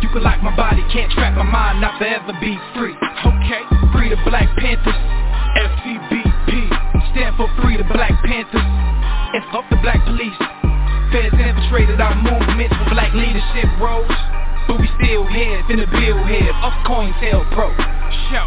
[0.00, 2.94] You can lock my body, can't trap my mind, not forever be free.
[2.94, 4.94] Okay, free the Black Panthers,
[5.58, 6.88] FCBP.
[7.12, 8.62] Stand for Free the Black Panthers.
[8.62, 10.38] And fuck the black police.
[11.10, 14.06] Feds infiltrated our movements for black leadership roles.
[14.68, 17.68] But we still here, finna build here, up COINTELPRO.
[18.30, 18.46] Show,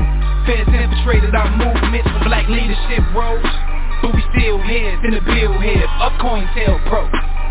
[0.45, 3.45] Feds infiltrated our movements for black leadership roles
[4.01, 5.85] But we still here, the bill here.
[6.01, 7.50] Up COINTELPRO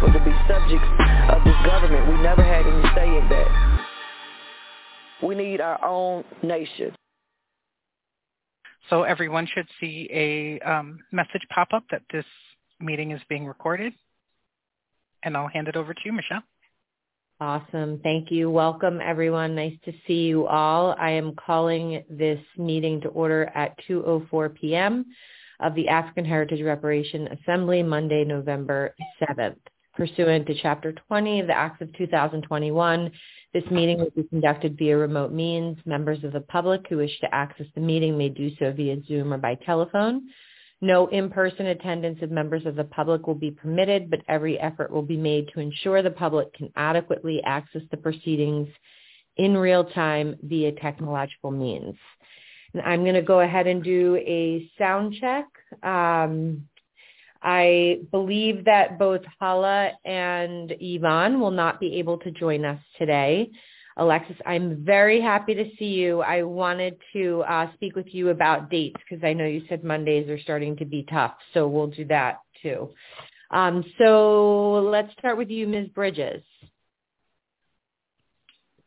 [0.00, 0.88] people to be subjects
[1.28, 2.08] of this government.
[2.08, 3.86] We never had any say in that.
[5.22, 6.94] We need our own nation.
[8.88, 12.24] So everyone should see a um, message pop up that this
[12.80, 13.92] meeting is being recorded.
[15.22, 16.42] And I'll hand it over to you, Michelle.
[17.38, 18.00] Awesome.
[18.02, 18.50] Thank you.
[18.50, 19.54] Welcome, everyone.
[19.54, 20.94] Nice to see you all.
[20.98, 25.06] I am calling this meeting to order at 2.04 p.m
[25.62, 29.58] of the African Heritage Reparation Assembly Monday, November 7th.
[30.00, 33.10] Pursuant to Chapter 20 of the Acts of 2021,
[33.52, 35.76] this meeting will be conducted via remote means.
[35.84, 39.30] Members of the public who wish to access the meeting may do so via Zoom
[39.30, 40.22] or by telephone.
[40.80, 45.02] No in-person attendance of members of the public will be permitted, but every effort will
[45.02, 48.68] be made to ensure the public can adequately access the proceedings
[49.36, 51.94] in real time via technological means.
[52.82, 55.44] I'm going to go ahead and do a sound check.
[55.82, 56.68] Um,
[57.42, 63.50] I believe that both Hala and Yvonne will not be able to join us today.
[63.96, 66.20] Alexis, I'm very happy to see you.
[66.20, 70.28] I wanted to uh, speak with you about dates because I know you said Mondays
[70.30, 72.90] are starting to be tough, so we'll do that too.
[73.50, 75.88] Um, so let's start with you, Ms.
[75.88, 76.42] Bridges.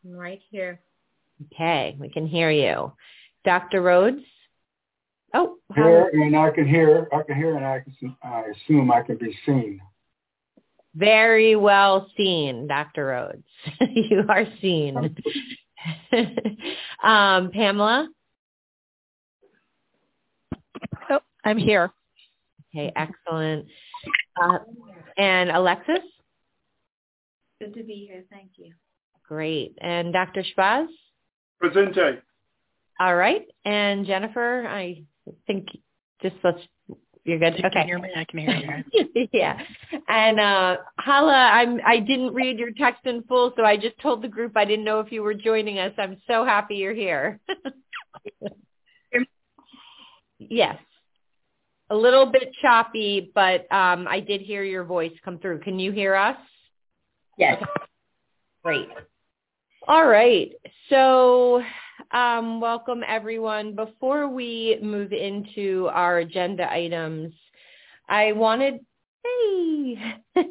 [0.06, 0.80] I'm right here.
[1.54, 2.94] Okay, we can hear you.
[3.46, 3.82] Dr.
[3.82, 4.24] Rhodes?
[5.36, 9.02] Oh, here, and I can hear, I can hear, and I can, I assume I
[9.02, 9.82] can be seen.
[10.96, 13.08] Very well seen, Dr.
[13.08, 13.44] Rhodes.
[13.82, 14.96] you are seen.
[17.04, 18.10] um, Pamela?
[21.10, 21.92] Oh, I'm here.
[22.76, 23.66] Okay, excellent.
[24.40, 24.60] Uh,
[25.18, 26.00] and Alexis?
[27.60, 28.24] Good to be here.
[28.30, 28.74] Thank you.
[29.28, 29.76] Great.
[29.82, 30.44] And Dr.
[30.44, 30.88] Shabazz?
[31.62, 32.20] Presente.
[33.00, 33.46] All right.
[33.66, 35.06] And Jennifer, I
[35.48, 35.68] think
[36.22, 36.60] just let's
[37.26, 37.54] you're good.
[37.58, 37.74] You okay.
[37.74, 38.10] can hear me.
[38.16, 39.28] I can hear you.
[39.34, 39.58] yeah.
[40.10, 44.22] And uh Hala, I'm I didn't read your text in full, so I just told
[44.22, 45.94] the group I didn't know if you were joining us.
[45.98, 47.40] I'm so happy you're here.
[50.40, 50.78] yes.
[51.90, 55.60] A little bit choppy, but um I did hear your voice come through.
[55.60, 56.38] Can you hear us?
[57.38, 57.64] Yes.
[58.64, 58.90] Great.
[59.88, 60.52] All right.
[60.90, 61.62] So
[62.12, 63.76] um, welcome everyone.
[63.76, 67.34] Before we move into our agenda items,
[68.10, 68.80] I wanted,
[69.24, 69.98] hey,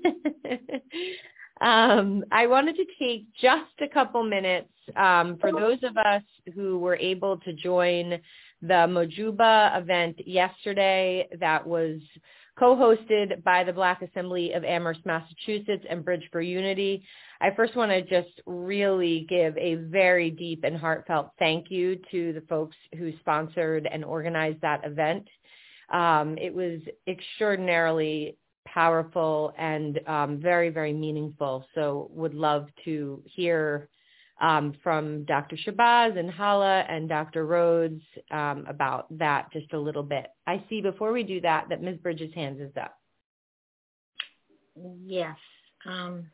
[1.60, 6.22] um, I wanted to take just a couple minutes um, for those of us
[6.54, 8.18] who were able to join
[8.62, 12.00] the Mojuba event yesterday that was
[12.58, 17.04] co-hosted by the Black Assembly of Amherst, Massachusetts and Bridge for Unity.
[17.40, 22.32] I first want to just really give a very deep and heartfelt thank you to
[22.32, 25.26] the folks who sponsored and organized that event.
[25.92, 31.64] Um, it was extraordinarily powerful and um, very, very meaningful.
[31.74, 33.88] So would love to hear
[34.42, 35.56] um, from Dr.
[35.56, 37.46] Shabazz and Hala and Dr.
[37.46, 38.02] Rhodes
[38.32, 40.26] um, about that just a little bit.
[40.46, 41.96] I see before we do that that Ms.
[42.02, 42.98] Bridges' hands is up.
[45.04, 45.36] Yes.
[45.86, 46.26] Um,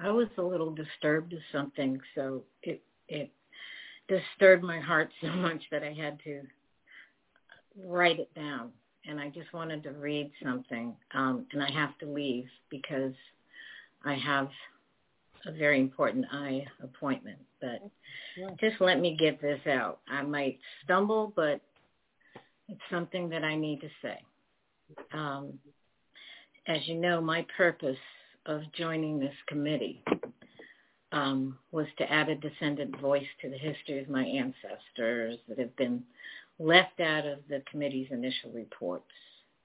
[0.00, 3.30] I was a little disturbed of something, so it it
[4.08, 6.42] disturbed my heart so much that I had to
[7.84, 8.70] write it down.
[9.06, 13.14] And I just wanted to read something, um, and I have to leave because
[14.04, 14.48] I have
[15.46, 17.38] a very important eye appointment.
[17.60, 17.82] But
[18.60, 20.00] just let me get this out.
[20.08, 21.60] I might stumble, but
[22.68, 24.18] it's something that I need to say.
[25.12, 25.58] Um,
[26.66, 27.96] as you know, my purpose
[28.46, 30.02] of joining this committee
[31.12, 35.74] um, was to add a descendant voice to the history of my ancestors that have
[35.76, 36.02] been
[36.58, 39.04] left out of the committee's initial reports.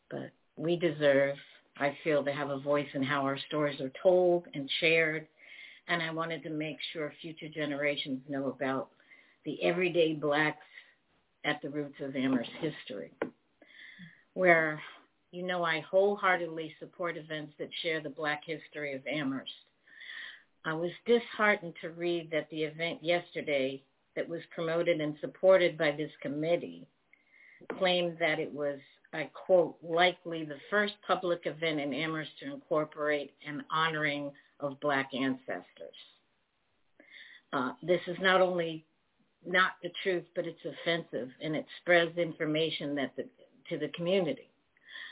[0.10, 1.36] But we deserve,
[1.78, 5.28] I feel, to have a voice in how our stories are told and shared.
[5.88, 8.90] And I wanted to make sure future generations know about
[9.46, 10.66] the everyday blacks
[11.44, 13.12] at the roots of Amherst history,
[14.34, 14.82] where
[15.32, 19.52] you know I wholeheartedly support events that share the black history of Amherst.
[20.66, 23.84] I was disheartened to read that the event yesterday
[24.16, 26.88] that was promoted and supported by this committee
[27.78, 28.80] claimed that it was,
[29.14, 35.10] I quote, likely the first public event in Amherst to incorporate an honoring of black
[35.14, 35.96] ancestors.
[37.54, 38.86] Uh, this is not only
[39.46, 43.26] not the truth, but it's offensive and it spreads information that the,
[43.70, 44.50] to the community.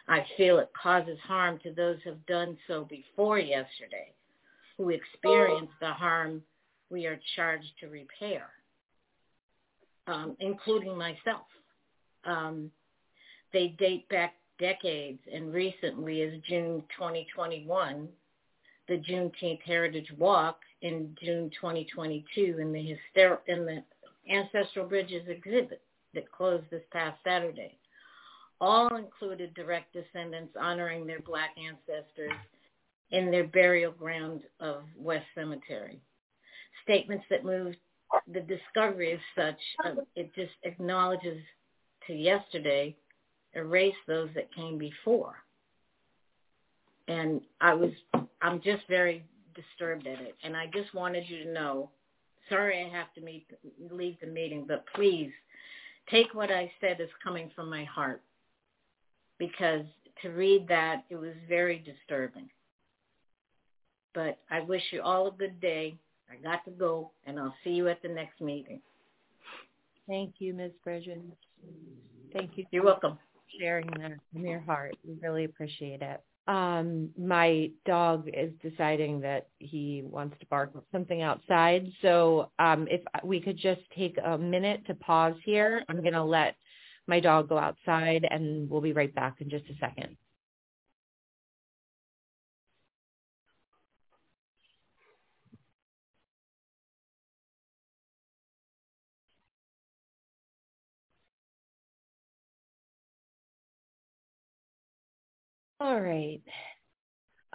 [0.07, 4.11] I feel it causes harm to those who have done so before yesterday,
[4.77, 6.41] who experienced the harm
[6.89, 8.49] we are charged to repair,
[10.07, 11.45] um, including myself.
[12.25, 12.69] Um,
[13.53, 18.07] they date back decades, and recently, as June 2021,
[18.87, 23.83] the Juneteenth Heritage Walk in June 2022, and the, hyster- and the
[24.29, 25.81] Ancestral Bridges exhibit
[26.13, 27.77] that closed this past Saturday
[28.63, 32.31] all included direct descendants honoring their black ancestors
[33.11, 35.99] in their burial ground of West Cemetery.
[36.83, 37.75] Statements that moved
[38.31, 41.41] the discovery of such, uh, it just acknowledges
[42.07, 42.95] to yesterday,
[43.53, 45.35] erase those that came before.
[47.09, 47.91] And I was,
[48.43, 50.35] I'm just very disturbed at it.
[50.43, 51.89] And I just wanted you to know,
[52.49, 53.47] sorry I have to meet,
[53.89, 55.31] leave the meeting, but please
[56.11, 58.21] take what I said as coming from my heart
[59.39, 59.85] because
[60.21, 62.49] to read that, it was very disturbing.
[64.13, 65.95] But I wish you all a good day.
[66.29, 68.79] I got to go, and I'll see you at the next meeting.
[70.07, 70.71] Thank you, Ms.
[70.83, 71.19] Bridges.
[72.31, 72.65] Thank you.
[72.71, 73.17] You're welcome.
[73.59, 74.95] Sharing that from your heart.
[75.07, 76.21] We really appreciate it.
[76.45, 81.89] Um, my dog is deciding that he wants to bark something outside.
[82.01, 86.23] So um, if we could just take a minute to pause here, I'm going to
[86.23, 86.55] let
[87.07, 90.17] my dog go outside and we'll be right back in just a second.
[105.83, 106.41] All right.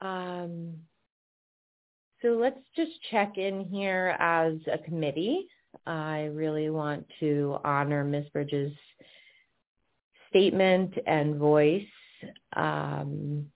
[0.02, 0.74] Um,
[2.20, 5.48] so let's just check in here as a committee.
[5.86, 8.26] I really want to honor Ms.
[8.34, 8.76] Bridges'
[10.28, 11.86] statement and voice.
[12.54, 13.46] Um,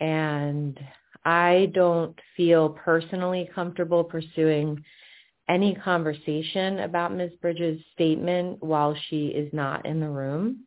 [0.00, 0.76] and
[1.24, 4.82] I don't feel personally comfortable pursuing
[5.48, 7.34] any conversation about Ms.
[7.40, 10.66] Bridges' statement while she is not in the room.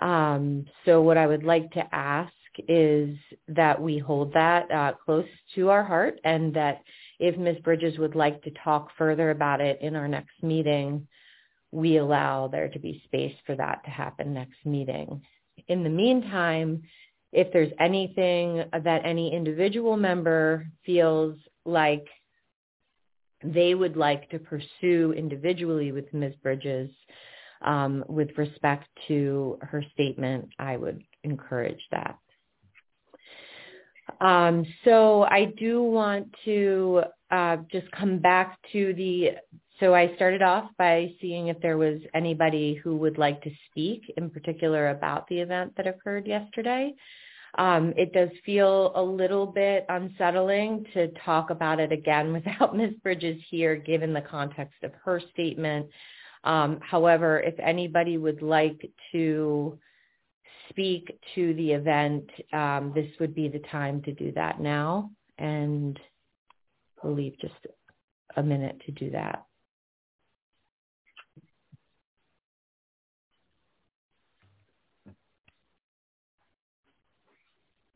[0.00, 2.32] Um, so what I would like to ask
[2.66, 3.16] is
[3.48, 6.82] that we hold that uh, close to our heart and that
[7.18, 7.58] if Ms.
[7.62, 11.06] Bridges would like to talk further about it in our next meeting,
[11.70, 15.20] we allow there to be space for that to happen next meeting.
[15.68, 16.82] In the meantime,
[17.32, 22.06] if there's anything that any individual member feels like
[23.44, 26.34] they would like to pursue individually with Ms.
[26.42, 26.90] Bridges
[27.62, 32.18] um, with respect to her statement, I would encourage that.
[34.20, 39.32] Um, so I do want to uh, just come back to the,
[39.80, 44.02] so I started off by seeing if there was anybody who would like to speak
[44.16, 46.94] in particular about the event that occurred yesterday.
[47.56, 52.94] Um, it does feel a little bit unsettling to talk about it again without Ms.
[53.02, 55.86] Bridges here, given the context of her statement.
[56.44, 59.78] Um, however, if anybody would like to
[60.70, 65.10] speak to the event, um, this would be the time to do that now.
[65.38, 65.98] And
[67.02, 67.54] we'll leave just
[68.36, 69.44] a minute to do that.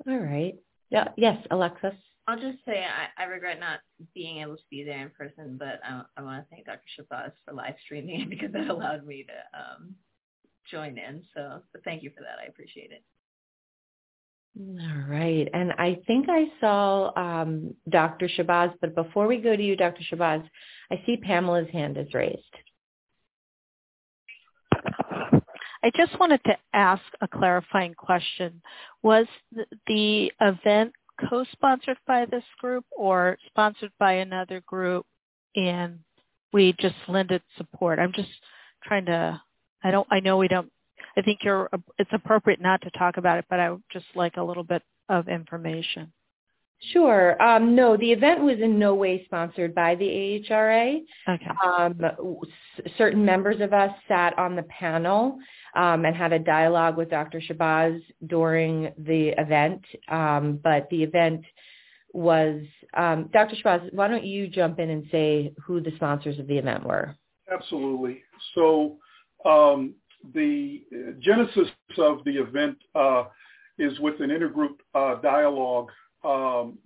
[0.09, 0.55] All right.
[0.91, 1.09] Yeah.
[1.17, 1.95] Yes, Alexis.
[2.29, 3.81] I'll just say I, I regret not
[4.14, 6.81] being able to be there in person, but I, I want to thank Dr.
[6.99, 9.95] Shabazz for live streaming because that allowed me to um,
[10.71, 11.23] join in.
[11.35, 12.38] So, so thank you for that.
[12.43, 13.02] I appreciate it.
[14.59, 15.49] All right.
[15.55, 18.29] And I think I saw um, Dr.
[18.29, 20.02] Shabazz, but before we go to you, Dr.
[20.12, 20.47] Shabazz,
[20.91, 22.43] I see Pamela's hand is raised.
[25.85, 28.62] I just wanted to ask a clarifying question.
[29.02, 29.26] Was
[29.87, 30.93] the event
[31.29, 35.07] co-sponsored by this group or sponsored by another group
[35.57, 35.99] and
[36.52, 37.99] we just lended support?
[37.99, 38.31] I'm just
[38.85, 39.41] trying to
[39.83, 40.07] I don't.
[40.11, 40.71] I know we don't.
[41.17, 41.69] I think you're.
[41.99, 44.83] It's appropriate not to talk about it, but I would just like a little bit
[45.09, 46.12] of information.
[46.91, 47.41] Sure.
[47.41, 51.01] Um, no, the event was in no way sponsored by the AHRA.
[51.29, 51.51] Okay.
[51.65, 52.01] Um,
[52.99, 55.39] certain members of us sat on the panel
[55.77, 57.41] um, and had a dialogue with Dr.
[57.41, 61.45] Shabazz during the event, um, but the event
[62.12, 62.61] was
[62.95, 63.57] um, Dr.
[63.57, 63.93] Shabazz.
[63.95, 67.15] Why don't you jump in and say who the sponsors of the event were?
[67.51, 68.23] Absolutely.
[68.55, 68.99] So
[69.45, 69.95] um,
[70.35, 70.83] the
[71.21, 73.25] genesis of the event uh,
[73.79, 75.91] is with an intergroup uh, dialogue
[76.25, 76.79] um,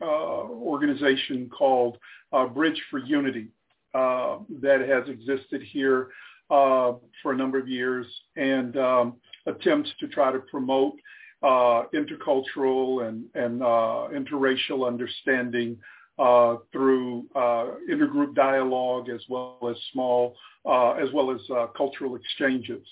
[0.00, 1.98] uh, organization called
[2.32, 3.48] uh, Bridge for Unity
[3.94, 6.08] uh, that has existed here
[6.50, 8.06] uh, for a number of years
[8.36, 9.14] and um,
[9.46, 10.94] attempts to try to promote
[11.42, 15.76] intercultural and, and interracial understanding
[16.18, 22.16] uh, through uh, intergroup dialogue as well as small, uh, as well as uh, cultural
[22.16, 22.86] exchanges.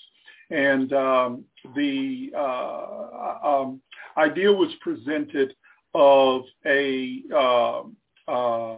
[0.49, 3.81] And um, the uh, um,
[4.17, 5.55] idea was presented
[5.93, 7.95] of a, um,
[8.27, 8.77] a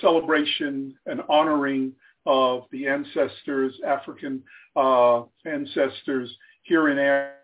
[0.00, 1.92] celebration, and honoring
[2.26, 4.42] of the ancestors, African
[5.44, 6.98] ancestors here in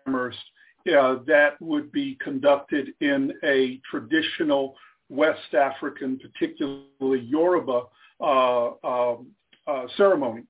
[0.07, 0.39] Amherst
[0.87, 4.75] uh, that would be conducted in a traditional
[5.09, 7.83] West African, particularly Yoruba
[8.21, 9.27] uh, um,
[9.67, 10.43] uh, ceremony.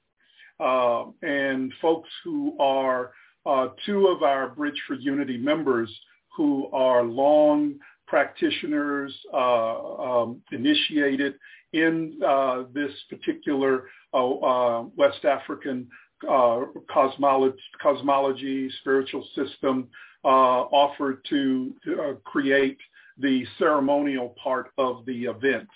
[0.59, 3.11] Uh, and folks who are
[3.45, 5.95] uh, two of our Bridge for Unity members
[6.37, 7.75] who are long
[8.07, 11.33] practitioners uh, um, initiated
[11.73, 15.87] in uh, this particular West African
[16.89, 19.89] cosmology, cosmology, spiritual system
[20.23, 22.77] offered to, to create
[23.17, 25.67] the ceremonial part of the event.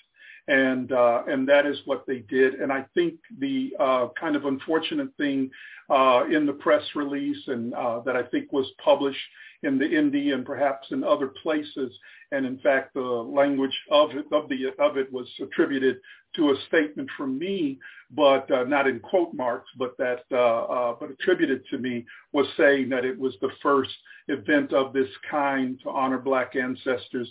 [0.48, 2.56] And, uh, and that is what they did.
[2.56, 5.50] And I think the uh, kind of unfortunate thing
[5.90, 9.20] uh, in the press release and uh, that I think was published
[9.64, 11.92] in the Indy and perhaps in other places,
[12.32, 16.00] and in fact the language of it, of, the, of it was attributed
[16.36, 17.80] to a statement from me,
[18.12, 22.48] but uh, not in quote marks, but that uh, uh, but attributed to me was
[22.58, 23.92] saying that it was the first
[24.28, 27.30] event of this kind to honor Black ancestors.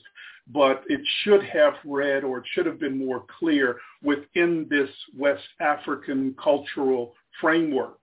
[0.53, 5.45] But it should have read, or it should have been more clear within this West
[5.61, 8.00] African cultural framework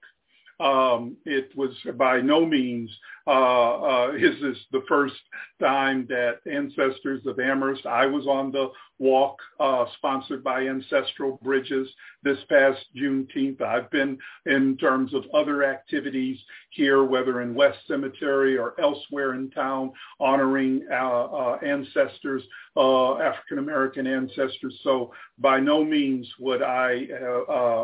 [0.59, 2.89] um, it was by no means
[3.27, 5.15] uh, uh, is this the first
[5.59, 11.89] time that Ancestors of Amherst, I was on the walk uh, sponsored by Ancestral Bridges
[12.23, 13.61] this past Juneteenth.
[13.61, 19.51] I've been in terms of other activities here, whether in West Cemetery or elsewhere in
[19.51, 22.43] town, honoring uh, uh, ancestors,
[22.77, 24.79] uh, African American ancestors.
[24.83, 27.07] So by no means would I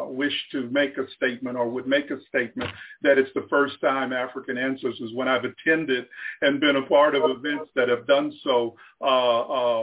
[0.07, 4.11] wish to make a statement or would make a statement that it's the first time
[4.11, 6.05] African ancestors, when I've attended
[6.41, 9.81] and been a part of events that have done so, uh, uh,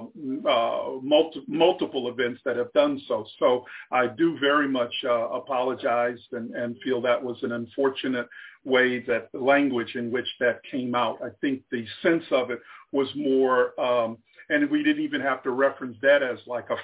[0.49, 3.25] uh, multi- multiple events that have done so.
[3.39, 8.29] So I do very much uh, apologize and, and feel that was an unfortunate
[8.65, 11.19] way that the language in which that came out.
[11.23, 12.61] I think the sense of it
[12.93, 16.77] was more, um, and we didn't even have to reference that as like a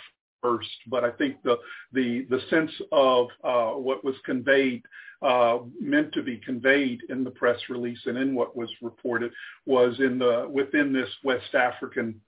[0.43, 1.57] first, but I think the
[1.93, 4.83] the the sense of uh, what was conveyed
[5.23, 9.33] uh, meant to be conveyed in the press release and in what was reported
[9.65, 12.21] was in the within this West African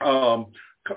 [0.00, 0.46] um,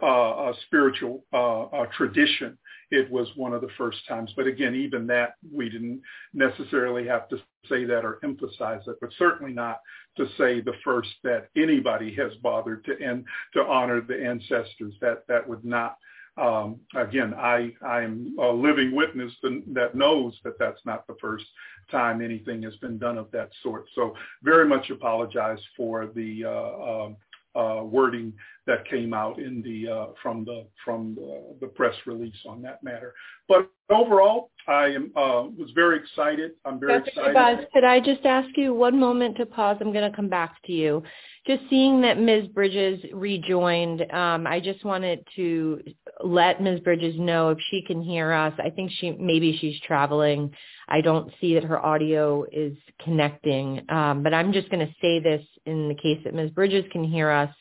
[0.01, 2.57] uh, spiritual uh, tradition.
[2.91, 6.01] It was one of the first times, but again, even that we didn't
[6.33, 7.37] necessarily have to
[7.67, 9.79] say that or emphasize it, but certainly not
[10.17, 14.93] to say the first that anybody has bothered to and to honor the ancestors.
[15.01, 15.97] That that would not
[16.39, 21.45] um, again, I, I'm a living witness that knows that that's not the first
[21.91, 23.85] time anything has been done of that sort.
[23.95, 27.17] So very much apologize for the uh, um,
[27.55, 28.33] uh, wording
[28.67, 32.83] that came out in the uh, from the from the, the, press release on that
[32.83, 33.13] matter.
[33.47, 36.51] But overall, I am uh, was very excited.
[36.65, 37.09] I'm very Dr.
[37.09, 37.35] excited.
[37.35, 39.77] Shabazz, could I just ask you one moment to pause?
[39.81, 41.01] I'm going to come back to you.
[41.47, 42.47] Just seeing that Ms.
[42.49, 45.81] Bridges rejoined, um, I just wanted to
[46.23, 46.81] let Ms.
[46.81, 48.53] Bridges know if she can hear us.
[48.63, 50.51] I think she maybe she's traveling.
[50.87, 55.19] I don't see that her audio is connecting, um, but I'm just going to say
[55.19, 56.51] this in the case that Ms.
[56.51, 57.53] Bridges can hear us.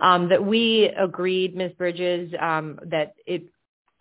[0.00, 1.72] Um, that we agreed, Ms.
[1.78, 3.44] Bridges, um, that it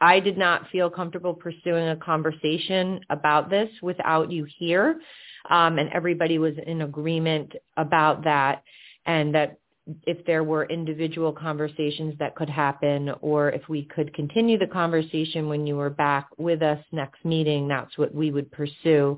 [0.02, 5.00] I did not feel comfortable pursuing a conversation about this without you here.
[5.50, 8.64] Um, and everybody was in agreement about that
[9.06, 9.60] and that
[10.06, 15.48] if there were individual conversations that could happen or if we could continue the conversation
[15.48, 19.18] when you were back with us next meeting, that's what we would pursue.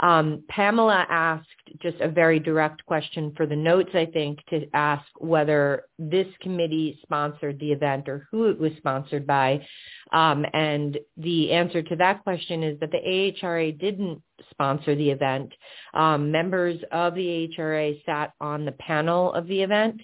[0.00, 1.46] Um, Pamela asked
[1.80, 6.98] just a very direct question for the notes, I think, to ask whether this committee
[7.02, 9.64] sponsored the event or who it was sponsored by.
[10.12, 15.52] Um, and the answer to that question is that the AHRA didn't sponsor the event.
[15.94, 20.00] Um, members of the AHRA sat on the panel of the event,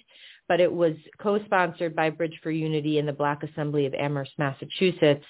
[0.47, 5.25] but it was co-sponsored by Bridge for Unity and the Black Assembly of Amherst, Massachusetts.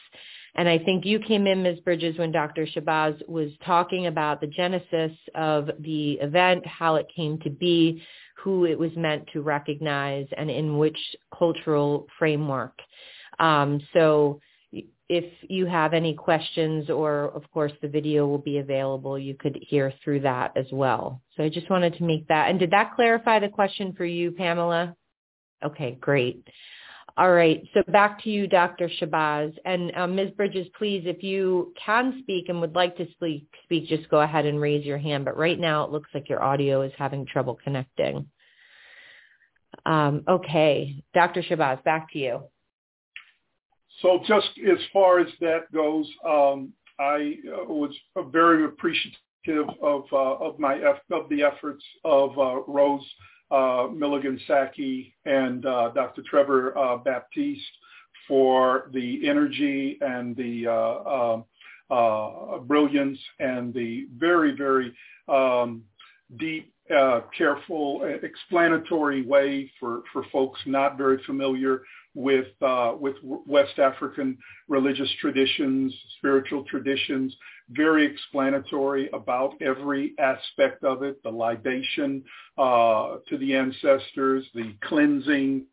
[0.55, 1.79] And I think you came in, Ms.
[1.79, 2.65] Bridges, when Dr.
[2.65, 8.01] Shabazz was talking about the genesis of the event, how it came to be,
[8.35, 10.97] who it was meant to recognize, and in which
[11.37, 12.79] cultural framework.
[13.39, 14.39] Um, so
[15.09, 19.57] if you have any questions or of course the video will be available, you could
[19.67, 21.21] hear through that as well.
[21.35, 22.49] So I just wanted to make that.
[22.49, 24.95] And did that clarify the question for you, Pamela?
[25.63, 26.47] Okay, great.
[27.19, 28.87] All right, so back to you, Dr.
[28.87, 29.53] Shabazz.
[29.65, 30.31] And um, Ms.
[30.37, 34.45] Bridges, please, if you can speak and would like to speak, speak, just go ahead
[34.45, 35.25] and raise your hand.
[35.25, 38.25] But right now it looks like your audio is having trouble connecting.
[39.85, 41.43] Um, okay, Dr.
[41.43, 42.43] Shabazz, back to you.
[44.01, 47.93] So just as far as that goes, um, I uh, was
[48.31, 50.75] very appreciative of uh, of my
[51.11, 53.05] of the efforts of uh, Rose
[53.51, 56.21] Milligan Saki and uh, Dr.
[56.29, 57.61] Trevor uh, Baptiste
[58.27, 60.67] for the energy and the
[61.89, 64.93] um, brilliance and the very very
[65.27, 65.83] um,
[66.37, 71.83] deep uh, careful, explanatory way for, for folks not very familiar
[72.15, 77.35] with uh, with West African religious traditions, spiritual traditions,
[77.71, 82.23] very explanatory about every aspect of it, the libation
[82.57, 85.65] uh, to the ancestors, the cleansing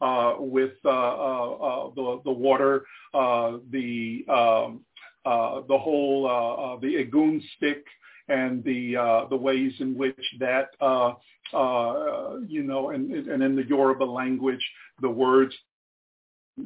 [0.00, 4.80] uh, with uh, uh, uh, the, the water, the um,
[5.24, 7.84] the whole the egun stick
[8.28, 11.12] and the uh, the ways in which that uh,
[11.54, 14.64] uh, you know and, and in the Yoruba language
[15.00, 15.54] the words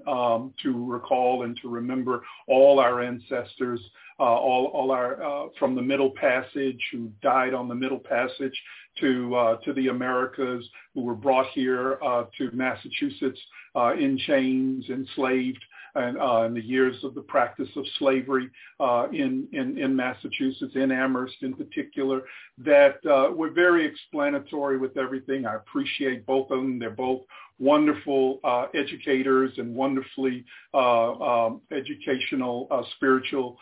[0.06, 3.80] um, to recall and to remember all our ancestors,
[4.18, 8.60] uh, all, all our uh, from the Middle Passage who died on the Middle Passage
[9.00, 13.40] to uh, to the Americas who were brought here uh, to Massachusetts
[13.74, 15.64] uh, in chains, enslaved,
[15.96, 20.72] and uh, in the years of the practice of slavery uh, in, in, in Massachusetts,
[20.74, 22.22] in Amherst in particular,
[22.58, 25.46] that uh, were very explanatory with everything.
[25.46, 26.78] I appreciate both of them.
[26.78, 27.22] They're both
[27.58, 33.56] wonderful uh, educators and wonderfully uh, um, educational, uh, spiritual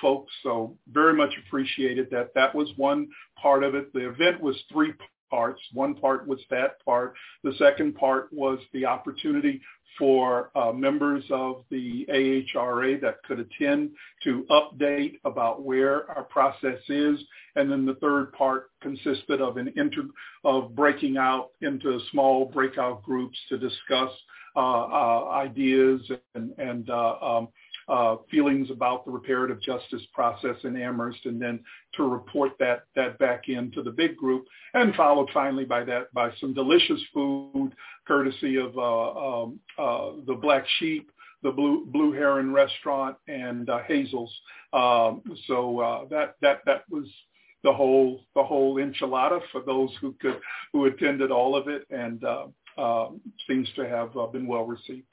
[0.00, 0.32] folks.
[0.42, 2.34] So very much appreciated that.
[2.34, 3.08] That was one
[3.40, 3.92] part of it.
[3.92, 4.92] The event was three
[5.30, 5.60] parts.
[5.72, 7.14] One part was that part.
[7.44, 9.60] The second part was the opportunity
[9.98, 13.90] for uh, members of the AHRA that could attend
[14.22, 17.18] to update about where our process is.
[17.56, 20.08] And then the third part consisted of an inter-
[20.44, 24.10] of breaking out into small breakout groups to discuss
[24.56, 26.00] uh, uh, ideas
[26.34, 27.48] and, and uh, um,
[27.88, 31.60] uh, feelings about the reparative justice process in Amherst, and then
[31.94, 36.30] to report that that back into the big group, and followed finally by that by
[36.40, 37.72] some delicious food
[38.06, 41.10] courtesy of uh, um, uh, the Black Sheep,
[41.42, 44.34] the Blue Blue Heron Restaurant, and uh, Hazel's.
[44.72, 47.06] Um, so uh, that that that was
[47.64, 50.38] the whole the whole enchilada for those who could
[50.72, 52.46] who attended all of it, and uh,
[52.76, 53.08] uh,
[53.48, 55.06] seems to have uh, been well received.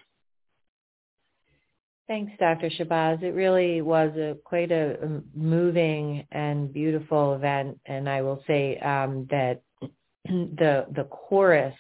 [2.08, 2.70] Thanks, Dr.
[2.70, 3.24] Shabazz.
[3.24, 9.28] It really was a quite a moving and beautiful event, and I will say um,
[9.32, 9.64] that
[10.26, 11.74] the the chorus,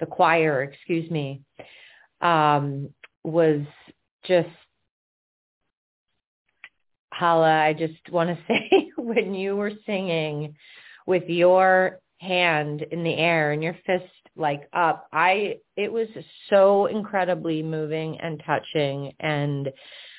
[0.00, 1.42] the choir, excuse me,
[2.20, 2.90] um,
[3.22, 3.60] was
[4.24, 4.48] just
[7.12, 7.62] Hala.
[7.62, 10.56] I just want to say when you were singing
[11.06, 14.04] with your hand in the air and your fist
[14.36, 15.08] like up.
[15.12, 16.08] I it was
[16.48, 19.70] so incredibly moving and touching and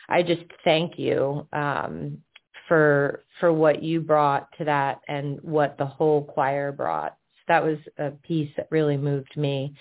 [0.10, 2.20] I just thank you um
[2.68, 7.18] for for what you brought to that and what the whole choir brought.
[7.48, 9.76] That was a piece that really moved me.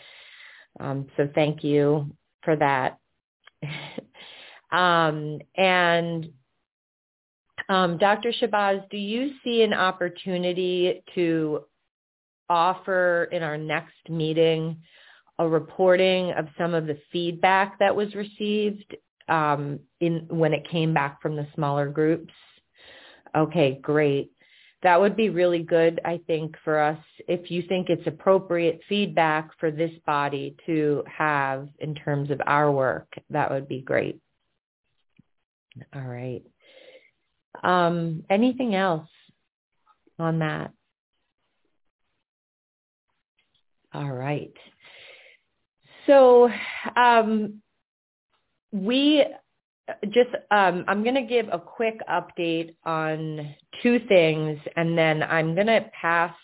[0.81, 2.99] Um so thank you for that.
[4.73, 6.31] um and
[7.69, 8.33] um, Dr.
[8.33, 11.65] Shabazz, do you see an opportunity to
[12.53, 14.77] offer in our next meeting
[15.39, 18.95] a reporting of some of the feedback that was received
[19.29, 22.35] um, in when it came back from the smaller groups?
[23.35, 24.31] Okay, great.
[24.83, 29.51] That would be really good, I think, for us if you think it's appropriate feedback
[29.59, 33.09] for this body to have in terms of our work.
[33.31, 34.21] That would be great.
[35.95, 36.43] All right.
[37.63, 39.09] Um, anything else
[40.19, 40.73] on that?
[43.95, 44.53] All right.
[46.07, 46.51] So
[46.97, 47.63] um,
[48.73, 49.25] we
[50.11, 55.55] just, um, I'm going to give a quick update on two things, and then I'm
[55.55, 56.35] going to pass.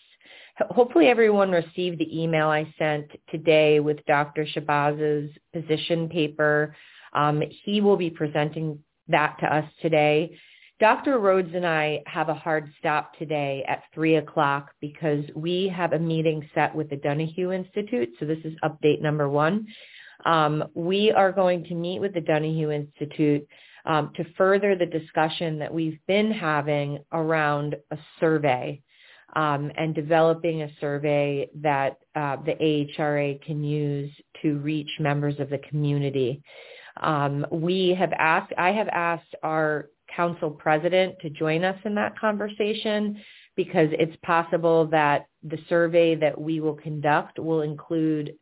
[0.71, 4.45] Hopefully everyone received the email I sent today with Dr.
[4.45, 6.75] Shabazz's position paper.
[7.13, 10.37] Um, he will be presenting that to us today.
[10.81, 11.19] Dr.
[11.19, 15.99] Rhodes and I have a hard stop today at 3 o'clock because we have a
[15.99, 18.11] meeting set with the Donahue Institute.
[18.21, 19.67] So this is update number one.
[20.25, 23.47] Um, we are going to meet with the Donahue Institute
[23.87, 28.81] um, to further the discussion that we've been having around a survey
[29.35, 34.13] um, and developing a survey that uh, the AHRA can use
[34.43, 36.41] to reach members of the community.
[37.01, 42.19] Um, we have asked, I have asked our council president to join us in that
[42.19, 43.21] conversation
[43.57, 48.35] because it's possible that the survey that we will conduct will include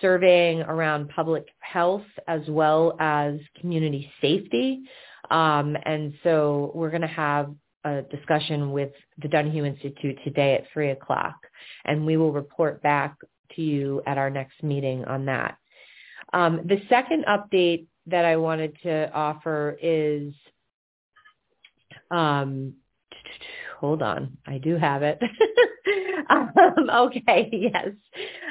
[0.00, 4.82] surveying around public health as well as community safety.
[5.30, 8.90] Um, and so we're going to have a discussion with
[9.22, 11.36] the Donahue Institute today at 3 o'clock,
[11.84, 13.16] and we will report back
[13.54, 15.56] to you at our next meeting on that.
[16.32, 20.34] Um, the second update that I wanted to offer is
[22.10, 22.74] um,
[23.78, 25.20] hold on, I do have it.
[26.30, 27.88] um, okay, yes.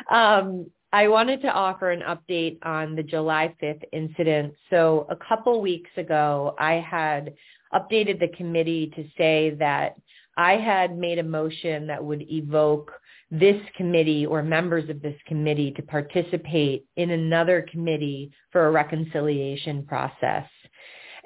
[0.09, 4.53] Um, I wanted to offer an update on the July 5th incident.
[4.69, 7.33] So a couple weeks ago, I had
[7.73, 9.95] updated the committee to say that
[10.37, 12.91] I had made a motion that would evoke
[13.31, 19.83] this committee or members of this committee to participate in another committee for a reconciliation
[19.85, 20.45] process.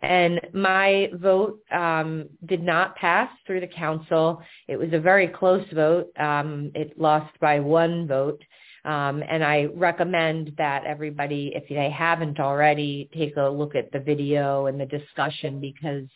[0.02, 4.42] And my vote um, did not pass through the council.
[4.68, 6.08] It was a very close vote.
[6.18, 8.42] Um, it lost by one vote.
[8.86, 14.00] Um, and I recommend that everybody, if they haven't already, take a look at the
[14.00, 16.08] video and the discussion because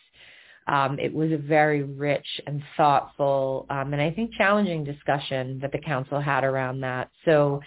[0.66, 5.72] um, it was a very rich and thoughtful um, and I think challenging discussion that
[5.72, 7.10] the council had around that.
[7.26, 7.60] So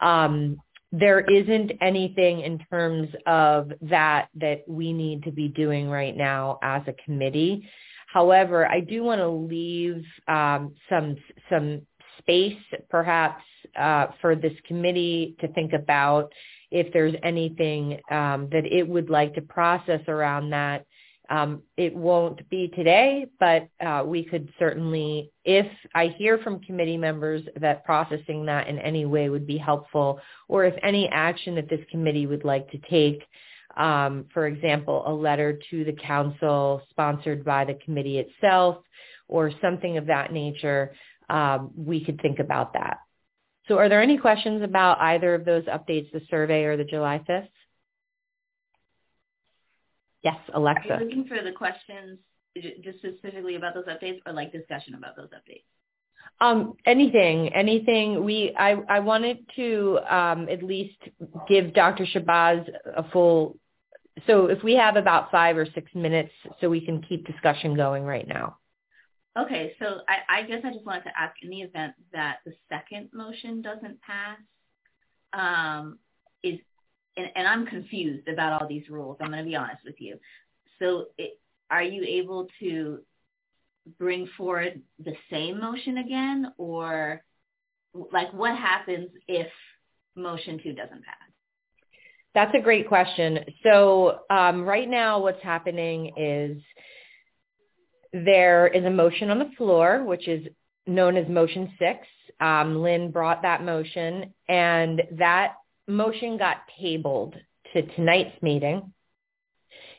[0.00, 0.58] um,
[0.98, 6.58] there isn't anything in terms of that that we need to be doing right now
[6.62, 7.68] as a committee.
[8.12, 11.16] However, I do want to leave um, some
[11.50, 11.82] some
[12.18, 12.56] space,
[12.88, 13.42] perhaps,
[13.78, 16.32] uh, for this committee to think about
[16.70, 20.86] if there's anything um, that it would like to process around that
[21.30, 26.96] um, it won't be today, but uh, we could certainly, if I hear from committee
[26.96, 31.68] members that processing that in any way would be helpful, or if any action that
[31.68, 33.22] this committee would like to take,
[33.76, 38.78] um, for example, a letter to the council sponsored by the committee itself,
[39.28, 40.94] or something of that nature,
[41.28, 42.98] um, we could think about that.
[43.68, 47.20] So are there any questions about either of those updates, the survey or the July
[47.28, 47.48] 5th?
[50.26, 50.94] Yes, Alexa.
[50.94, 52.18] Are you looking for the questions
[52.82, 55.62] just specifically about those updates or like discussion about those updates?
[56.40, 58.24] Um, anything, anything.
[58.24, 60.98] We, I, I wanted to um, at least
[61.48, 62.06] give Dr.
[62.06, 63.56] Shabazz a full.
[64.26, 68.02] So if we have about five or six minutes, so we can keep discussion going
[68.02, 68.58] right now.
[69.38, 72.52] Okay, so I, I guess I just wanted to ask in the event that the
[72.68, 74.38] second motion doesn't pass,
[75.32, 76.00] um,
[76.42, 76.58] is
[77.16, 79.16] and, and I'm confused about all these rules.
[79.20, 80.18] I'm going to be honest with you.
[80.78, 81.38] So it,
[81.70, 83.00] are you able to
[83.98, 87.22] bring forward the same motion again or
[88.12, 89.46] like what happens if
[90.16, 91.14] motion two doesn't pass?
[92.34, 93.38] That's a great question.
[93.62, 96.62] So um, right now what's happening is
[98.12, 100.46] there is a motion on the floor, which is
[100.86, 102.06] known as motion six.
[102.40, 105.54] Um, Lynn brought that motion and that
[105.86, 107.34] motion got tabled
[107.72, 108.92] to tonight's meeting.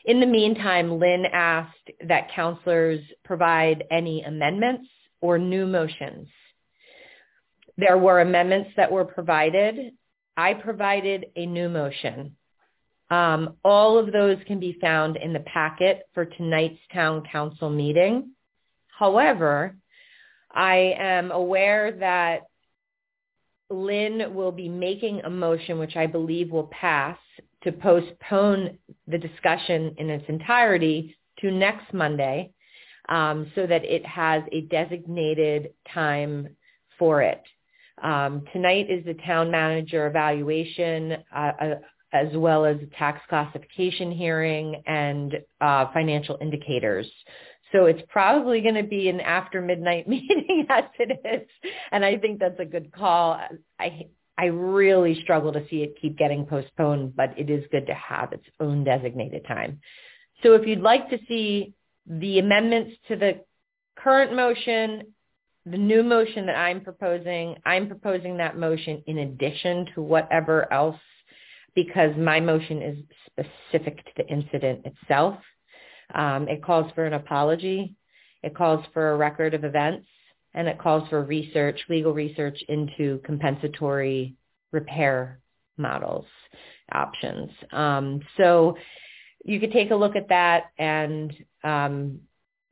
[0.04, 4.88] In the meantime, Lynn asked that councillors provide any amendments
[5.20, 6.28] or new motions.
[7.76, 9.92] There were amendments that were provided.
[10.36, 12.36] I provided a new motion.
[13.10, 18.32] Um, all of those can be found in the packet for tonight's town council meeting.
[18.88, 19.76] However,
[20.50, 22.47] I am aware that
[23.70, 27.18] Lynn will be making a motion, which I believe will pass,
[27.64, 32.52] to postpone the discussion in its entirety to next Monday
[33.08, 36.48] um, so that it has a designated time
[36.98, 37.42] for it.
[38.02, 41.74] Um, tonight is the town manager evaluation uh, uh,
[42.12, 47.06] as well as tax classification hearing and uh, financial indicators.
[47.72, 51.48] So it's probably going to be an after midnight meeting as it is.
[51.92, 53.40] And I think that's a good call.
[53.78, 57.94] I, I really struggle to see it keep getting postponed, but it is good to
[57.94, 59.80] have its own designated time.
[60.42, 61.74] So if you'd like to see
[62.06, 63.40] the amendments to the
[63.96, 65.14] current motion,
[65.66, 71.00] the new motion that I'm proposing, I'm proposing that motion in addition to whatever else
[71.74, 75.36] because my motion is specific to the incident itself.
[76.14, 77.94] Um, it calls for an apology.
[78.42, 80.06] It calls for a record of events,
[80.54, 84.34] and it calls for research, legal research into compensatory
[84.72, 85.40] repair
[85.76, 86.26] models
[86.92, 87.50] options.
[87.72, 88.76] Um, so
[89.44, 92.20] you could take a look at that and um,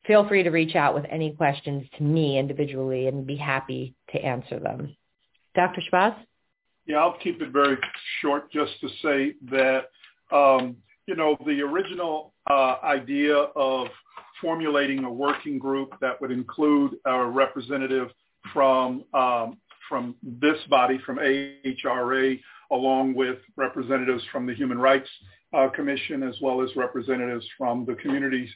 [0.06, 4.18] feel free to reach out with any questions to me individually and be happy to
[4.18, 4.96] answer them.
[5.54, 5.80] Dr.
[5.80, 6.16] Shabazz?
[6.86, 7.76] Yeah, I'll keep it very
[8.20, 9.86] short just to say that,
[10.30, 13.88] um, you know, the original uh, idea of
[14.40, 18.08] formulating a working group that would include a representative
[18.52, 22.40] from um, from this body, from AHRA,
[22.72, 25.08] along with representatives from the Human Rights
[25.54, 28.48] uh, Commission, as well as representatives from the Community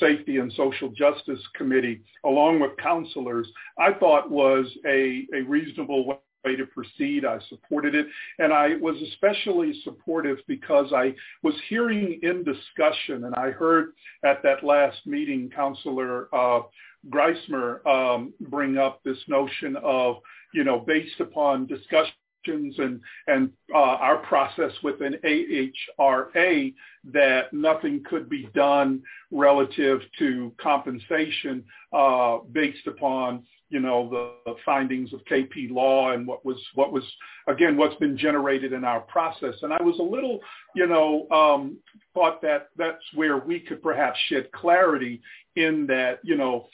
[0.00, 3.46] Safety and Social Justice Committee, along with councillors,
[3.78, 7.24] I thought was a, a reasonable way to proceed.
[7.24, 8.06] I supported it.
[8.38, 13.92] And I was especially supportive because I was hearing in discussion, and I heard
[14.24, 16.62] at that last meeting, Councillor uh,
[17.10, 20.16] Griesemer um, bring up this notion of,
[20.52, 22.12] you know, based upon discussion
[22.48, 26.74] and and uh, our process within AHRA
[27.12, 35.12] that nothing could be done relative to compensation uh, based upon you know the findings
[35.12, 37.04] of KP law and what was what was
[37.46, 39.54] again what's been generated in our process.
[39.62, 40.40] And I was a little
[40.74, 41.78] you know um,
[42.14, 45.20] thought that that's where we could perhaps shed clarity
[45.56, 46.68] in that you know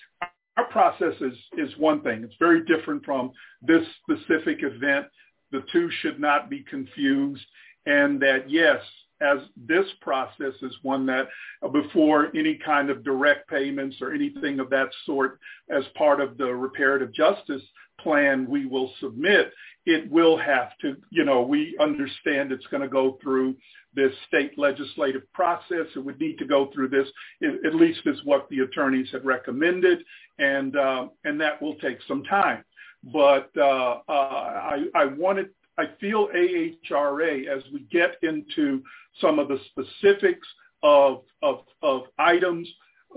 [0.56, 2.22] our process is is one thing.
[2.22, 3.32] It's very different from
[3.62, 5.06] this specific event
[5.54, 7.46] the two should not be confused
[7.86, 8.80] and that yes
[9.20, 11.28] as this process is one that
[11.62, 15.38] uh, before any kind of direct payments or anything of that sort
[15.70, 17.62] as part of the reparative justice
[18.00, 19.52] plan we will submit,
[19.86, 23.54] it will have to, you know, we understand it's going to go through
[23.94, 25.86] this state legislative process.
[25.94, 27.06] It would need to go through this,
[27.42, 30.00] at least is what the attorneys had recommended,
[30.38, 32.64] and uh, and that will take some time.
[33.12, 38.82] But uh, uh, I, I wanted, I feel AHRA as we get into
[39.20, 40.46] some of the specifics
[40.82, 42.68] of of, of items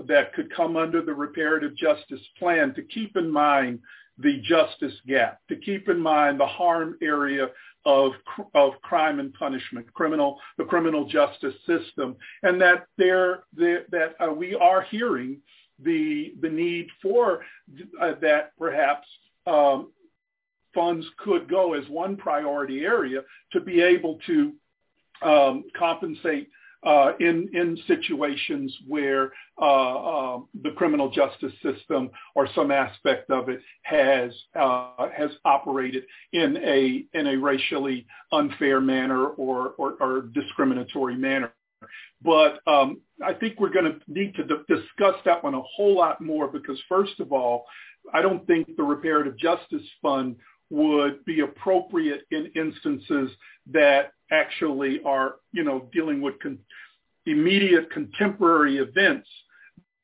[0.06, 3.80] that could come under the reparative justice plan to keep in mind
[4.18, 7.48] the justice gap, to keep in mind the harm area
[7.84, 8.12] of,
[8.54, 14.54] of crime and punishment, criminal, the criminal justice system, and that there, that uh, we
[14.56, 15.38] are hearing
[15.82, 17.44] the, the need for
[18.00, 19.06] uh, that perhaps
[19.48, 19.92] um,
[20.74, 23.20] funds could go as one priority area
[23.52, 24.52] to be able to
[25.22, 26.48] um, compensate
[26.86, 33.48] uh, in in situations where uh, uh, the criminal justice system or some aspect of
[33.48, 40.22] it has uh, has operated in a in a racially unfair manner or or, or
[40.32, 41.52] discriminatory manner.
[42.22, 45.96] But um, I think we're going to need to d- discuss that one a whole
[45.96, 47.64] lot more because, first of all,
[48.12, 50.36] I don't think the Reparative Justice Fund
[50.70, 53.30] would be appropriate in instances
[53.72, 56.58] that actually are, you know, dealing with con-
[57.26, 59.28] immediate contemporary events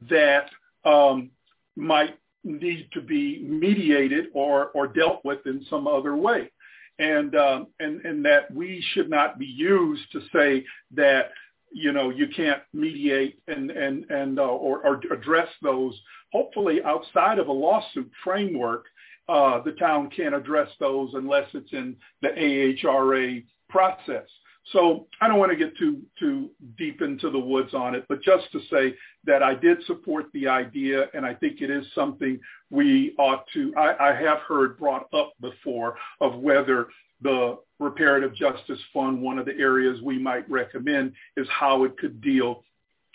[0.08, 0.50] that
[0.84, 1.30] um,
[1.76, 6.50] might need to be mediated or, or dealt with in some other way.
[6.98, 11.30] And, um, and, and that we should not be used to say that,
[11.72, 15.98] you know, you can't mediate and, and, and uh, or, or address those.
[16.34, 18.86] Hopefully outside of a lawsuit framework,
[19.28, 24.26] uh, the town can't address those unless it's in the AHRA process.
[24.72, 28.22] So I don't want to get too too deep into the woods on it, but
[28.22, 32.40] just to say that I did support the idea, and I think it is something
[32.70, 33.72] we ought to.
[33.76, 36.88] I, I have heard brought up before of whether
[37.20, 42.20] the reparative justice fund, one of the areas we might recommend is how it could
[42.20, 42.64] deal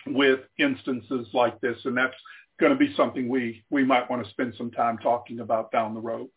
[0.06, 2.16] with instances like this, and that's
[2.60, 5.94] going to be something we we might want to spend some time talking about down
[5.94, 6.28] the road.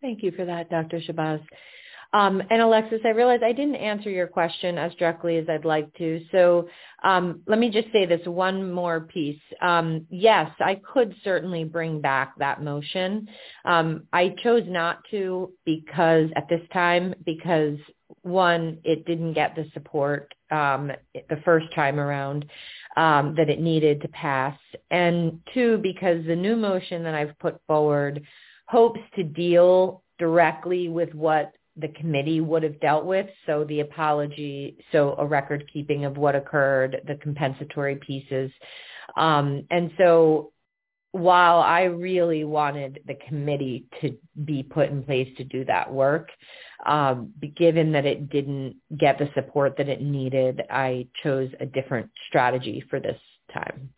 [0.00, 1.00] Thank you for that, Dr.
[1.00, 1.42] Shabazz.
[2.12, 5.92] Um, and Alexis, I realize I didn't answer your question as directly as I'd like
[5.98, 6.22] to.
[6.32, 6.68] So
[7.02, 9.40] um, let me just say this one more piece.
[9.60, 13.28] Um, yes, I could certainly bring back that motion.
[13.66, 17.76] Um, I chose not to because at this time, because
[18.22, 22.44] one, it didn't get the support um, the first time around
[22.96, 24.58] um, that it needed to pass.
[24.90, 28.22] And two, because the new motion that I've put forward
[28.66, 33.26] hopes to deal directly with what the committee would have dealt with.
[33.46, 38.50] So the apology, so a record keeping of what occurred, the compensatory pieces.
[39.16, 40.52] Um, and so
[41.12, 46.30] while I really wanted the committee to be put in place to do that work,
[46.84, 52.10] um, given that it didn't get the support that it needed, I chose a different
[52.28, 53.18] strategy for this
[53.52, 53.90] time.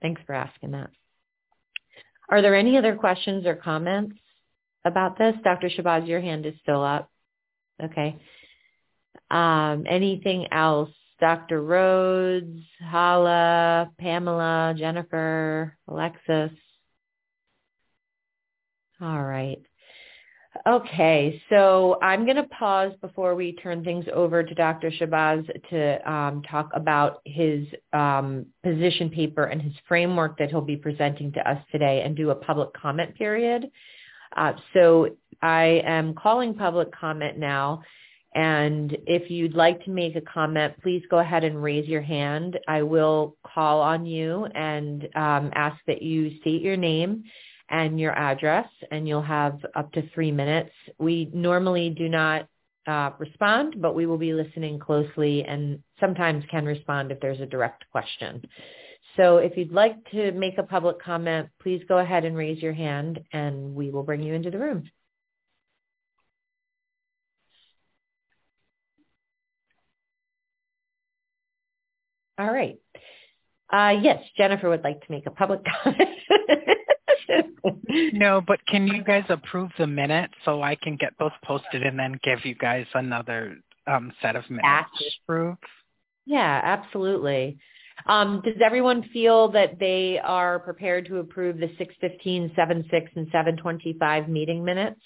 [0.00, 0.90] Thanks for asking that.
[2.28, 4.16] Are there any other questions or comments?
[4.84, 5.34] about this?
[5.44, 5.68] Dr.
[5.68, 7.10] Shabazz, your hand is still up.
[7.82, 8.16] Okay.
[9.30, 10.90] Um, anything else?
[11.22, 11.62] Dr.
[11.62, 16.50] Rhodes, Hala, Pamela, Jennifer, Alexis.
[19.00, 19.62] All right.
[20.66, 24.90] Okay, so I'm going to pause before we turn things over to Dr.
[24.90, 30.76] Shabazz to um, talk about his um, position paper and his framework that he'll be
[30.76, 33.70] presenting to us today and do a public comment period.
[34.36, 37.82] Uh, so I am calling public comment now.
[38.34, 42.58] And if you'd like to make a comment, please go ahead and raise your hand.
[42.66, 47.24] I will call on you and um, ask that you state your name
[47.68, 50.70] and your address, and you'll have up to three minutes.
[50.98, 52.46] We normally do not
[52.86, 57.46] uh, respond, but we will be listening closely and sometimes can respond if there's a
[57.46, 58.42] direct question.
[59.16, 62.72] So if you'd like to make a public comment, please go ahead and raise your
[62.72, 64.90] hand and we will bring you into the room.
[72.42, 72.76] All right.
[73.72, 76.08] Uh, yes, Jennifer would like to make a public comment.
[78.12, 81.96] no, but can you guys approve the minutes so I can get those posted and
[81.96, 85.56] then give you guys another um, set of minutes to approve?
[86.26, 87.58] Yeah, absolutely.
[88.06, 94.28] Um, does everyone feel that they are prepared to approve the 615, 76, and 725
[94.28, 95.00] meeting minutes?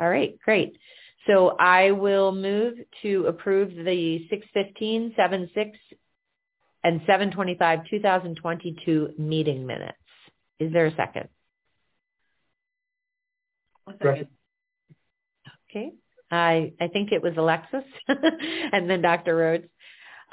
[0.00, 0.76] All right, great.
[1.28, 5.78] So I will move to approve the 615, 76,
[6.84, 9.98] and 725 2022 meeting minutes.
[10.58, 11.28] Is there a second?
[14.02, 14.28] second.
[15.70, 15.92] Okay.
[16.30, 19.36] I I think it was Alexis and then Dr.
[19.36, 19.68] Rhodes.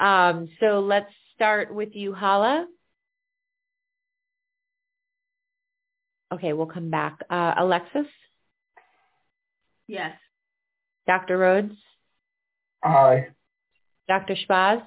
[0.00, 2.66] Um, so let's start with you, Hala.
[6.32, 7.18] Okay, we'll come back.
[7.30, 8.06] Uh, Alexis?
[9.86, 10.16] Yes.
[11.06, 11.38] Dr.
[11.38, 11.74] Rhodes?
[12.82, 13.28] Aye.
[14.08, 14.36] Dr.
[14.36, 14.82] Shabazz?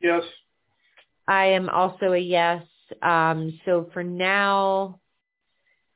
[0.00, 0.22] Yes.
[1.26, 2.62] I am also a yes.
[3.02, 5.00] Um, so for now,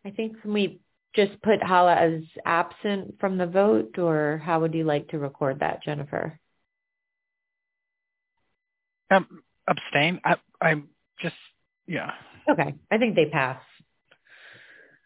[0.05, 0.81] I think can we
[1.15, 5.61] just put Hala as absent from the vote, or how would you like to record
[5.61, 6.39] that, Jennifer?
[9.11, 10.21] Um, abstain.
[10.25, 10.89] I, I'm
[11.21, 11.35] just,
[11.87, 12.13] yeah.
[12.49, 13.61] Okay, I think they pass.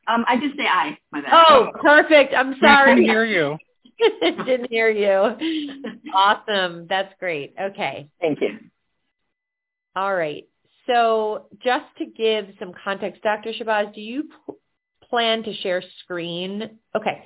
[0.08, 0.98] Um, I just say aye.
[1.12, 1.30] My bad.
[1.32, 2.34] Oh, perfect.
[2.34, 3.56] I'm We Didn't hear you.
[4.44, 5.90] Didn't hear you.
[6.14, 6.86] Awesome.
[6.88, 7.54] That's great.
[7.60, 8.08] Okay.
[8.20, 8.58] Thank you.
[9.94, 10.44] All right.
[10.86, 13.52] So just to give some context, Dr.
[13.52, 14.54] Shabazz, do you p-
[15.08, 16.78] plan to share screen?
[16.96, 17.24] Okay.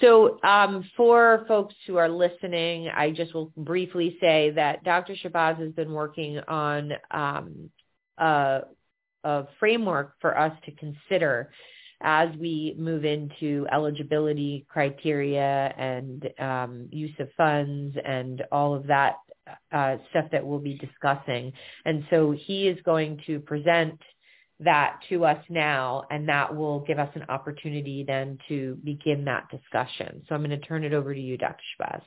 [0.00, 5.14] So um, for folks who are listening, I just will briefly say that Dr.
[5.14, 7.70] Shabazz has been working on um,
[8.18, 8.62] a,
[9.24, 11.50] a framework for us to consider
[12.02, 19.16] as we move into eligibility criteria and um, use of funds and all of that
[19.72, 21.52] uh, stuff that we'll be discussing.
[21.84, 23.98] And so he is going to present
[24.60, 29.48] that to us now, and that will give us an opportunity then to begin that
[29.50, 30.22] discussion.
[30.28, 31.62] So I'm going to turn it over to you, Dr.
[31.80, 32.02] Shabazz.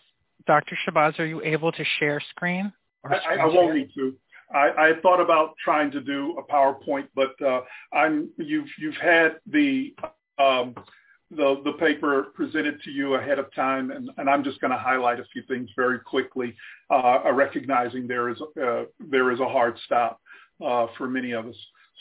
[0.46, 0.78] Dr.
[0.86, 2.72] Shabazz, are you able to share screen?
[3.04, 4.16] Or I, I I won't need to.
[4.54, 9.38] I, I thought about trying to do a PowerPoint, but uh, I'm you've you've had
[9.48, 9.96] the
[10.38, 10.76] um,
[11.32, 14.78] the the paper presented to you ahead of time, and, and I'm just going to
[14.78, 16.56] highlight a few things very quickly,
[16.90, 20.20] uh, recognizing there is uh, there is a hard stop
[20.64, 21.56] uh, for many of us.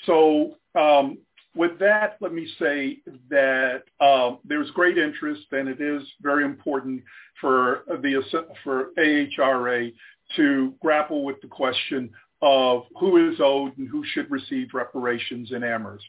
[0.07, 1.19] So um,
[1.55, 2.99] with that, let me say
[3.31, 7.03] that um, there's great interest, and it is very important
[7.41, 8.23] for the
[8.63, 9.93] for AHRA
[10.37, 12.11] to grapple with the question
[12.43, 16.05] of who is owed and who should receive reparations in Amherst.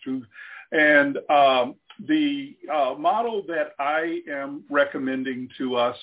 [0.71, 1.75] And um,
[2.07, 5.95] the uh, model that I am recommending to us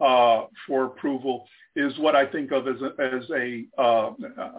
[0.00, 4.10] uh, for approval is what I think of as a, as a uh,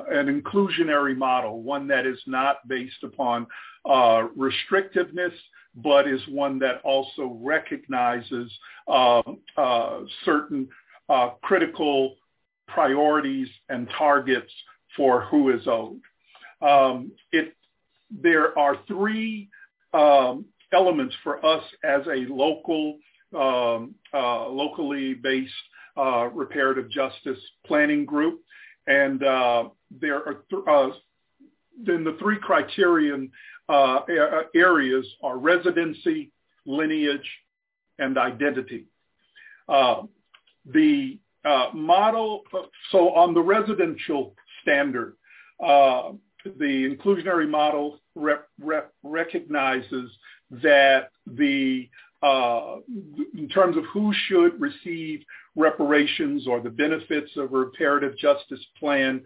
[0.09, 3.47] an inclusionary model, one that is not based upon
[3.85, 5.33] uh, restrictiveness,
[5.75, 8.51] but is one that also recognizes
[8.87, 9.21] uh,
[9.57, 10.67] uh, certain
[11.09, 12.15] uh, critical
[12.67, 14.51] priorities and targets
[14.97, 16.01] for who is owed.
[16.61, 17.55] Um, it,
[18.09, 19.49] there are three
[19.93, 22.97] um, elements for us as a local,
[23.37, 25.53] um, uh, locally based
[25.95, 28.41] uh, reparative justice planning group,
[28.87, 29.69] and uh,
[30.01, 30.89] there are th- uh,
[31.83, 33.31] then the three criterion
[33.69, 33.99] uh,
[34.55, 36.31] areas are residency,
[36.65, 37.29] lineage,
[37.99, 38.85] and identity.
[39.67, 40.03] Uh,
[40.73, 41.19] the
[41.73, 42.43] model,
[42.91, 44.35] so on the residential
[44.67, 45.15] standard,
[45.59, 50.11] the inclusionary model rep, rep, recognizes
[50.51, 51.89] that the
[52.23, 52.77] uh,
[53.35, 55.21] in terms of who should receive
[55.55, 59.21] reparations or the benefits of a reparative justice plan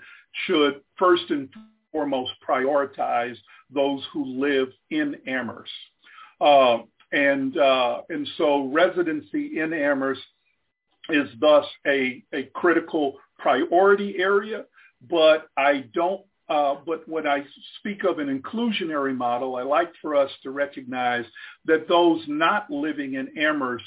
[0.46, 1.48] should first and
[1.92, 3.36] foremost prioritize
[3.74, 5.72] those who live in Amherst.
[6.42, 6.80] Uh,
[7.14, 10.22] and, uh, and so residency in Amherst
[11.10, 14.66] is thus a, a critical priority area,
[15.10, 16.22] but I don't
[16.52, 17.46] uh, but when I
[17.80, 21.24] speak of an inclusionary model, I like for us to recognize
[21.64, 23.86] that those not living in Amherst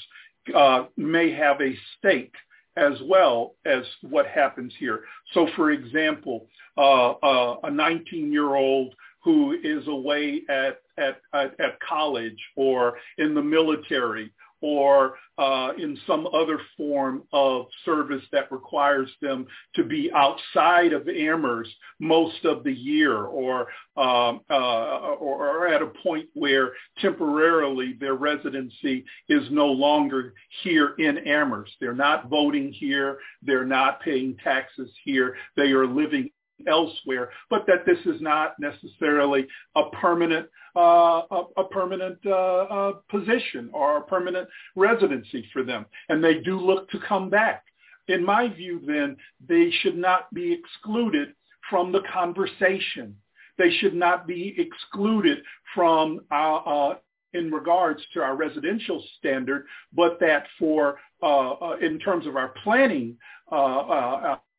[0.55, 2.33] uh, may have a stake
[2.75, 5.03] as well as what happens here.
[5.33, 12.39] So, for example, uh, uh a 19-year-old who is away at, at, at, at college
[12.55, 14.31] or in the military
[14.65, 19.45] or uh, in some other form of service that requires them
[19.75, 25.83] to be outside of Amherst most of the year or, um, uh, or, or at
[25.83, 31.73] a point where temporarily their residency is no longer here in Amherst.
[31.79, 33.19] They're not voting here.
[33.43, 35.35] They're not paying taxes here.
[35.55, 36.31] They are living
[36.67, 42.91] elsewhere, but that this is not necessarily a permanent uh, a, a, permanent uh, uh,
[43.09, 44.45] position or a permanent
[44.75, 47.63] residency for them, and they do look to come back.
[48.09, 49.15] In my view, then
[49.47, 51.29] they should not be excluded
[51.69, 53.15] from the conversation.
[53.57, 55.39] They should not be excluded
[55.73, 56.95] from uh, uh,
[57.33, 63.17] in regards to our residential standard, but that for uh, in terms of our planning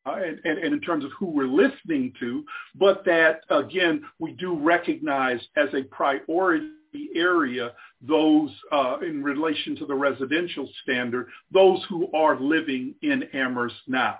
[0.07, 2.45] and, and, and, in terms of who we're listening to,
[2.75, 6.71] but that, again, we do recognize as a priority
[7.15, 13.75] area those uh, in relation to the residential standard, those who are living in Amherst
[13.87, 14.17] now.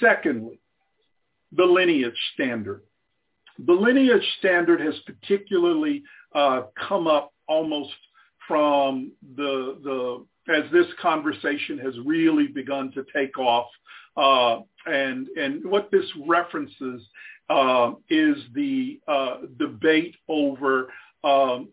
[0.00, 0.60] Secondly,
[1.52, 2.82] the lineage standard.
[3.66, 6.02] The lineage standard has particularly
[6.34, 7.94] uh, come up almost
[8.46, 13.66] from the, the as this conversation has really begun to take off.
[14.18, 17.02] Uh, and, and what this references
[17.48, 20.88] uh, is the uh, debate over
[21.24, 21.68] um,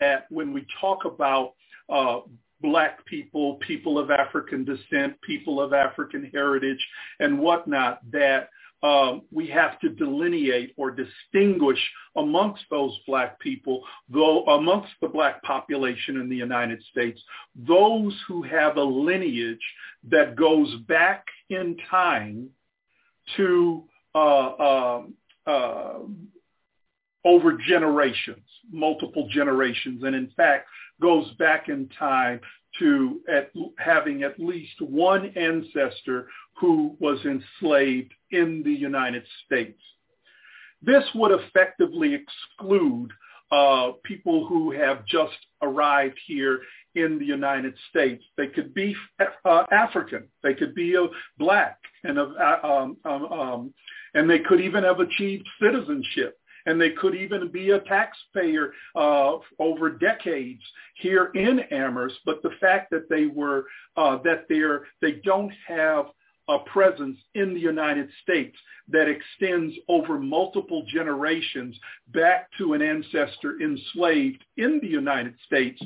[0.00, 1.54] that when we talk about
[1.88, 2.20] uh,
[2.60, 6.84] black people, people of African descent, people of African heritage,
[7.20, 8.48] and whatnot, that
[8.82, 11.80] um, we have to delineate or distinguish
[12.16, 17.20] amongst those black people, though amongst the black population in the United States,
[17.56, 19.58] those who have a lineage
[20.08, 22.50] that goes back in time
[23.36, 23.84] to
[24.14, 25.14] uh, um,
[25.46, 25.98] uh,
[27.24, 30.68] over generations, multiple generations, and in fact
[31.00, 32.40] goes back in time
[32.78, 39.80] to at, having at least one ancestor who was enslaved in the United States.
[40.82, 43.10] This would effectively exclude
[43.50, 46.60] uh, people who have just arrived here
[46.94, 48.24] in the United States.
[48.36, 48.94] They could be
[49.44, 51.06] uh, African, they could be a
[51.38, 53.74] black, and uh, um, um, um,
[54.14, 59.36] and they could even have achieved citizenship and they could even be a taxpayer uh,
[59.58, 60.60] over decades
[60.96, 62.16] here in Amherst.
[62.26, 63.64] But the fact that they were
[63.96, 66.06] uh, that they're they don't have
[66.48, 68.56] a presence in the United States
[68.88, 71.78] that extends over multiple generations
[72.08, 75.80] back to an ancestor enslaved in the United States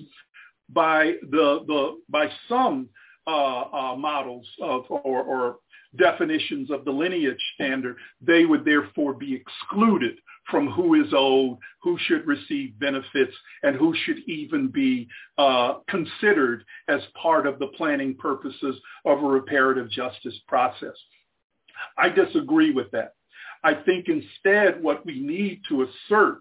[0.69, 2.89] by the, the by some
[3.27, 5.57] uh, uh, models of or, or
[5.97, 10.19] definitions of the lineage standard, they would therefore be excluded
[10.51, 15.07] from who is owed, who should receive benefits, and who should even be
[15.39, 20.95] uh, considered as part of the planning purposes of a reparative justice process.
[21.97, 23.15] I disagree with that.
[23.65, 26.41] I think instead what we need to assert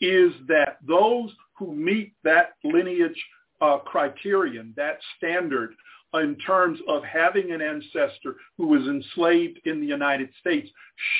[0.00, 3.20] is that those who meet that lineage
[3.60, 5.74] uh, criterion, that standard
[6.14, 10.68] in terms of having an ancestor who was enslaved in the United States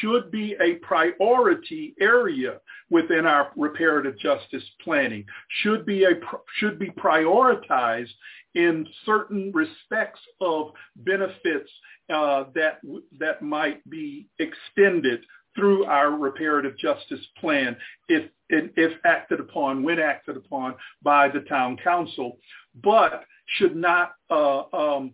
[0.00, 2.58] should be a priority area
[2.88, 5.24] within our reparative justice planning,
[5.62, 6.12] should be, a,
[6.58, 8.08] should be prioritized
[8.54, 11.70] in certain respects of benefits
[12.12, 12.80] uh, that,
[13.18, 15.20] that might be extended
[15.58, 17.76] through our reparative justice plan
[18.08, 22.38] if, if acted upon, when acted upon by the town council.
[22.82, 23.24] But
[23.56, 25.12] should not, uh, um,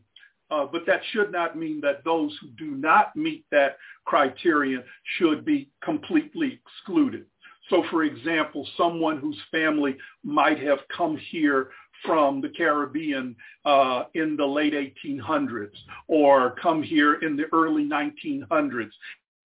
[0.51, 4.84] uh, but that should not mean that those who do not meet that criterion
[5.16, 7.24] should be completely excluded.
[7.70, 11.70] So for example, someone whose family might have come here
[12.05, 13.34] from the Caribbean
[13.64, 15.72] uh, in the late 1800s
[16.07, 18.90] or come here in the early 1900s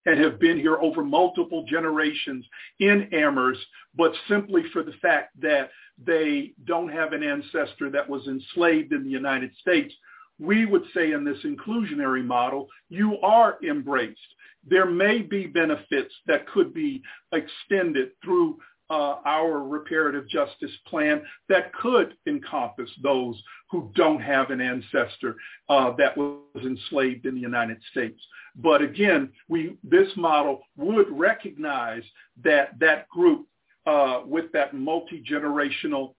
[0.06, 2.46] and have been here over multiple generations
[2.78, 3.60] in Amherst,
[3.96, 5.70] but simply for the fact that
[6.04, 9.94] they don't have an ancestor that was enslaved in the United States,
[10.38, 14.18] we would say in this inclusionary model, you are embraced.
[14.66, 18.58] There may be benefits that could be extended through
[18.90, 25.36] uh, our reparative justice plan that could encompass those who don't have an ancestor
[25.68, 28.20] uh, that was enslaved in the United States.
[28.56, 32.02] But again, we, this model would recognize
[32.42, 33.46] that that group
[33.86, 36.14] uh, with that multi-generational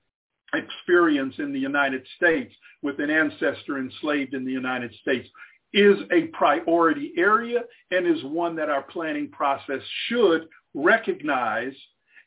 [0.54, 5.28] experience in the United States with an ancestor enslaved in the United States
[5.74, 7.62] is a priority area
[7.92, 11.74] and is one that our planning process should recognize,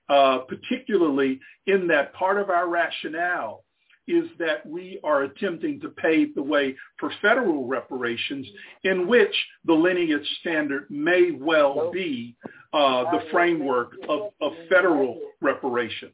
[0.09, 3.65] uh, particularly in that part of our rationale
[4.07, 8.47] is that we are attempting to pave the way for federal reparations
[8.83, 9.35] in which
[9.65, 12.37] the lineage standard may well be
[12.75, 16.13] uh, the framework of, of federal reparations.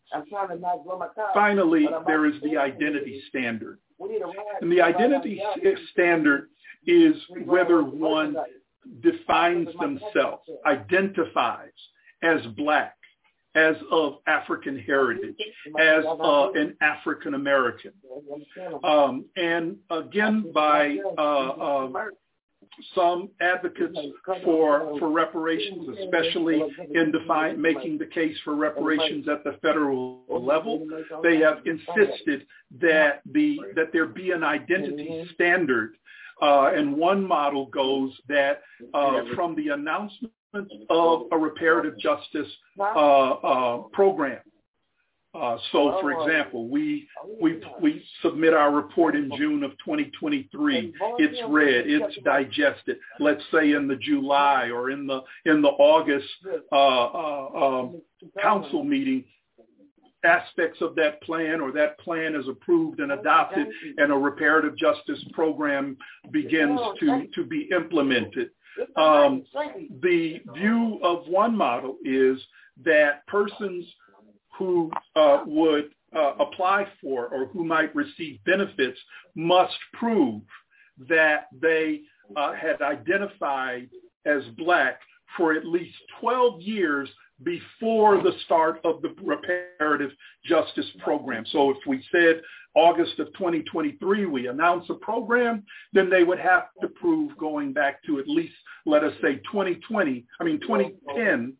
[1.34, 3.78] Finally, there is the identity standard.
[4.60, 5.42] And the identity
[5.92, 6.48] standard
[6.86, 7.14] is
[7.44, 8.36] whether one
[9.02, 11.72] defines themselves, identifies
[12.22, 12.96] as black,
[13.54, 15.36] as of African heritage,
[15.78, 17.92] as uh, an African American.
[18.84, 21.88] Um, and again, by uh, uh,
[22.94, 23.98] some advocates
[24.44, 26.62] for for reparations, especially
[26.94, 30.86] in define, making the case for reparations at the federal level,
[31.22, 32.46] they have insisted
[32.80, 35.94] that the that there be an identity standard
[36.40, 38.62] Uh, and one model goes that
[38.94, 40.32] uh, from the announcement
[40.88, 42.48] of a reparative justice
[42.78, 44.40] uh, uh, program.
[45.32, 47.08] Uh, so, for example, we
[47.40, 50.92] we we submit our report in June of 2023.
[51.18, 52.98] It's read, it's digested.
[53.20, 56.26] Let's say in the July or in the in the August
[56.72, 58.02] um,
[58.42, 59.24] council meeting,
[60.24, 65.22] aspects of that plan or that plan is approved and adopted and a reparative justice
[65.32, 65.96] program
[66.30, 68.50] begins to, to be implemented.
[68.96, 69.44] Um,
[70.02, 72.40] the view of one model is
[72.84, 73.84] that persons
[74.58, 78.98] who uh, would uh, apply for or who might receive benefits
[79.34, 80.42] must prove
[81.08, 82.00] that they
[82.36, 83.88] uh, had identified
[84.26, 85.00] as black
[85.36, 87.08] for at least 12 years
[87.42, 90.10] before the start of the reparative
[90.44, 91.44] justice program.
[91.50, 92.42] So if we said
[92.74, 98.02] August of 2023, we announce a program, then they would have to prove going back
[98.04, 98.54] to at least,
[98.86, 101.54] let us say 2020, I mean 2010,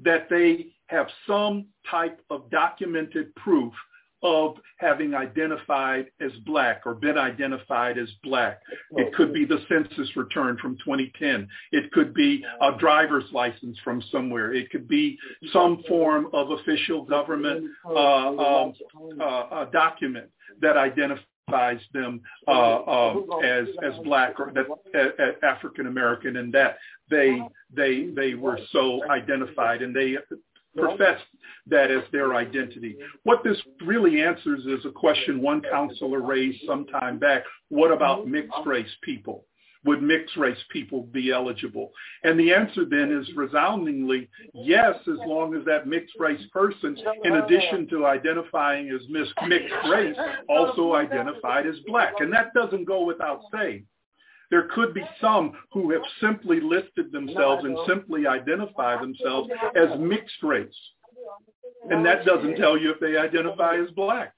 [0.00, 3.72] that they have some type of documented proof
[4.22, 8.60] of having identified as black or been identified as black.
[8.96, 11.48] It could be the census return from 2010.
[11.72, 14.52] It could be a driver's license from somewhere.
[14.52, 15.18] It could be
[15.52, 18.74] some form of official government uh, um,
[19.20, 26.52] uh, document that identifies them uh, um, as as black or that African American, and
[26.54, 26.78] that
[27.10, 27.40] they
[27.74, 30.16] they they were so identified, and they
[30.76, 31.20] profess
[31.66, 32.96] that as their identity.
[33.24, 37.44] What this really answers is a question one councillor raised some time back.
[37.68, 39.44] What about mixed race people?
[39.84, 41.90] Would mixed race people be eligible?
[42.22, 47.34] And the answer then is resoundingly yes, as long as that mixed race person, in
[47.34, 49.34] addition to identifying as mixed
[49.90, 50.16] race,
[50.48, 52.14] also identified as black.
[52.20, 53.84] And that doesn't go without saying.
[54.52, 60.42] There could be some who have simply listed themselves and simply identify themselves as mixed
[60.42, 60.68] race.
[61.88, 64.34] And that doesn't tell you if they identify as black.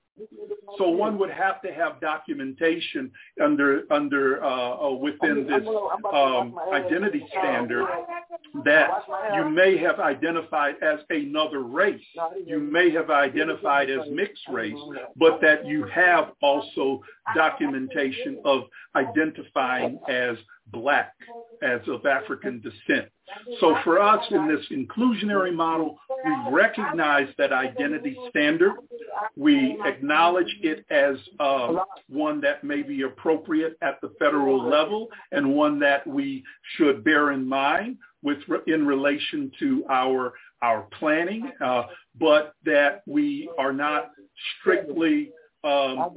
[0.78, 3.10] So one would have to have documentation
[3.42, 5.66] under under uh, uh, within this
[6.12, 7.86] um, identity standard
[8.64, 8.90] that
[9.34, 12.00] you may have identified as another race,
[12.46, 14.78] you may have identified as mixed race,
[15.16, 17.02] but that you have also
[17.34, 18.62] documentation of
[18.96, 20.36] identifying as
[20.68, 21.14] black,
[21.62, 23.08] as of African descent.
[23.60, 28.72] So for us in this inclusionary model, we recognize that identity standard.
[29.36, 31.74] We acknowledge it as uh,
[32.08, 36.44] one that may be appropriate at the federal level and one that we
[36.76, 41.82] should bear in mind with in relation to our our planning, uh,
[42.18, 44.12] but that we are not
[44.60, 45.30] strictly,
[45.62, 46.16] um,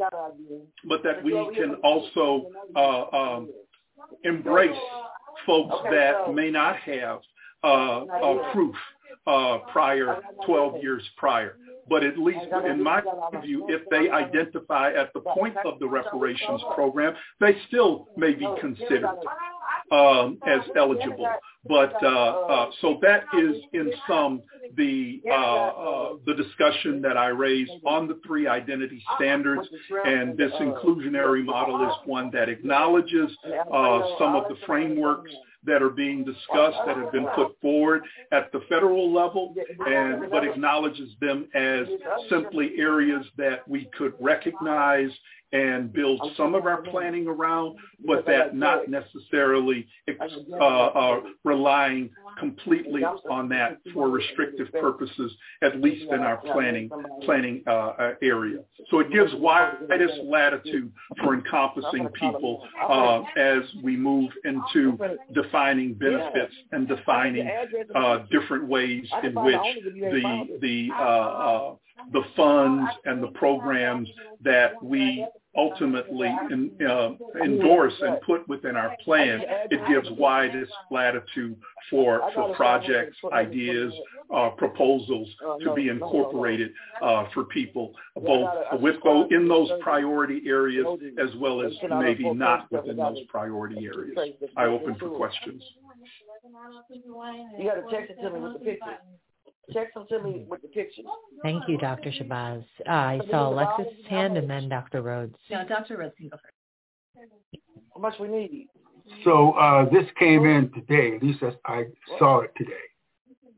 [0.86, 3.50] but that we can also uh, um,
[4.24, 4.78] embrace
[5.48, 7.20] folks that may not have
[7.64, 8.04] uh,
[8.54, 8.76] proof
[9.26, 11.58] uh, prior, 12 years prior.
[11.90, 13.02] But at least in my
[13.42, 18.48] view, if they identify at the point of the reparations program, they still may be
[18.60, 19.08] considered
[19.92, 21.30] um, as eligible.
[21.68, 24.42] But uh, uh, so that is in sum
[24.76, 29.68] the uh, uh, the discussion that I raised on the three identity standards,
[30.06, 35.32] and this inclusionary model is one that acknowledges uh, some of the frameworks
[35.66, 39.54] that are being discussed that have been put forward at the federal level
[39.86, 41.86] and but acknowledges them as
[42.30, 45.10] simply areas that we could recognize
[45.54, 49.88] and build some of our planning around, but that not necessarily
[50.60, 55.32] uh, uh, relying completely on that for restrictive purposes,
[55.62, 56.90] at least in our planning
[57.24, 58.60] planning uh, uh area.
[58.90, 60.92] So it gives widest latitude
[61.24, 64.98] for encompassing people uh, as we move into
[65.34, 67.50] defining benefits and defining
[67.96, 69.62] uh, different ways in which
[69.94, 71.78] the the
[72.12, 74.10] the funds and the programs
[74.44, 75.26] that we
[75.58, 77.10] ultimately in, uh,
[77.44, 79.42] endorse and put within our plan,
[79.72, 81.58] it gives widest latitude
[81.90, 83.92] for, for projects, ideas,
[84.34, 85.28] uh, proposals
[85.64, 86.72] to be incorporated
[87.02, 88.96] uh, for people, both with
[89.32, 90.86] in those priority areas
[91.18, 94.18] as well as maybe not within those priority areas.
[94.56, 95.64] I open for questions.
[97.58, 98.98] You got to text it to me with the picture.
[99.74, 101.06] Text them to me with the pictures.
[101.44, 102.12] Thank you, Dr.
[102.12, 102.64] Shabazz.
[102.88, 105.02] Uh, I saw Alexis' hand and then Dr.
[105.02, 105.36] Rhodes.
[105.52, 105.98] No, Dr.
[105.98, 107.32] Rhodes can go first.
[107.94, 108.68] How much we need?
[109.24, 111.16] So uh, this came in today.
[111.16, 111.86] At least I
[112.20, 112.72] saw it today.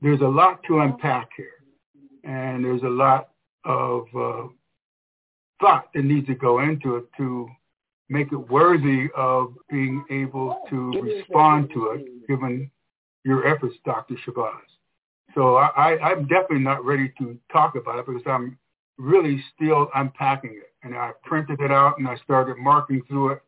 [0.02, 1.64] There's a lot to unpack here,
[2.24, 3.30] and there's a lot
[3.66, 4.48] of uh,
[5.60, 7.50] thought that needs to go into it to
[8.10, 12.72] make it worthy of being able to respond to it, given
[13.24, 14.16] your efforts, Dr.
[14.26, 14.54] Shabazz.
[15.36, 18.58] So I, I'm definitely not ready to talk about it because I'm
[18.98, 20.74] really still unpacking it.
[20.84, 23.42] And I printed it out and I started marking through it.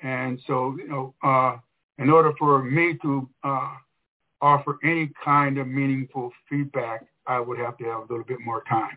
[0.00, 1.56] And so, you know, uh,
[1.98, 3.72] in order for me to uh,
[4.40, 8.62] offer any kind of meaningful feedback, I would have to have a little bit more
[8.68, 8.96] time.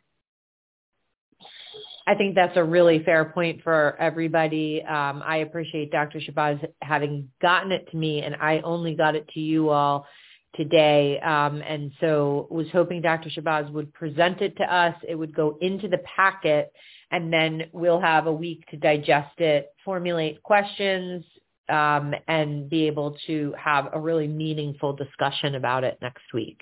[2.07, 4.81] I think that's a really fair point for everybody.
[4.83, 6.19] Um, I appreciate Dr.
[6.19, 10.07] Shabazz having gotten it to me, and I only got it to you all
[10.55, 11.19] today.
[11.19, 13.29] Um, and so was hoping Dr.
[13.29, 14.95] Shabazz would present it to us.
[15.07, 16.71] It would go into the packet,
[17.11, 21.23] and then we'll have a week to digest it, formulate questions,
[21.69, 26.61] um, and be able to have a really meaningful discussion about it next week.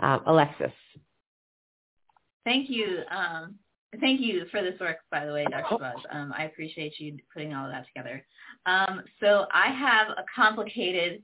[0.00, 0.72] Uh, Alexis.
[2.44, 3.00] Thank you.
[3.10, 3.56] Um,
[4.00, 5.78] thank you for this work, by the way, Dr.
[5.78, 5.96] Buzz.
[6.10, 8.24] Um, I appreciate you putting all of that together.
[8.64, 11.22] Um, so I have a complicated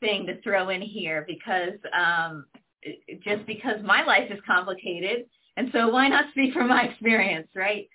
[0.00, 2.46] thing to throw in here because um,
[3.24, 7.88] just because my life is complicated, and so why not speak from my experience, right?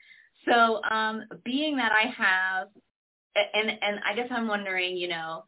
[0.46, 2.68] So um, being that I have,
[3.54, 5.44] and and I guess I'm wondering, you know,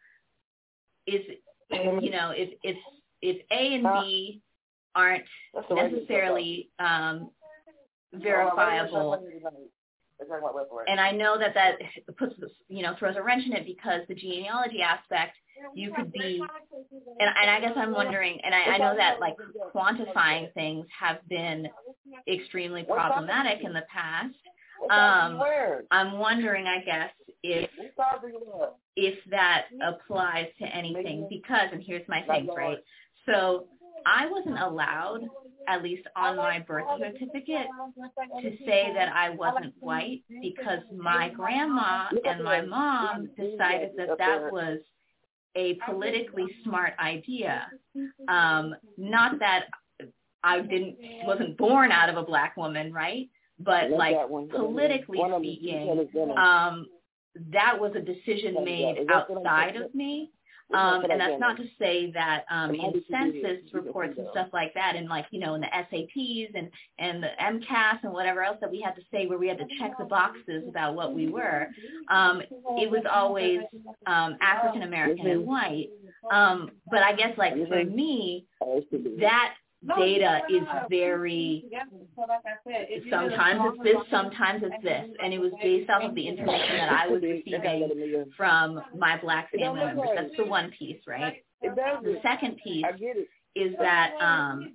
[1.07, 1.21] is
[1.71, 2.77] you know if if
[3.21, 4.41] if A and B
[4.95, 5.23] aren't
[5.71, 7.29] necessarily um,
[8.13, 9.23] verifiable.
[10.87, 11.79] And I know that that
[12.17, 12.35] puts,
[12.69, 15.35] you know, throws a wrench in it because the genealogy aspect,
[15.75, 16.41] you could be,
[17.19, 19.35] and, and I guess I'm wondering, and I, I know that like
[19.73, 21.67] quantifying things have been
[22.27, 24.35] extremely problematic in the past.
[24.89, 25.41] Um,
[25.91, 27.09] I'm wondering, I guess,
[27.43, 27.69] if
[28.95, 32.77] if that applies to anything because, and here's my thing, right?
[33.25, 33.67] So
[34.05, 35.21] I wasn't allowed,
[35.67, 37.67] at least on my birth certificate,
[38.41, 44.51] to say that I wasn't white because my grandma and my mom decided that that
[44.51, 44.79] was
[45.55, 47.67] a politically smart idea.
[48.27, 49.65] Um, not that
[50.43, 53.29] I didn't wasn't born out of a black woman, right?
[53.59, 56.87] But like politically speaking, um,
[57.51, 60.31] that was a decision made outside of me
[60.73, 64.95] um, and that's not to say that um, in census reports and stuff like that,
[64.95, 68.71] and like you know in the SATs and and the MCAS and whatever else that
[68.71, 71.67] we had to say, where we had to check the boxes about what we were,
[72.09, 72.41] um,
[72.77, 73.59] it was always
[74.07, 75.89] um, African American and white.
[76.31, 78.45] Um, but I guess like for me,
[79.19, 79.55] that
[79.97, 81.65] data is very
[83.09, 85.05] sometimes it's this sometimes it's this.
[85.21, 89.51] And it was based off of the information that i was receiving from my black
[89.51, 90.09] family members.
[90.15, 91.43] That's the one piece right?
[91.61, 92.85] The second piece
[93.55, 94.73] is that um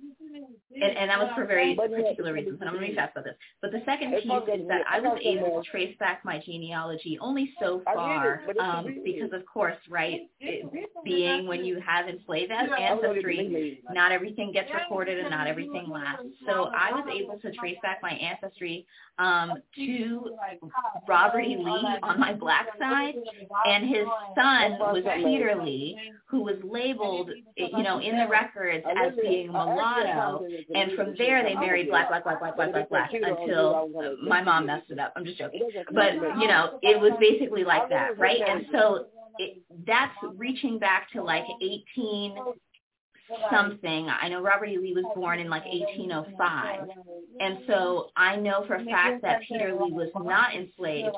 [0.73, 3.25] and, and that was for very particular reasons, and I'm going to be fast about
[3.25, 3.35] this.
[3.61, 7.51] But the second piece is that I was able to trace back my genealogy only
[7.59, 10.65] so far, um, because of course, right, it,
[11.03, 16.25] being when you have enslaved ancestry, not everything gets recorded and not everything lasts.
[16.47, 18.85] So I was able to trace back my ancestry
[19.17, 20.31] um, to
[21.07, 21.57] Robert E.
[21.57, 23.15] Lee on my black side,
[23.65, 29.13] and his son was Peter Lee, who was labeled, you know, in the records as
[29.21, 30.28] being mulatto.
[30.75, 33.89] And from there, they married black, black, black, black, black, black, black until
[34.23, 35.13] my mom messed it up.
[35.15, 35.61] I'm just joking.
[35.93, 38.41] But, you know, it was basically like that, right?
[38.45, 39.07] And so
[39.37, 42.35] it, that's reaching back to like 18
[43.51, 44.09] something.
[44.09, 44.77] I know Robert E.
[44.77, 46.87] Lee was born in like 1805.
[47.39, 51.15] And so I know for a fact that Peter Lee was not enslaved,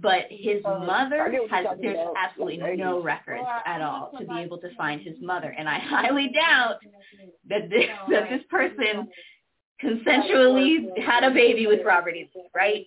[0.00, 5.00] but his mother has, there's absolutely no records at all to be able to find
[5.00, 5.54] his mother.
[5.56, 6.78] And I highly doubt
[7.48, 9.08] that this, that this person
[9.82, 12.28] consensually had a baby with Robert E.
[12.34, 12.86] Lee, right?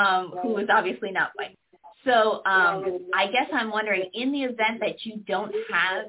[0.00, 1.56] Um, who was obviously not white.
[2.06, 6.04] So um, I guess I'm wondering, in the event that you don't have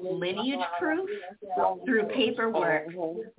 [0.00, 1.10] lineage proof
[1.84, 2.86] through paperwork,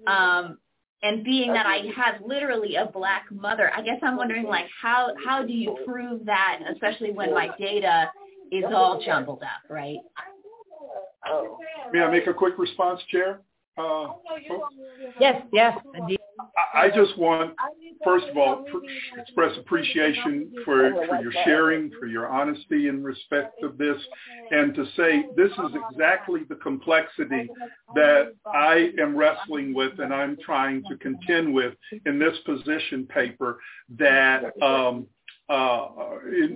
[0.05, 0.57] um,
[1.01, 5.13] and being that I have literally a black mother, I guess I'm wondering, like, how
[5.25, 8.11] how do you prove that, especially when my data
[8.51, 9.99] is all jumbled up, right?
[11.91, 13.41] May I make a quick response, Chair?
[13.77, 14.07] Uh,
[15.19, 16.19] yes, yes, indeed.
[16.73, 17.55] I just want,
[18.03, 23.63] first of all, pr- express appreciation for, for your sharing, for your honesty in respect
[23.63, 23.97] of this,
[24.51, 27.49] and to say this is exactly the complexity
[27.95, 31.73] that I am wrestling with and I'm trying to contend with
[32.05, 33.59] in this position paper
[33.97, 35.07] that um,
[35.49, 35.87] uh,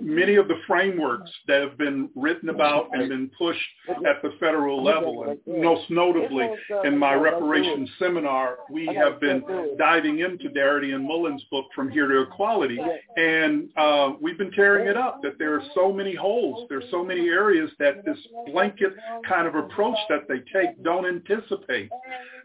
[0.00, 4.82] many of the frameworks that have been written about and been pushed at the federal
[4.82, 5.24] level.
[5.46, 6.48] And most notably,
[6.84, 9.42] in my reparations seminar, we have been
[9.78, 12.78] diving into Darity and Mullen's book, From Here to Equality.
[13.16, 16.66] And uh, we've been tearing it up, that there are so many holes.
[16.70, 18.18] There's so many areas that this
[18.50, 18.94] blanket
[19.28, 21.90] kind of approach that they take don't anticipate.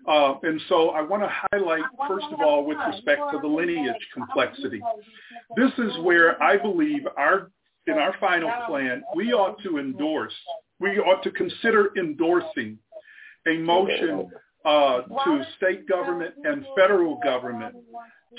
[0.07, 4.07] Uh, and so I want to highlight, first of all, with respect to the lineage
[4.13, 4.81] complexity.
[5.55, 7.49] This is where I believe our
[7.87, 10.33] in our final plan, we ought to endorse,
[10.79, 12.77] we ought to consider endorsing
[13.45, 14.29] a motion
[14.65, 17.75] uh, to state government and federal government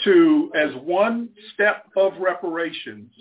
[0.02, 3.12] to, as one step of reparations,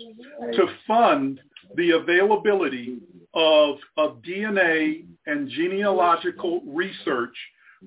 [0.54, 1.40] to fund
[1.76, 2.98] the availability
[3.34, 7.36] of, of DNA and genealogical research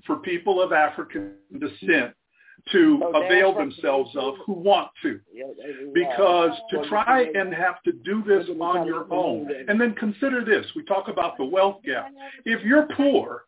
[0.06, 2.14] for people of African descent
[2.72, 5.20] to oh, avail themselves of who want to.
[5.94, 10.66] Because to try and have to do this on your own, and then consider this,
[10.76, 12.12] we talk about the wealth gap.
[12.46, 13.44] If you're poor,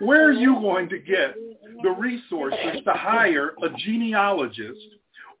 [0.00, 1.34] where are you going to get
[1.82, 4.80] the resources to hire a genealogist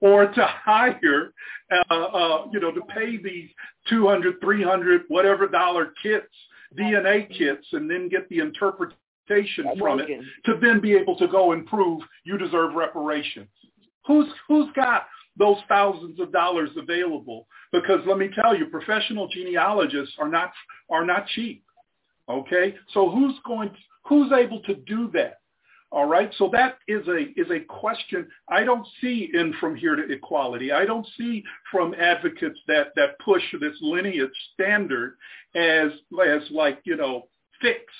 [0.00, 1.32] or to hire,
[1.90, 3.48] uh, uh, you know, to pay these
[3.88, 6.26] 200, 300, whatever dollar kits,
[6.78, 8.98] DNA kits, and then get the interpretation
[9.78, 10.08] from it
[10.44, 13.48] to then be able to go and prove you deserve reparations.
[14.06, 15.06] Who's who's got
[15.38, 17.46] those thousands of dollars available?
[17.72, 20.52] Because let me tell you, professional genealogists are not
[20.90, 21.64] are not cheap.
[22.28, 23.70] Okay, so who's going?
[23.70, 25.40] To, who's able to do that?
[25.92, 29.94] All right, so that is a is a question I don't see in from here
[29.94, 30.72] to equality.
[30.72, 35.16] I don't see from advocates that that push this lineage standard
[35.54, 35.92] as
[36.26, 37.28] as like you know
[37.60, 37.96] fixed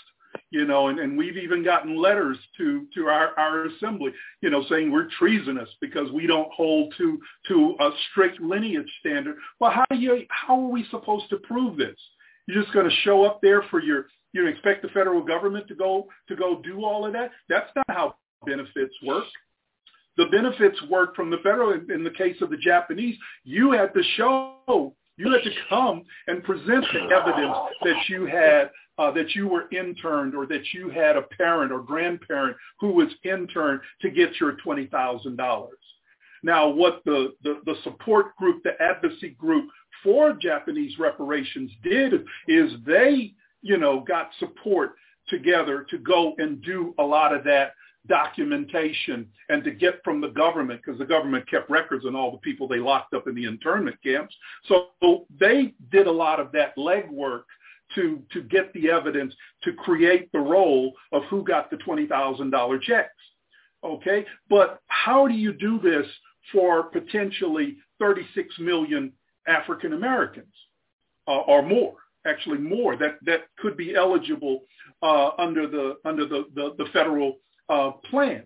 [0.51, 4.65] you know, and, and we've even gotten letters to to our, our assembly, you know,
[4.69, 7.19] saying we're treasonous because we don't hold to
[7.49, 9.37] to a strict lineage standard.
[9.61, 11.97] Well, how do you how are we supposed to prove this?
[12.47, 15.75] You're just going to show up there for your you expect the federal government to
[15.75, 17.31] go to go do all of that?
[17.49, 19.25] That's not how benefits work.
[20.17, 21.73] The benefits work from the federal.
[21.73, 26.43] In the case of the Japanese, you had to show you had to come and
[26.45, 31.17] present the evidence that you had uh, that you were interned or that you had
[31.17, 35.69] a parent or grandparent who was interned to get your $20,000.
[36.43, 39.69] Now, what the, the, the support group, the advocacy group
[40.03, 44.95] for Japanese reparations did is they, you know, got support
[45.29, 47.73] together to go and do a lot of that
[48.09, 52.39] documentation and to get from the government because the government kept records on all the
[52.39, 54.35] people they locked up in the internment camps.
[54.67, 54.89] So
[55.39, 57.43] they did a lot of that legwork
[57.95, 63.11] to, to get the evidence to create the roll of who got the $20,000 checks.
[63.85, 66.07] Okay, but how do you do this
[66.53, 69.13] for potentially 36 million
[69.47, 70.53] African Americans
[71.29, 71.95] uh, or more?
[72.27, 74.63] Actually, more that that could be eligible
[75.03, 77.37] uh, under the under the the, the federal
[77.69, 78.45] uh, plan.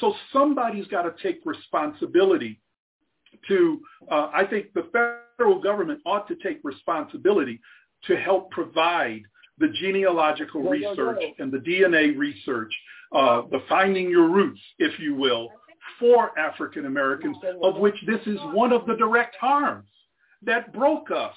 [0.00, 2.60] So somebody's got to take responsibility
[3.48, 3.80] to.
[4.10, 4.88] Uh, I think the
[5.38, 7.60] federal government ought to take responsibility
[8.04, 9.22] to help provide
[9.58, 12.72] the genealogical research and the DNA research,
[13.14, 15.50] uh, the finding your roots, if you will,
[16.00, 19.88] for African Americans, of which this is one of the direct harms
[20.44, 21.34] that broke us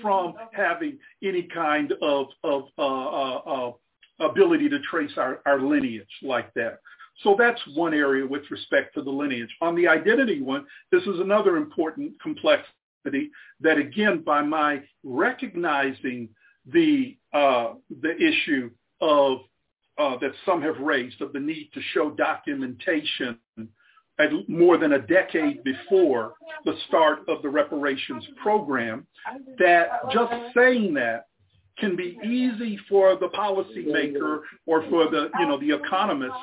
[0.00, 3.72] from having any kind of, of uh, uh, uh
[4.20, 6.80] ability to trace our, our lineage like that.
[7.22, 9.54] So that's one area with respect to the lineage.
[9.60, 16.28] On the identity one, this is another important complexity that again, by my recognizing
[16.66, 19.38] the uh, the issue of
[19.98, 23.38] uh, that some have raised of the need to show documentation
[24.20, 29.06] at more than a decade before the start of the reparations program,
[29.58, 31.27] that just saying that
[31.78, 36.34] can be easy for the policymaker or for the you know the economist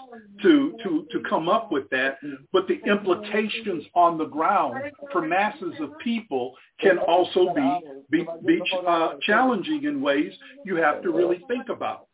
[0.42, 2.18] to to to come up with that
[2.52, 4.76] but the implications on the ground
[5.12, 7.80] for masses of people can also be
[8.10, 10.32] be, be uh, challenging in ways
[10.66, 12.08] you have to really think about.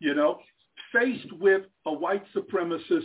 [0.00, 0.38] You know
[0.92, 3.04] faced with a white supremacist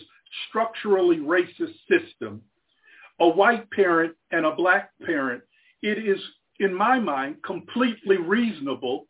[0.49, 2.41] structurally racist system
[3.19, 5.41] a white parent and a black parent
[5.81, 6.19] it is
[6.59, 9.05] in my mind completely reasonable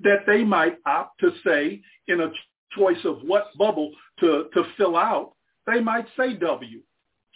[0.00, 2.30] that they might opt to say in a
[2.76, 5.32] choice of what bubble to, to fill out,
[5.66, 6.80] they might say W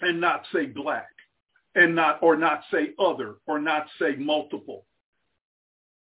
[0.01, 1.09] and not say black
[1.75, 4.87] and not or not say other or not say multiple.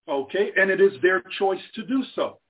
[0.08, 2.40] Okay, and it is their choice to do so.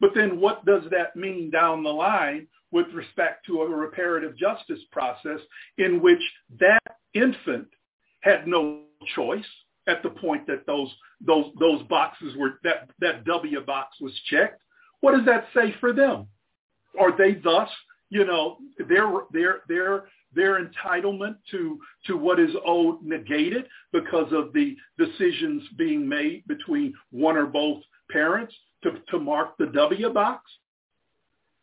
[0.00, 4.80] But then what does that mean down the line with respect to a reparative justice
[4.92, 5.40] process
[5.78, 6.20] in which
[6.58, 6.80] that
[7.14, 7.68] infant
[8.20, 8.82] had no
[9.14, 9.44] choice
[9.90, 10.88] at the point that those
[11.20, 14.62] those those boxes were that that W box was checked.
[15.00, 16.26] What does that say for them?
[16.98, 17.68] Are they thus,
[18.08, 24.52] you know, their their their their entitlement to to what is owed negated because of
[24.52, 30.50] the decisions being made between one or both parents to, to mark the W box?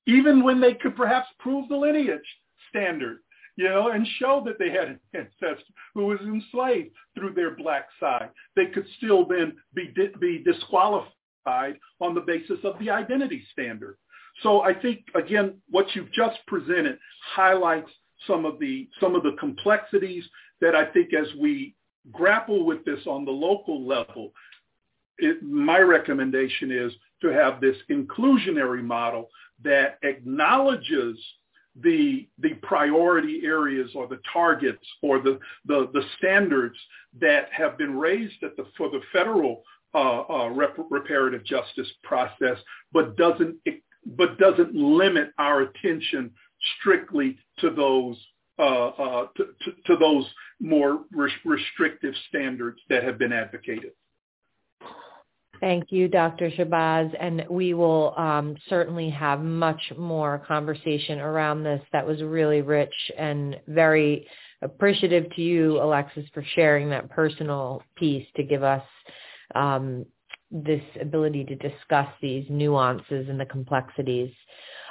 [0.05, 2.21] Even when they could perhaps prove the lineage
[2.69, 3.19] standard
[3.58, 7.88] you know, and show that they had an ancestor who was enslaved through their black
[7.99, 8.30] side.
[8.55, 9.91] They could still then be,
[10.22, 13.97] be disqualified on the basis of the identity standard.
[14.43, 16.99] So I think, again, what you've just presented
[17.34, 17.89] highlights
[18.28, 20.24] some of the some of the complexities
[20.62, 21.76] that I think as we
[22.12, 24.32] grapple with this on the local level,
[25.18, 26.91] it, my recommendation is
[27.22, 29.30] to have this inclusionary model
[29.64, 31.18] that acknowledges
[31.82, 36.78] the the priority areas or the targets or the the, the standards
[37.19, 39.63] that have been raised the for the federal
[39.93, 42.57] uh, uh, rep- reparative justice process,
[42.91, 43.55] but doesn't
[44.05, 46.32] but doesn't limit our attention
[46.80, 48.17] strictly to those
[48.59, 50.25] uh, uh to, to, to, those
[50.59, 53.91] more res- restrictive standards that have been advocated.
[55.60, 56.51] Thank you, Dr.
[56.51, 57.16] Shabazz.
[57.20, 61.82] And we will um, certainly have much more conversation around this.
[61.93, 64.28] That was really rich and very
[64.62, 68.84] appreciative to you, Alexis, for sharing that personal piece to give us
[69.55, 70.05] um,
[70.51, 74.32] this ability to discuss these nuances and the complexities.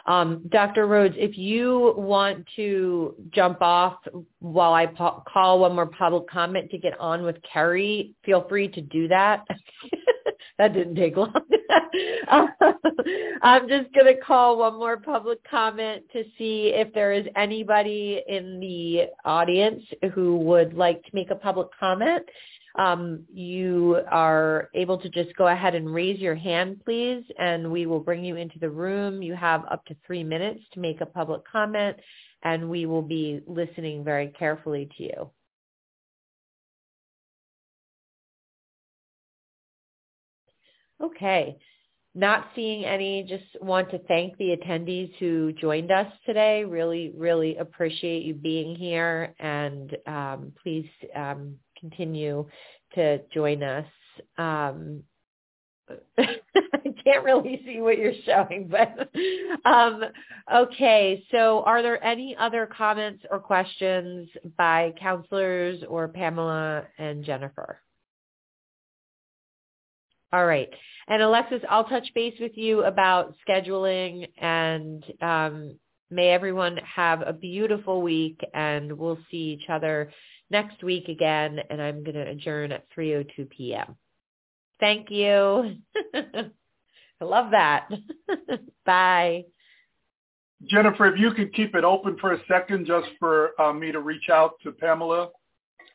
[0.07, 0.87] Um, Dr.
[0.87, 3.97] Rhodes, if you want to jump off
[4.39, 8.69] while I po- call one more public comment to get on with Kerry, feel free
[8.69, 9.45] to do that.
[10.59, 11.33] that didn't take long.
[13.43, 18.23] I'm just going to call one more public comment to see if there is anybody
[18.27, 19.83] in the audience
[20.15, 22.25] who would like to make a public comment.
[22.79, 27.87] Um, you are able to just go ahead and raise your hand, please, and we
[27.87, 29.23] will bring you into the room.
[29.23, 31.97] You have up to three minutes to make a public comment,
[32.43, 35.31] and we will be listening very carefully to you.
[41.03, 41.59] Okay.
[42.15, 46.65] Not seeing any, just want to thank the attendees who joined us today.
[46.65, 52.47] Really, really appreciate you being here and um, please um, continue
[52.95, 53.87] to join us.
[54.39, 55.03] Um,
[56.19, 59.11] I can't really see what you're showing, but
[59.65, 60.03] um,
[60.53, 61.25] okay.
[61.31, 67.81] So are there any other comments or questions by councillors or Pamela and Jennifer?
[70.33, 70.69] All right.
[71.09, 75.79] And Alexis, I'll touch base with you about scheduling and um,
[76.11, 80.11] may everyone have a beautiful week and we'll see each other
[80.51, 83.97] next week again and I'm going to adjourn at 3.02 p.m.
[84.81, 85.77] Thank you.
[86.15, 87.89] I love that.
[88.87, 89.45] Bye.
[90.65, 94.01] Jennifer, if you could keep it open for a second just for uh, me to
[94.01, 95.29] reach out to Pamela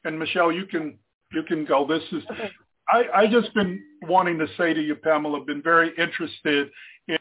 [0.03, 0.97] and Michelle, you can
[1.33, 1.87] you can go.
[1.87, 2.49] This is okay.
[2.87, 6.69] I, I just been wanting to say to you, Pamela, been very interested
[7.07, 7.17] in.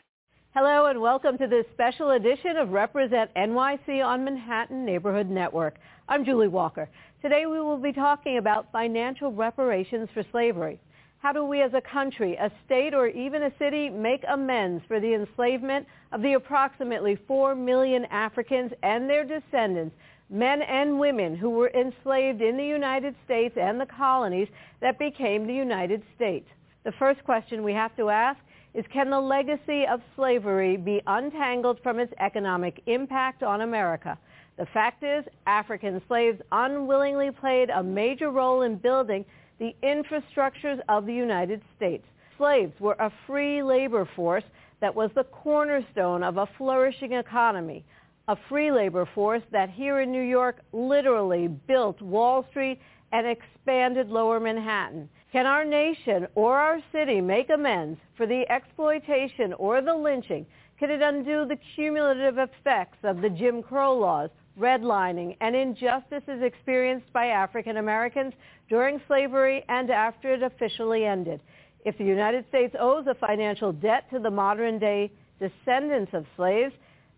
[0.55, 5.77] Hello and welcome to this special edition of Represent NYC on Manhattan Neighborhood Network.
[6.09, 6.89] I'm Julie Walker.
[7.23, 10.81] Today we will be talking about financial reparations for slavery.
[11.19, 14.99] How do we as a country, a state, or even a city make amends for
[14.99, 19.95] the enslavement of the approximately 4 million Africans and their descendants
[20.31, 24.49] men and women who were enslaved in the United States and the colonies
[24.81, 26.47] that became the United States.
[26.85, 28.39] The first question we have to ask
[28.73, 34.17] is can the legacy of slavery be untangled from its economic impact on America?
[34.57, 39.25] The fact is, African slaves unwillingly played a major role in building
[39.59, 42.07] the infrastructures of the United States.
[42.39, 44.45] Slaves were a free labor force
[44.81, 47.85] that was the cornerstone of a flourishing economy,
[48.31, 52.79] a free labor force that here in New York literally built Wall Street
[53.11, 55.09] and expanded lower Manhattan.
[55.33, 60.47] Can our nation or our city make amends for the exploitation or the lynching?
[60.79, 67.13] Can it undo the cumulative effects of the Jim Crow laws, redlining, and injustices experienced
[67.13, 68.33] by African Americans
[68.69, 71.41] during slavery and after it officially ended?
[71.85, 75.11] If the United States owes a financial debt to the modern day
[75.41, 76.75] descendants of slaves,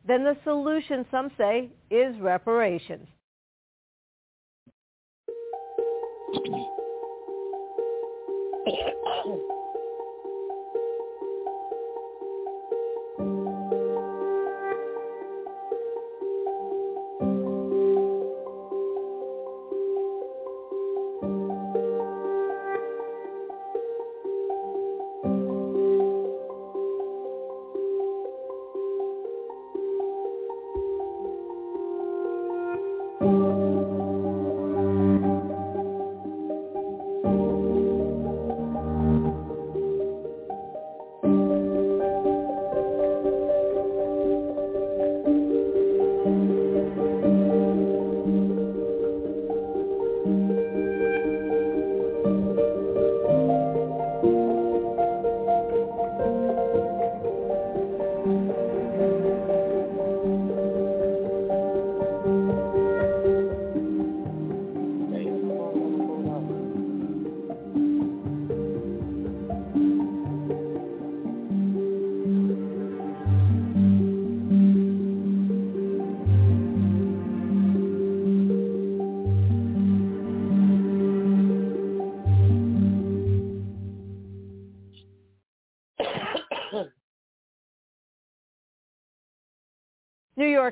[0.06, 3.08] then the solution, some say, is reparations.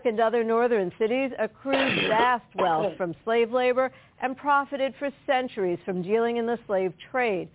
[0.04, 3.90] York and other northern cities accrued vast wealth from slave labor
[4.22, 7.48] and profited for centuries from dealing in the slave trade.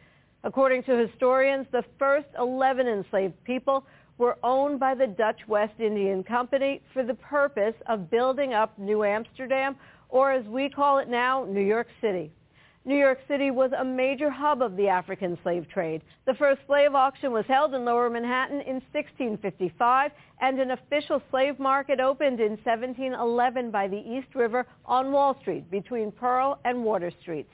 [0.43, 3.84] According to historians, the first 11 enslaved people
[4.18, 9.04] were owned by the Dutch West Indian Company for the purpose of building up New
[9.04, 9.76] Amsterdam,
[10.10, 12.32] or as we call it now, New York City.
[12.88, 16.04] New York City was a major hub of the African slave trade.
[16.28, 21.58] The first slave auction was held in Lower Manhattan in 1655, and an official slave
[21.58, 27.12] market opened in 1711 by the East River on Wall Street between Pearl and Water
[27.22, 27.50] Streets.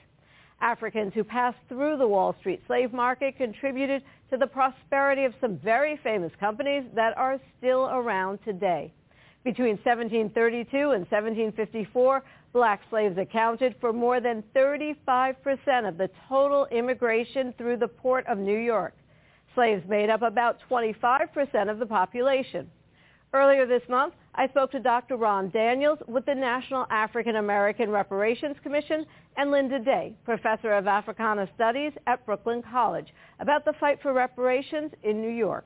[0.60, 5.56] Africans who passed through the Wall Street slave market contributed to the prosperity of some
[5.60, 8.92] very famous companies that are still around today.
[9.46, 12.22] Between 1732 and 1754,
[12.54, 15.36] black slaves accounted for more than 35%
[15.88, 18.94] of the total immigration through the port of New York.
[19.56, 22.70] Slaves made up about 25% of the population.
[23.34, 25.16] Earlier this month, I spoke to Dr.
[25.16, 29.06] Ron Daniels with the National African American Reparations Commission
[29.38, 33.08] and Linda Day, professor of Africana Studies at Brooklyn College,
[33.40, 35.66] about the fight for reparations in New York.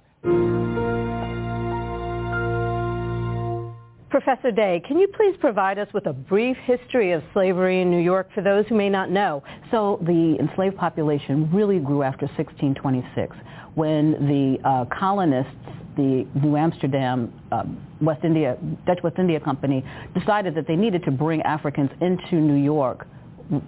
[4.09, 7.99] Professor Day, can you please provide us with a brief history of slavery in New
[7.99, 9.43] York for those who may not know?
[9.71, 13.35] So the enslaved population really grew after 1626
[13.73, 15.51] when the uh, colonists
[15.97, 19.83] the New Amsterdam um, West India Dutch West India Company
[20.17, 23.07] decided that they needed to bring Africans into New York,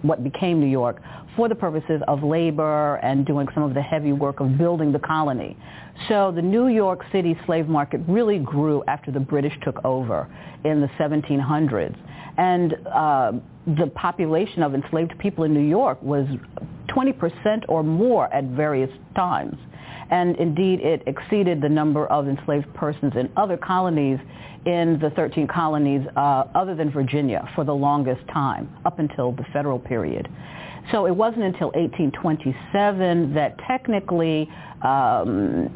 [0.02, 1.00] what became New York,
[1.36, 4.98] for the purposes of labor and doing some of the heavy work of building the
[4.98, 5.56] colony.
[6.08, 10.28] So the New York City slave market really grew after the British took over
[10.64, 11.96] in the 1700s.
[12.38, 13.32] And uh,
[13.66, 16.26] the population of enslaved people in New York was
[16.88, 19.56] 20% or more at various times
[20.10, 24.18] and indeed it exceeded the number of enslaved persons in other colonies
[24.66, 29.44] in the 13 colonies uh, other than Virginia for the longest time, up until the
[29.52, 30.28] federal period.
[30.92, 34.48] So it wasn't until 1827 that technically
[34.82, 35.68] um,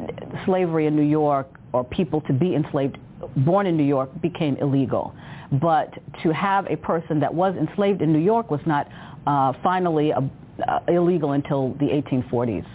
[0.45, 2.97] slavery in New York or people to be enslaved
[3.37, 5.13] born in New York became illegal.
[5.61, 8.87] But to have a person that was enslaved in New York was not
[9.27, 12.65] uh, finally uh, illegal until the 1840s.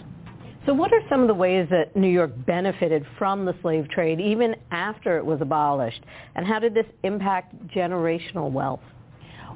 [0.69, 4.19] So what are some of the ways that New York benefited from the slave trade
[4.19, 6.03] even after it was abolished?
[6.35, 8.83] And how did this impact generational wealth?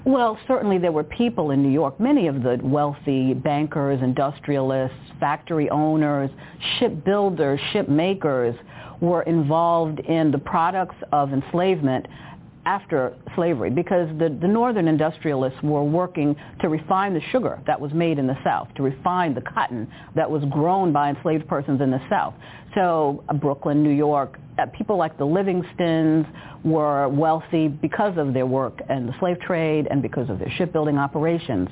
[0.05, 5.69] Well, certainly there were people in New York, many of the wealthy bankers, industrialists, factory
[5.69, 6.31] owners,
[6.79, 8.57] shipbuilders, shipmakers
[8.99, 12.07] were involved in the products of enslavement
[12.65, 17.93] after slavery because the, the northern industrialists were working to refine the sugar that was
[17.93, 21.91] made in the South, to refine the cotton that was grown by enslaved persons in
[21.91, 22.33] the South.
[22.75, 26.25] So uh, Brooklyn, New York, uh, people like the Livingstons
[26.63, 30.97] were wealthy because of their work in the slave trade and because of their shipbuilding
[30.97, 31.69] operations.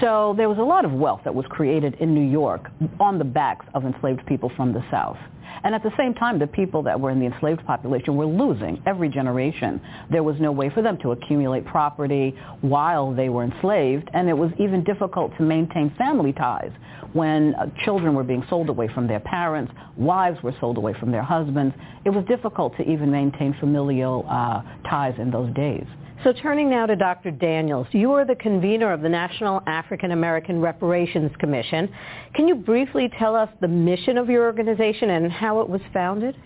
[0.00, 2.70] So there was a lot of wealth that was created in New York
[3.00, 5.18] on the backs of enslaved people from the South.
[5.64, 8.82] And at the same time, the people that were in the enslaved population were losing
[8.86, 9.80] every generation.
[10.10, 14.36] There was no way for them to accumulate property while they were enslaved, and it
[14.36, 16.72] was even difficult to maintain family ties
[17.12, 21.10] when uh, children were being sold away from their parents, wives were sold away from
[21.10, 21.74] their husbands.
[22.04, 25.86] It was difficult to even maintain familial uh, ties in those days.
[26.24, 27.32] So turning now to Dr.
[27.32, 31.92] Daniels, you are the convener of the National African American Reparations Commission.
[32.34, 36.36] Can you briefly tell us the mission of your organization and how it was founded?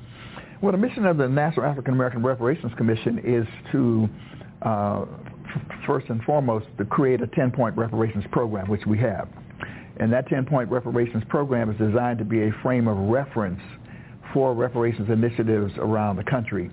[0.62, 4.09] Well, the mission of the National African American Reparations Commission is to,
[4.62, 5.05] uh,
[5.86, 9.28] first and foremost, to create a 10-point reparations program, which we have.
[9.98, 13.60] And that 10-point reparations program is designed to be a frame of reference
[14.36, 16.70] for reparations initiatives around the country.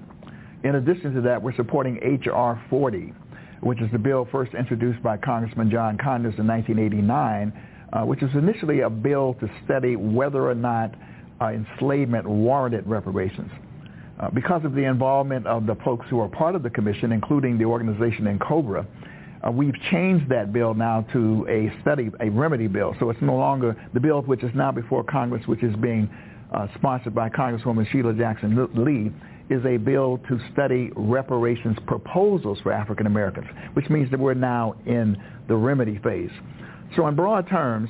[0.65, 2.61] In addition to that, we're supporting H.R.
[2.69, 3.14] 40,
[3.61, 7.53] which is the bill first introduced by Congressman John Conyers in 1989,
[7.94, 10.94] uh, which was initially a bill to study whether or not
[11.40, 13.49] uh, enslavement warranted reparations.
[14.19, 17.57] Uh, because of the involvement of the folks who are part of the commission, including
[17.57, 18.85] the organization NCOBRA,
[19.48, 22.94] uh, we've changed that bill now to a study, a remedy bill.
[22.99, 26.10] So it's no longer the bill which is now before Congress, which is being
[26.54, 29.12] uh, sponsored by Congresswoman Sheila Jackson Lee
[29.50, 34.76] is a bill to study reparations proposals for African Americans, which means that we're now
[34.86, 35.18] in
[35.48, 36.32] the remedy phase.
[36.96, 37.90] So in broad terms,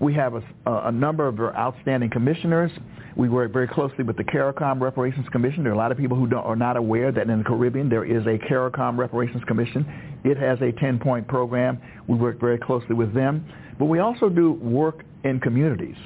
[0.00, 2.70] we have a, a number of outstanding commissioners.
[3.16, 5.62] We work very closely with the CARICOM Reparations Commission.
[5.62, 8.04] There are a lot of people who are not aware that in the Caribbean there
[8.04, 10.20] is a CARICOM Reparations Commission.
[10.24, 11.78] It has a 10-point program.
[12.08, 13.44] We work very closely with them.
[13.78, 15.96] But we also do work in communities.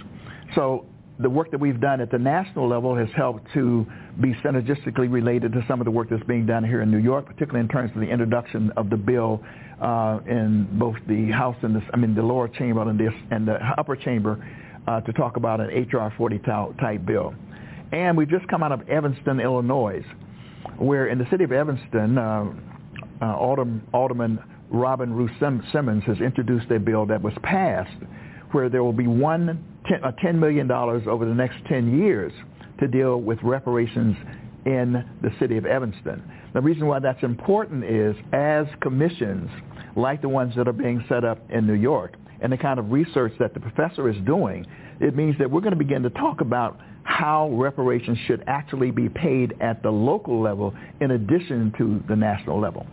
[0.55, 0.87] So
[1.19, 3.87] the work that we've done at the national level has helped to
[4.21, 7.27] be synergistically related to some of the work that's being done here in New York,
[7.27, 9.41] particularly in terms of the introduction of the bill
[9.81, 13.47] uh, in both the House and the, I mean, the lower chamber and the, and
[13.47, 14.45] the upper chamber
[14.89, 16.39] uh, to talk about an HR 40
[16.81, 17.33] type bill.
[17.93, 20.05] And we've just come out of Evanston, Illinois,
[20.79, 22.47] where in the city of Evanston, uh,
[23.23, 28.03] uh, Alderman Robin Rue Simmons has introduced a bill that was passed
[28.51, 32.33] where there will be one Uh, $10 million over the next 10 years
[32.81, 34.17] to deal with reparations
[34.65, 36.23] in the city of Evanston.
[36.55, 39.51] The reason why that's important is as commissions
[39.95, 42.93] like the ones that are being set up in New York and the kind of
[42.93, 44.67] research that the professor is doing,
[45.01, 49.11] it means that we're going to begin to talk about how reparations should actually be
[49.11, 52.87] paid at the local level in addition to the national level.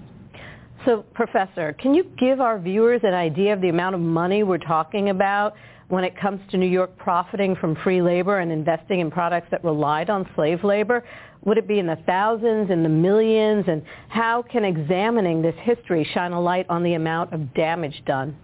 [0.86, 4.58] So, Professor, can you give our viewers an idea of the amount of money we're
[4.58, 5.54] talking about
[5.92, 9.62] when it comes to New York profiting from free labor and investing in products that
[9.62, 11.04] relied on slave labor?
[11.44, 13.66] Would it be in the thousands, in the millions?
[13.68, 18.38] And how can examining this history shine a light on the amount of damage done?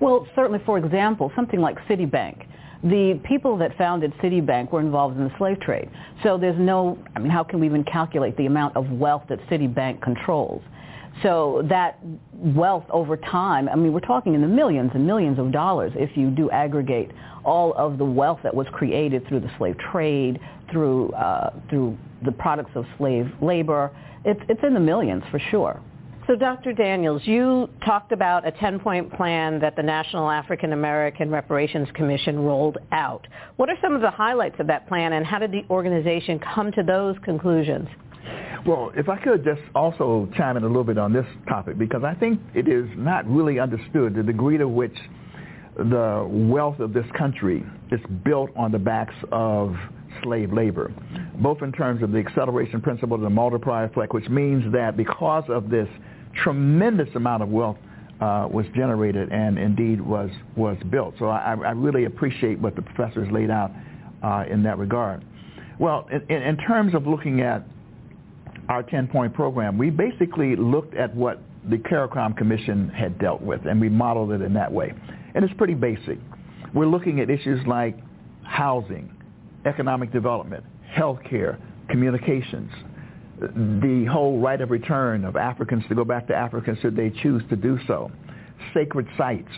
[0.00, 2.46] Well, certainly, for example, something like Citibank.
[2.82, 5.88] The people that founded Citibank were involved in the slave trade.
[6.24, 9.38] So there's no, I mean, how can we even calculate the amount of wealth that
[9.48, 10.62] Citibank controls?
[11.22, 11.98] So that
[12.32, 16.16] wealth over time, I mean, we're talking in the millions and millions of dollars if
[16.16, 17.10] you do aggregate
[17.44, 20.40] all of the wealth that was created through the slave trade,
[20.70, 23.90] through, uh, through the products of slave labor.
[24.24, 25.80] It's, it's in the millions for sure.
[26.28, 26.72] So Dr.
[26.72, 32.78] Daniels, you talked about a 10-point plan that the National African American Reparations Commission rolled
[32.92, 33.26] out.
[33.56, 36.70] What are some of the highlights of that plan and how did the organization come
[36.72, 37.88] to those conclusions?
[38.64, 42.04] Well, if I could just also chime in a little bit on this topic, because
[42.04, 44.96] I think it is not really understood the degree to which
[45.76, 49.74] the wealth of this country is built on the backs of
[50.22, 50.92] slave labor,
[51.40, 55.44] both in terms of the acceleration principle and the multiplier effect, which means that because
[55.48, 55.88] of this
[56.44, 57.78] tremendous amount of wealth
[58.20, 61.14] uh, was generated and indeed was, was built.
[61.18, 63.72] So I, I really appreciate what the professor has laid out
[64.22, 65.24] uh, in that regard.
[65.80, 67.64] Well, in, in terms of looking at
[68.72, 73.80] our 10-point program, we basically looked at what the CARICOM Commission had dealt with, and
[73.80, 74.92] we modeled it in that way.
[75.34, 76.18] And it's pretty basic.
[76.74, 77.98] We're looking at issues like
[78.44, 79.14] housing,
[79.66, 81.58] economic development, health care,
[81.88, 82.70] communications,
[83.40, 87.42] the whole right of return of Africans to go back to Africa should they choose
[87.50, 88.10] to do so,
[88.72, 89.50] sacred sites.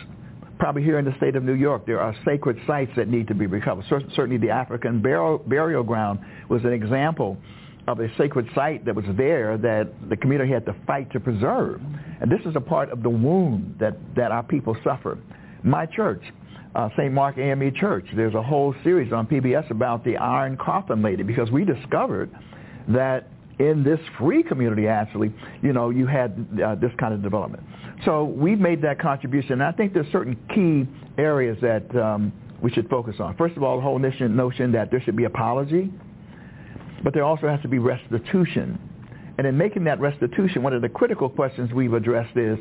[0.59, 3.35] Probably here in the state of New York, there are sacred sites that need to
[3.35, 3.85] be recovered.
[3.89, 6.19] Certainly the African burial ground
[6.49, 7.37] was an example
[7.87, 11.81] of a sacred site that was there that the community had to fight to preserve.
[12.19, 15.17] And this is a part of the wound that, that our people suffer.
[15.63, 16.21] My church,
[16.73, 17.13] uh, St.
[17.13, 21.51] Mark AME Church, there's a whole series on PBS about the Iron Coffin Lady because
[21.51, 22.31] we discovered
[22.87, 23.29] that
[23.59, 27.63] in this free community, actually, you know, you had uh, this kind of development.
[28.03, 29.53] So we've made that contribution.
[29.53, 30.87] And I think there's certain key
[31.21, 33.37] areas that um, we should focus on.
[33.37, 35.91] First of all, the whole notion, notion that there should be apology
[37.03, 38.79] but there also has to be restitution.
[39.37, 42.57] And in making that restitution, one of the critical questions we've addressed is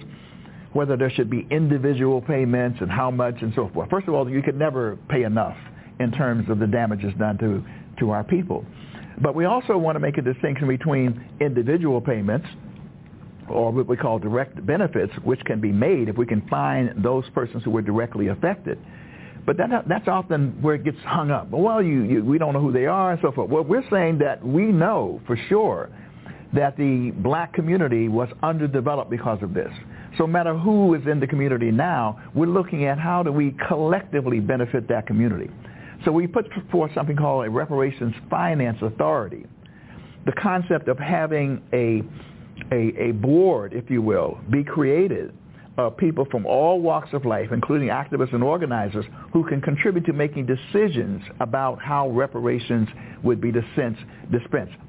[0.72, 3.88] whether there should be individual payments and how much and so forth.
[3.90, 5.56] First of all, you could never pay enough
[6.00, 7.64] in terms of the damages done to,
[8.00, 8.64] to our people.
[9.20, 12.48] But we also want to make a distinction between individual payments
[13.48, 17.24] or what we call direct benefits, which can be made if we can find those
[17.34, 18.78] persons who were directly affected.
[19.46, 21.50] But that, that's often where it gets hung up.
[21.50, 23.50] Well, you, you, we don't know who they are and so forth.
[23.50, 25.90] Well, we're saying that we know for sure
[26.54, 29.72] that the black community was underdeveloped because of this.
[30.16, 33.54] So no matter who is in the community now, we're looking at how do we
[33.68, 35.50] collectively benefit that community.
[36.04, 39.46] So we put forth something called a reparations finance authority.
[40.26, 42.02] The concept of having a,
[42.72, 45.34] a, a board, if you will, be created
[45.76, 50.12] uh, people from all walks of life, including activists and organizers, who can contribute to
[50.12, 52.88] making decisions about how reparations
[53.22, 54.02] would be dispensed.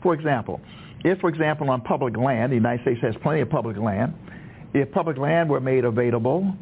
[0.03, 0.61] For example,
[1.03, 4.13] if, for example, on public land, the United States has plenty of public land,
[4.73, 6.53] if public land were made available,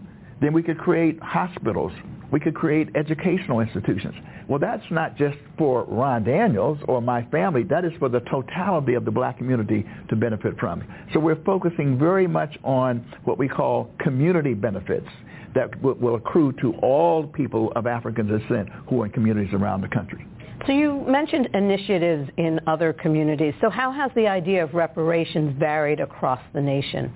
[0.42, 1.92] then we could create hospitals.
[2.34, 4.16] We could create educational institutions.
[4.48, 7.62] Well, that's not just for Ron Daniels or my family.
[7.64, 10.84] That is for the totality of the black community to benefit from.
[11.14, 15.08] So we're focusing very much on what we call community benefits
[15.54, 19.88] that will, accrue to all people of African descent who are in communities around the
[19.90, 20.26] country.
[20.66, 23.54] So you mentioned initiatives in other communities.
[23.62, 27.14] So how has the idea of reparations varied across the nation?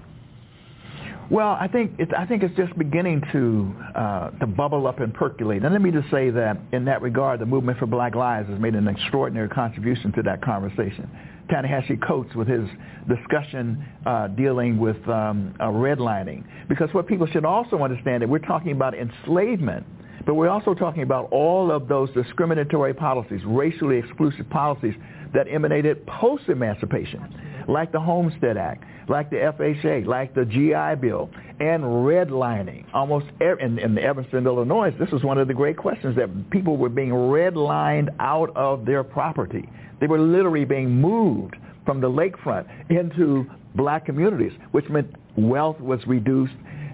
[1.30, 5.14] Well, I think it's I think it's just beginning to uh, to bubble up and
[5.14, 5.62] percolate.
[5.64, 8.60] And let me just say that in that regard, the movement for Black Lives has
[8.60, 11.10] made an extraordinary contribution to that conversation.
[11.50, 12.68] Ta-Nehisi Coates with his
[13.10, 18.40] discussion uh, dealing with um, uh, redlining, because what people should also understand that we're
[18.40, 19.86] talking about enslavement,
[20.26, 24.94] but we're also talking about all of those discriminatory policies, racially exclusive policies
[25.34, 27.22] that emanated post-emancipation,
[27.68, 31.30] like the Homestead Act, like the FHA, like the GI Bill,
[31.60, 32.86] and redlining.
[32.94, 36.78] Almost every, in, in Evanston, Illinois, this was one of the great questions that people
[36.78, 39.70] were being redlined out of their property.
[40.00, 43.46] They were literally being moved from the lakefront into
[43.76, 46.54] black communities, which meant wealth was reduced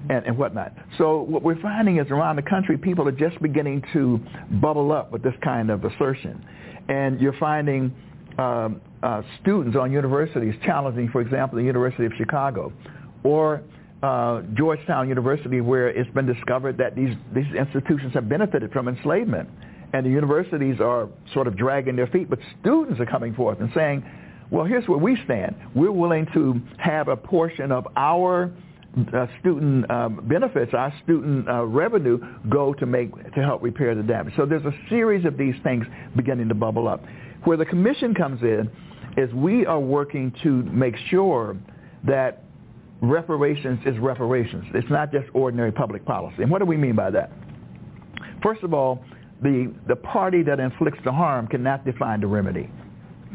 [0.09, 0.73] and, and whatnot.
[0.97, 4.19] So what we're finding is around the country, people are just beginning to
[4.61, 6.45] bubble up with this kind of assertion.
[6.89, 7.93] And you're finding
[8.37, 12.71] um, uh, students on universities challenging, for example, the University of Chicago
[13.23, 13.61] or
[14.01, 19.49] uh, Georgetown University, where it's been discovered that these, these institutions have benefited from enslavement.
[19.93, 23.69] And the universities are sort of dragging their feet, but students are coming forth and
[23.75, 24.03] saying,
[24.49, 25.55] well, here's where we stand.
[25.75, 28.51] We're willing to have a portion of our
[29.13, 32.19] uh, student um, benefits, our student uh, revenue
[32.49, 34.33] go to make to help repair the damage.
[34.35, 35.85] So there's a series of these things
[36.15, 37.03] beginning to bubble up.
[37.43, 38.69] Where the commission comes in
[39.17, 41.57] is we are working to make sure
[42.05, 42.43] that
[43.01, 44.65] reparations is reparations.
[44.73, 46.43] It's not just ordinary public policy.
[46.43, 47.31] And what do we mean by that?
[48.41, 49.03] First of all,
[49.41, 52.69] the, the party that inflicts the harm cannot define the remedy,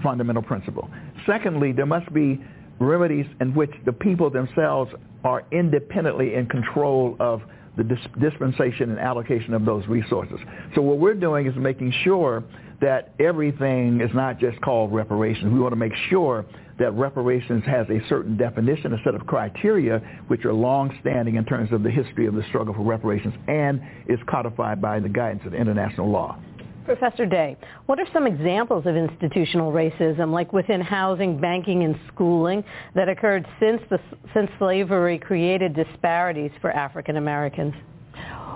[0.02, 0.88] fundamental principle.
[1.26, 2.40] Secondly, there must be
[2.78, 4.90] remedies in which the people themselves
[5.24, 7.42] are independently in control of
[7.76, 7.84] the
[8.18, 10.38] dispensation and allocation of those resources.
[10.74, 12.42] So what we're doing is making sure
[12.80, 15.52] that everything is not just called reparations.
[15.52, 16.44] We want to make sure
[16.78, 19.98] that reparations has a certain definition, a set of criteria
[20.28, 24.18] which are long-standing in terms of the history of the struggle for reparations and is
[24.28, 26.38] codified by the guidance of international law.
[26.84, 32.64] Professor Day, what are some examples of institutional racism, like within housing, banking, and schooling,
[32.94, 33.98] that occurred since, the,
[34.32, 37.74] since slavery created disparities for African Americans?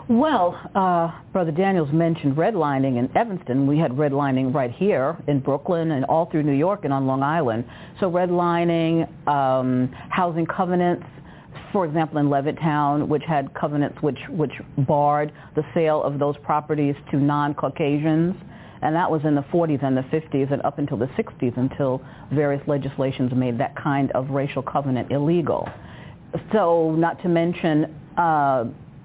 [0.09, 3.69] Well, uh, Brother Daniels mentioned redlining in Evanston.
[3.69, 7.23] We had redlining right here in Brooklyn and all through New York and on Long
[7.23, 7.65] Island.
[8.01, 11.07] So redlining, um, housing covenants,
[11.71, 16.97] for example, in Levittown, which had covenants which, which barred the sale of those properties
[17.13, 18.35] to non-Caucasians.
[18.83, 22.03] And that was in the 40s and the 50s and up until the 60s until
[22.33, 25.69] various legislations made that kind of racial covenant illegal.
[26.53, 28.65] So not to mention uh,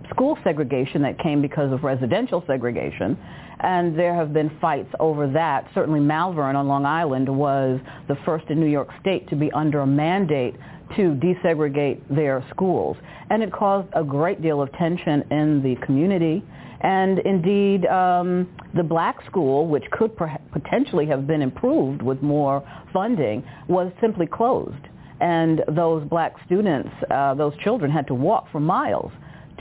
[0.10, 3.18] school segregation that came because of residential segregation.
[3.60, 5.68] And there have been fights over that.
[5.74, 9.82] Certainly Malverne on Long Island was the first in New York State to be under
[9.82, 10.56] a mandate
[10.96, 12.98] to desegregate their schools.
[13.30, 16.44] And it caused a great deal of tension in the community.
[16.82, 20.12] And indeed, um, the black school, which could
[20.52, 22.64] potentially have been improved with more
[22.94, 24.76] funding, was simply closed.
[25.20, 29.12] And those black students, uh, those children had to walk for miles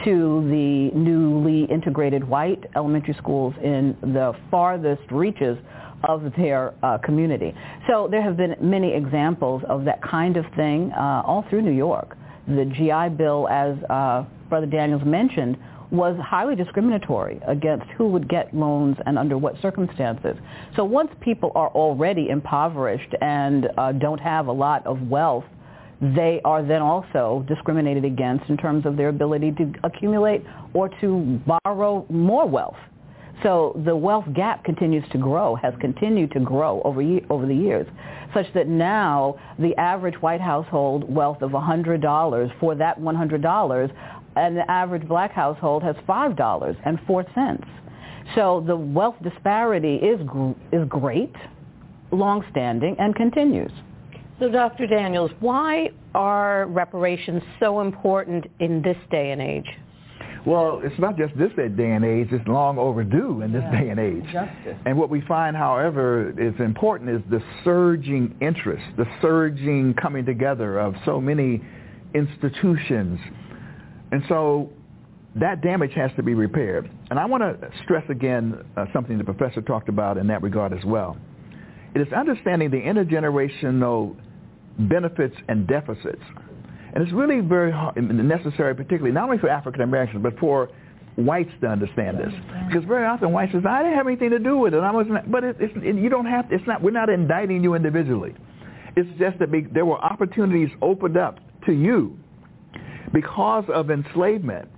[0.04, 5.58] to the newly integrated white elementary schools in the farthest reaches
[6.04, 7.54] of their uh, community.
[7.88, 11.72] So there have been many examples of that kind of thing uh, all through New
[11.72, 12.16] York.
[12.46, 15.56] The GI Bill, as uh, Brother Daniels mentioned,
[15.90, 20.36] was highly discriminatory against who would get loans and under what circumstances.
[20.74, 25.44] So once people are already impoverished and uh, don't have a lot of wealth
[26.00, 30.44] they are then also discriminated against in terms of their ability to accumulate
[30.74, 32.76] or to borrow more wealth.
[33.42, 37.86] So the wealth gap continues to grow, has continued to grow over, over the years,
[38.34, 43.92] such that now the average white household wealth of $100 for that $100
[44.36, 47.64] and the average black household has $5.04.
[48.34, 50.20] So the wealth disparity is,
[50.72, 51.34] is great,
[52.10, 53.70] long-standing, and continues.
[54.38, 54.86] So Dr.
[54.86, 59.66] Daniels, why are reparations so important in this day and age?
[60.46, 63.80] Well, it's not just this day and age, it's long overdue in this yeah.
[63.80, 64.24] day and age.
[64.32, 64.76] Justice.
[64.84, 70.78] And what we find, however, is important is the surging interest, the surging coming together
[70.78, 71.62] of so many
[72.14, 73.18] institutions.
[74.12, 74.70] And so
[75.34, 76.90] that damage has to be repaired.
[77.10, 80.72] And I want to stress again uh, something the professor talked about in that regard
[80.72, 81.16] as well.
[81.96, 84.16] It is understanding the intergenerational
[84.78, 86.22] benefits and deficits.
[86.94, 87.72] And it's really very
[88.02, 90.70] necessary, particularly not only for African Americans, but for
[91.16, 92.32] whites to understand this.
[92.68, 94.78] Because very often whites say, I didn't have anything to do with it.
[94.78, 97.74] I wasn't, but it, it's, it, you don't have, it's not, we're not indicting you
[97.74, 98.34] individually.
[98.96, 102.18] It's just that there were opportunities opened up to you
[103.12, 104.68] because of enslavement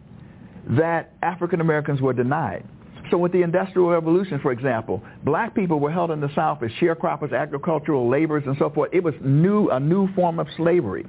[0.71, 2.65] that African Americans were denied.
[3.11, 6.71] So with the Industrial Revolution, for example, black people were held in the South as
[6.81, 8.91] sharecroppers, agricultural laborers, and so forth.
[8.93, 11.07] It was new, a new form of slavery.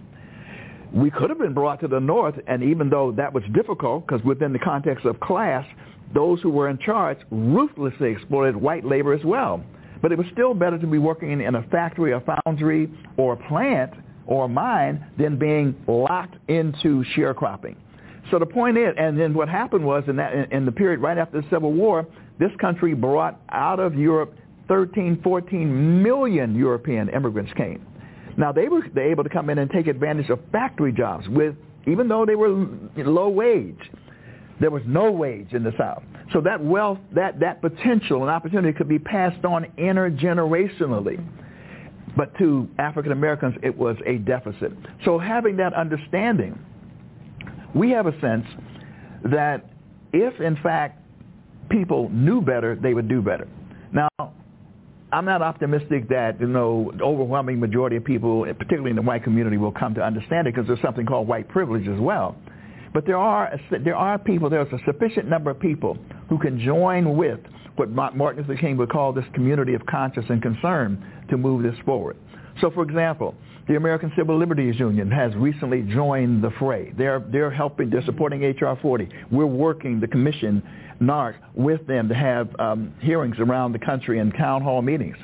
[0.93, 4.23] We could have been brought to the North, and even though that was difficult, because
[4.23, 5.65] within the context of class,
[6.13, 9.63] those who were in charge ruthlessly exploited white labor as well.
[10.01, 13.47] But it was still better to be working in a factory, a foundry, or a
[13.49, 13.93] plant,
[14.25, 17.75] or a mine than being locked into sharecropping.
[18.31, 21.17] So the point is, and then what happened was in that in the period right
[21.17, 22.05] after the Civil War,
[22.39, 24.35] this country brought out of Europe
[24.67, 27.85] 13, 14 million European immigrants came.
[28.37, 31.55] Now they were able to come in and take advantage of factory jobs with
[31.87, 33.79] even though they were low wage.
[34.59, 36.03] There was no wage in the South.
[36.33, 41.25] So that wealth, that, that potential and opportunity could be passed on intergenerationally.
[42.17, 44.73] But to African Americans, it was a deficit.
[45.05, 46.59] So having that understanding,
[47.73, 48.45] we have a sense
[49.25, 49.65] that
[50.13, 51.01] if, in fact,
[51.69, 53.47] people knew better, they would do better.
[53.91, 54.09] Now,
[55.11, 59.23] I'm not optimistic that you know the overwhelming majority of people, particularly in the white
[59.23, 62.35] community, will come to understand it because there's something called white privilege as well.
[62.93, 64.49] But there are there are people.
[64.49, 65.97] There's a sufficient number of people
[66.27, 67.39] who can join with
[67.75, 71.75] what Martin Luther King would call this community of conscience and concern to move this
[71.85, 72.17] forward.
[72.61, 73.35] So, for example,
[73.69, 76.91] the American Civil Liberties Union has recently joined the fray.
[76.97, 78.79] They're, they're helping, they're supporting H.R.
[78.81, 79.07] 40.
[79.31, 80.63] We're working, the commission,
[80.99, 85.17] NARC, with them to have um, hearings around the country and town hall meetings.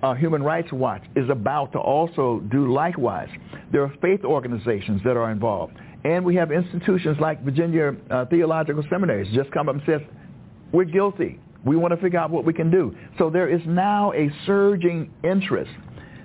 [0.00, 3.28] Uh, Human Rights Watch is about to also do likewise.
[3.72, 5.74] There are faith organizations that are involved.
[6.04, 10.00] And we have institutions like Virginia uh, Theological Seminaries just come up and says,
[10.70, 11.40] we're guilty.
[11.64, 12.96] We want to figure out what we can do.
[13.18, 15.72] So there is now a surging interest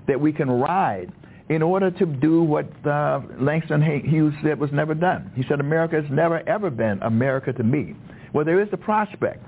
[0.08, 1.12] that we can ride
[1.50, 5.32] in order to do what uh, Langston Hughes said was never done.
[5.36, 7.96] He said, America has never, ever been America to me.
[8.34, 9.44] Well, there is the prospect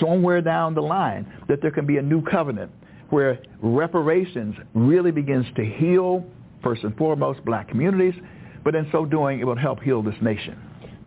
[0.00, 2.72] somewhere down the line that there can be a new covenant
[3.10, 6.24] where reparations really begins to heal,
[6.62, 8.14] first and foremost, black communities,
[8.64, 10.58] but in so doing, it will help heal this nation.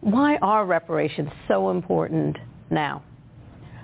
[0.02, 2.38] Why are reparations so important
[2.70, 3.04] now?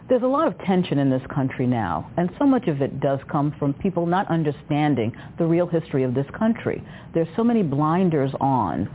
[0.08, 3.20] There's a lot of tension in this country now, and so much of it does
[3.28, 6.84] come from people not understanding the real history of this country.
[7.16, 8.88] There's so many blinders on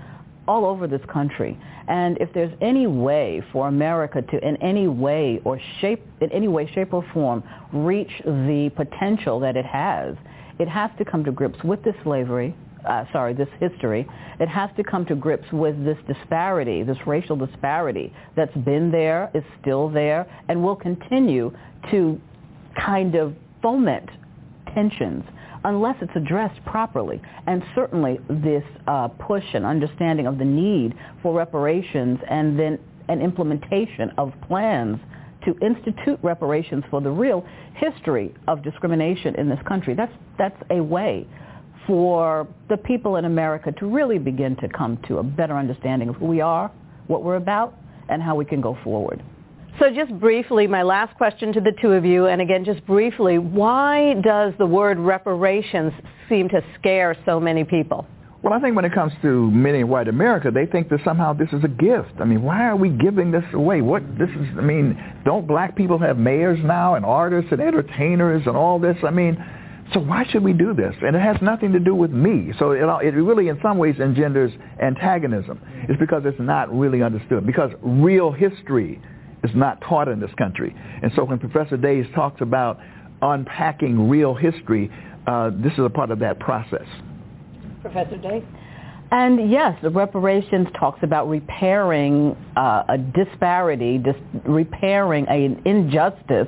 [0.46, 1.58] all over this country.
[1.88, 6.46] And if there's any way for America to in any way or shape, in any
[6.46, 7.42] way, shape or form,
[7.72, 10.14] reach the potential that it has,
[10.60, 12.54] it has to come to grips with the slavery,
[12.88, 14.06] uh, sorry, this history,
[14.38, 19.30] it has to come to grips with this disparity, this racial disparity that's been there,
[19.34, 21.52] is still there, and will continue
[21.90, 22.20] to
[22.76, 24.08] kind of foment
[24.74, 25.24] tensions
[25.64, 27.20] unless it's addressed properly.
[27.46, 32.78] And certainly this uh, push and understanding of the need for reparations and then
[33.08, 34.98] an implementation of plans
[35.44, 37.44] to institute reparations for the real
[37.74, 39.94] history of discrimination in this country.
[39.94, 41.26] That's, that's a way
[41.90, 46.14] for the people in America to really begin to come to a better understanding of
[46.14, 46.70] who we are,
[47.08, 47.74] what we're about,
[48.08, 49.20] and how we can go forward.
[49.80, 53.38] So just briefly, my last question to the two of you, and again, just briefly,
[53.38, 55.92] why does the word reparations
[56.28, 58.06] seem to scare so many people?
[58.44, 61.48] Well, I think when it comes to many white America, they think that somehow this
[61.52, 62.12] is a gift.
[62.20, 63.80] I mean, why are we giving this away?
[63.80, 64.46] What this is?
[64.56, 68.96] I mean, don't black people have mayors now and artists and entertainers and all this?
[69.04, 69.44] I mean,
[69.92, 70.94] so why should we do this?
[71.02, 72.52] And it has nothing to do with me.
[72.58, 75.60] So it, it really, in some ways, engenders antagonism.
[75.88, 77.46] It's because it's not really understood.
[77.46, 79.00] Because real history
[79.42, 80.74] is not taught in this country.
[81.02, 82.78] And so when Professor Days talks about
[83.22, 84.90] unpacking real history,
[85.26, 86.86] uh, this is a part of that process.
[87.82, 88.42] Professor Days?
[89.12, 94.14] And yes, the reparations talks about repairing uh, a disparity, dis-
[94.44, 96.46] repairing an injustice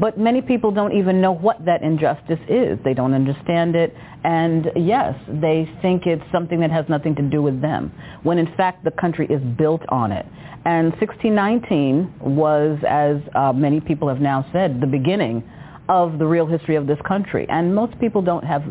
[0.00, 2.78] but many people don't even know what that injustice is.
[2.84, 3.94] They don't understand it.
[4.24, 8.52] And yes, they think it's something that has nothing to do with them, when in
[8.56, 10.24] fact the country is built on it.
[10.64, 15.44] And 1619 was, as uh, many people have now said, the beginning
[15.88, 17.46] of the real history of this country.
[17.50, 18.62] And most people don't have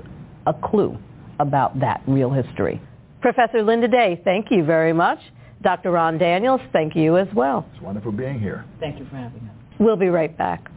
[0.48, 0.98] a clue
[1.40, 2.82] about that real history.
[3.22, 5.20] Professor Linda Day, thank you very much.
[5.62, 5.92] Dr.
[5.92, 7.68] Ron Daniels, thank you as well.
[7.74, 8.66] It's wonderful being here.
[8.80, 9.56] Thank you for having us.
[9.80, 10.70] We'll be right back.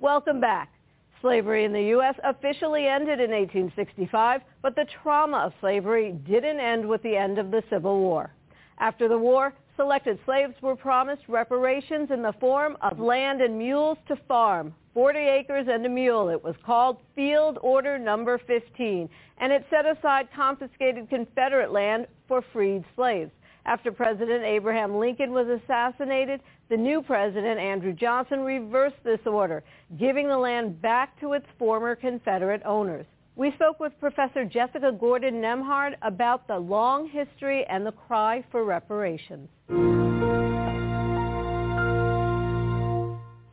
[0.00, 0.77] Welcome back.
[1.20, 2.14] Slavery in the U.S.
[2.22, 7.50] officially ended in 1865, but the trauma of slavery didn't end with the end of
[7.50, 8.32] the Civil War.
[8.78, 13.98] After the war, selected slaves were promised reparations in the form of land and mules
[14.06, 14.74] to farm.
[14.94, 16.28] 40 acres and a mule.
[16.28, 19.08] It was called Field Order Number 15,
[19.38, 23.30] and it set aside confiscated Confederate land for freed slaves.
[23.68, 26.40] After President Abraham Lincoln was assassinated,
[26.70, 29.62] the new president, Andrew Johnson, reversed this order,
[29.98, 33.04] giving the land back to its former Confederate owners.
[33.36, 38.64] We spoke with Professor Jessica Gordon Nembhard about the long history and the cry for
[38.64, 39.50] reparations.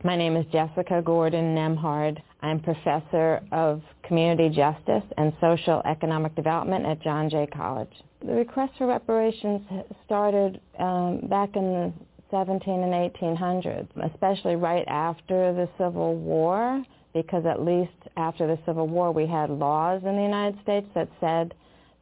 [0.06, 2.22] My name is Jessica Gordon Nembhard.
[2.40, 7.90] I'm professor of community justice and social economic development at John Jay College.
[8.24, 9.62] The request for reparations
[10.04, 11.92] started um, back in the
[12.30, 18.86] 17 and 1800s, especially right after the Civil War, because at least after the Civil
[18.86, 21.52] War we had laws in the United States that said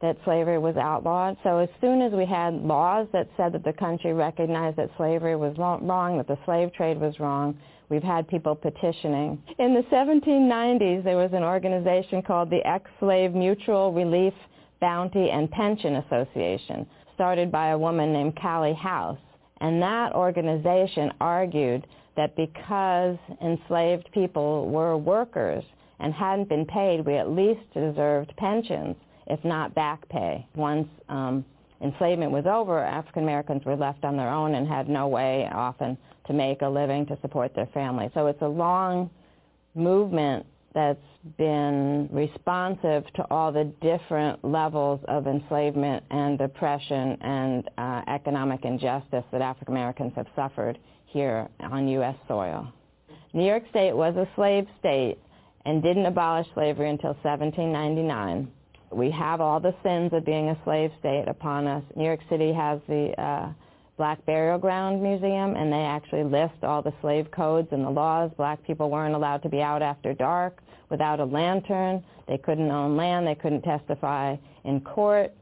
[0.03, 1.37] that slavery was outlawed.
[1.41, 5.35] So as soon as we had laws that said that the country recognized that slavery
[5.35, 7.57] was wrong, that the slave trade was wrong,
[7.89, 9.41] we've had people petitioning.
[9.59, 14.33] In the 1790s, there was an organization called the Ex-Slave Mutual Relief
[14.81, 19.19] Bounty and Pension Association, started by a woman named Callie House.
[19.61, 21.87] And that organization argued
[22.17, 25.63] that because enslaved people were workers
[25.99, 28.95] and hadn't been paid, we at least deserved pensions,
[29.27, 30.45] if not back pay.
[30.55, 31.45] Once um,
[31.81, 35.97] enslavement was over, African Americans were left on their own and had no way often
[36.27, 38.09] to make a living to support their family.
[38.13, 39.09] So it's a long
[39.75, 40.99] movement that's
[41.37, 49.23] been responsive to all the different levels of enslavement and oppression and uh, economic injustice
[49.31, 52.15] that African Americans have suffered here on U.S.
[52.27, 52.67] soil.
[53.33, 55.17] New York State was a slave state
[55.65, 58.51] and didn't abolish slavery until 1799.
[58.95, 61.83] We have all the sins of being a slave state upon us.
[61.97, 63.51] New York City has the uh,
[63.97, 68.31] Black Burial Ground Museum, and they actually list all the slave codes and the laws.
[68.37, 72.01] Black people weren't allowed to be out after dark without a lantern.
[72.29, 73.27] They couldn't own land.
[73.27, 75.33] They couldn't testify in court.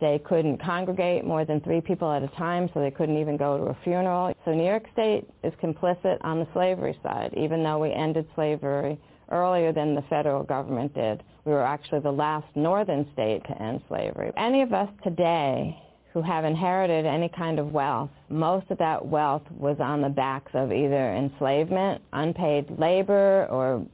[0.00, 3.58] They couldn't congregate more than three people at a time, so they couldn't even go
[3.58, 4.34] to a funeral.
[4.46, 8.98] So New York State is complicit on the slavery side, even though we ended slavery
[9.30, 11.22] earlier than the federal government did.
[11.44, 14.32] We were actually the last northern state to end slavery.
[14.36, 15.78] Any of us today
[16.12, 20.52] who have inherited any kind of wealth, most of that wealth was on the backs
[20.54, 23.84] of either enslavement, unpaid labor, or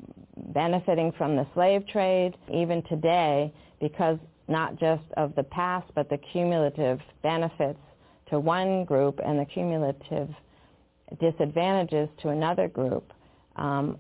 [0.55, 2.37] benefiting from the slave trade.
[2.53, 7.79] Even today, because not just of the past, but the cumulative benefits
[8.29, 10.29] to one group and the cumulative
[11.21, 13.13] disadvantages to another group,
[13.57, 13.99] um,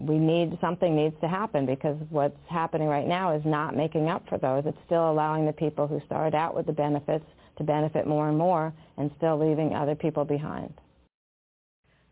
[0.00, 4.24] we need something needs to happen because what's happening right now is not making up
[4.28, 4.64] for those.
[4.66, 7.24] It's still allowing the people who started out with the benefits
[7.58, 10.72] to benefit more and more and still leaving other people behind.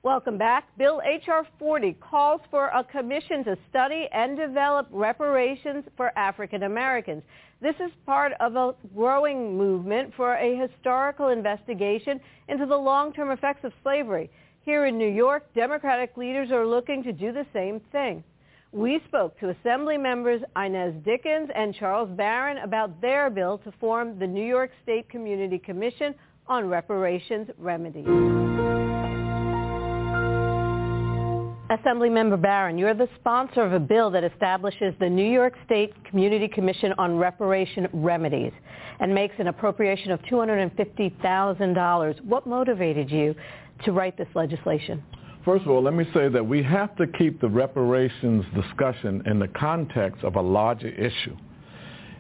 [0.05, 0.69] Welcome back.
[0.79, 1.45] Bill H.R.
[1.59, 7.23] 40 calls for a commission to study and develop reparations for African Americans.
[7.61, 13.65] This is part of a growing movement for a historical investigation into the long-term effects
[13.65, 14.31] of slavery.
[14.65, 18.25] Here in New York, Democratic leaders are looking to do the same thing.
[18.73, 24.19] We spoke to Assembly members Inez Dickens and Charles Barron about their bill to form
[24.19, 26.15] the New York State Community Commission
[26.47, 28.07] on Reparations Remedies.
[31.71, 36.49] Assemblymember Barron, you're the sponsor of a bill that establishes the New York State Community
[36.49, 38.53] Commission on Reparation Remedies
[39.01, 42.25] and makes an appropriation of $250,000.
[42.25, 43.35] What motivated you
[43.85, 45.03] to write this legislation?
[45.45, 49.39] First of all, let me say that we have to keep the reparations discussion in
[49.39, 51.37] the context of a larger issue.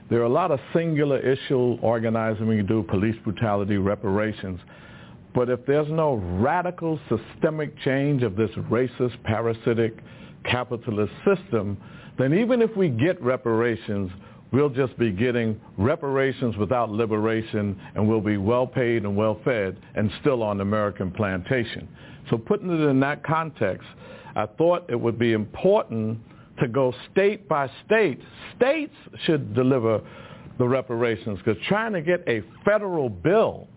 [0.08, 4.60] There are a lot of singular issue organizing when you do police brutality, reparations.
[5.34, 9.98] But if there's no radical systemic change of this racist, parasitic,
[10.44, 11.76] capitalist system,
[12.18, 14.10] then even if we get reparations,
[14.52, 19.76] we'll just be getting reparations without liberation and we'll be well paid and well fed
[19.94, 21.88] and still on the American plantation.
[22.30, 23.86] So putting it in that context,
[24.36, 26.18] I thought it would be important
[26.60, 28.20] to go state by state.
[28.56, 28.94] States
[29.24, 30.00] should deliver
[30.58, 33.68] the reparations because trying to get a federal bill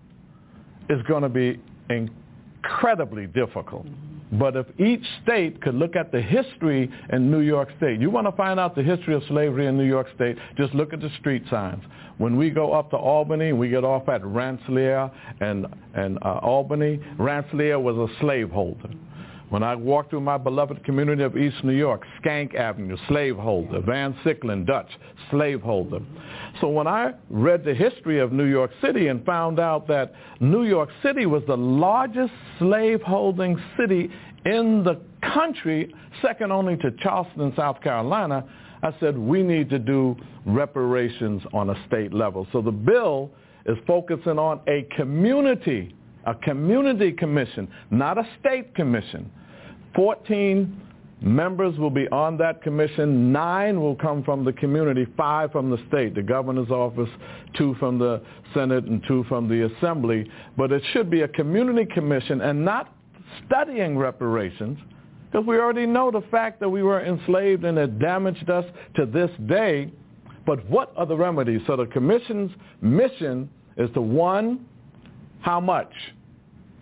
[0.90, 3.86] is going to be incredibly difficult.
[4.34, 8.28] But if each state could look at the history in New York State, you want
[8.28, 11.10] to find out the history of slavery in New York State, just look at the
[11.20, 11.84] street signs.
[12.18, 17.00] When we go up to Albany, we get off at Rensselaer and, and uh, Albany.
[17.18, 18.90] Rensselaer was a slaveholder.
[19.52, 24.14] When I walk through my beloved community of East New York, Schenck Avenue, slaveholder, Van
[24.24, 24.88] Siclen, Dutch,
[25.30, 26.00] slaveholder.
[26.62, 30.64] So when I read the history of New York City and found out that New
[30.64, 34.10] York City was the largest slaveholding city
[34.46, 35.02] in the
[35.34, 38.46] country, second only to Charleston, South Carolina,
[38.82, 40.16] I said we need to do
[40.46, 42.48] reparations on a state level.
[42.54, 43.30] So the bill
[43.66, 45.94] is focusing on a community,
[46.26, 49.30] a community commission, not a state commission.
[49.96, 50.82] 14
[51.22, 53.32] members will be on that commission.
[53.32, 57.10] Nine will come from the community, five from the state, the governor's office,
[57.58, 58.22] two from the
[58.54, 60.30] Senate, and two from the Assembly.
[60.58, 62.94] But it should be a community commission and not
[63.46, 64.80] studying reparations
[65.32, 68.66] because we already know the fact that we were enslaved and it damaged us
[68.96, 69.92] to this day.
[70.46, 71.62] But what are the remedies?
[71.68, 72.52] So the commission's
[72.82, 74.66] mission is to, one,
[75.40, 75.92] how much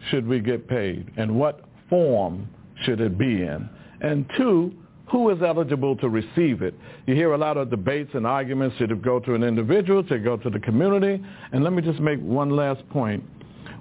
[0.10, 2.48] should we get paid and what form
[2.84, 3.70] should it be in?
[4.02, 4.74] And two,
[5.12, 6.76] who is eligible to receive it?
[7.08, 8.78] You hear a lot of debates and arguments.
[8.78, 10.04] Should it go to an individual?
[10.04, 11.24] Should it go to the community?
[11.52, 13.24] And let me just make one last point.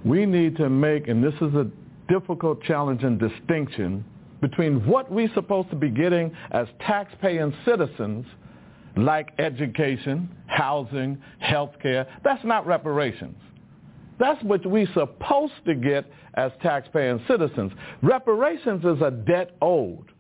[0.05, 1.67] We need to make, and this is a
[2.09, 4.05] difficult challenge and distinction,
[4.41, 8.25] between what we're supposed to be getting as taxpaying citizens,
[8.97, 12.07] like education, housing, health care.
[12.25, 13.37] That's not reparations.
[14.19, 17.73] That's what we're supposed to get as taxpaying citizens.
[18.03, 20.13] Reparations is a debt owed.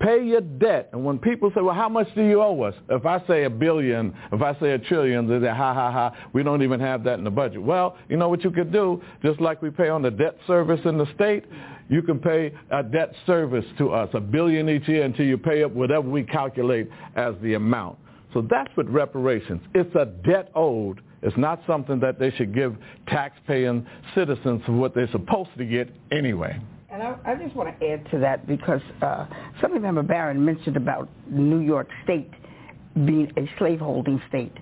[0.00, 0.90] Pay your debt.
[0.92, 2.74] And when people say, well, how much do you owe us?
[2.88, 6.14] If I say a billion, if I say a trillion, they say, ha, ha, ha,
[6.32, 7.60] we don't even have that in the budget.
[7.60, 9.02] Well, you know what you could do?
[9.24, 11.46] Just like we pay on the debt service in the state,
[11.88, 15.64] you can pay a debt service to us, a billion each year until you pay
[15.64, 17.98] up whatever we calculate as the amount.
[18.34, 19.62] So that's what reparations.
[19.74, 22.76] It's a debt owed it's not something that they should give
[23.08, 26.58] taxpaying citizens what they're supposed to get anyway.
[26.90, 29.26] And I, I just want to add to that because uh,
[29.62, 32.30] Member Barron mentioned about New York State
[32.94, 34.52] being a slaveholding state.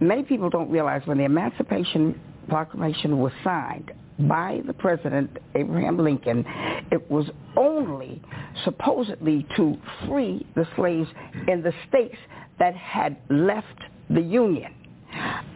[0.00, 3.92] Many people don't realize when the Emancipation Proclamation was signed
[4.28, 6.44] by the President Abraham Lincoln,
[6.90, 7.26] it was
[7.56, 8.22] only
[8.64, 9.76] supposedly to
[10.06, 11.08] free the slaves
[11.48, 12.16] in the states
[12.58, 13.78] that had left
[14.10, 14.74] the Union.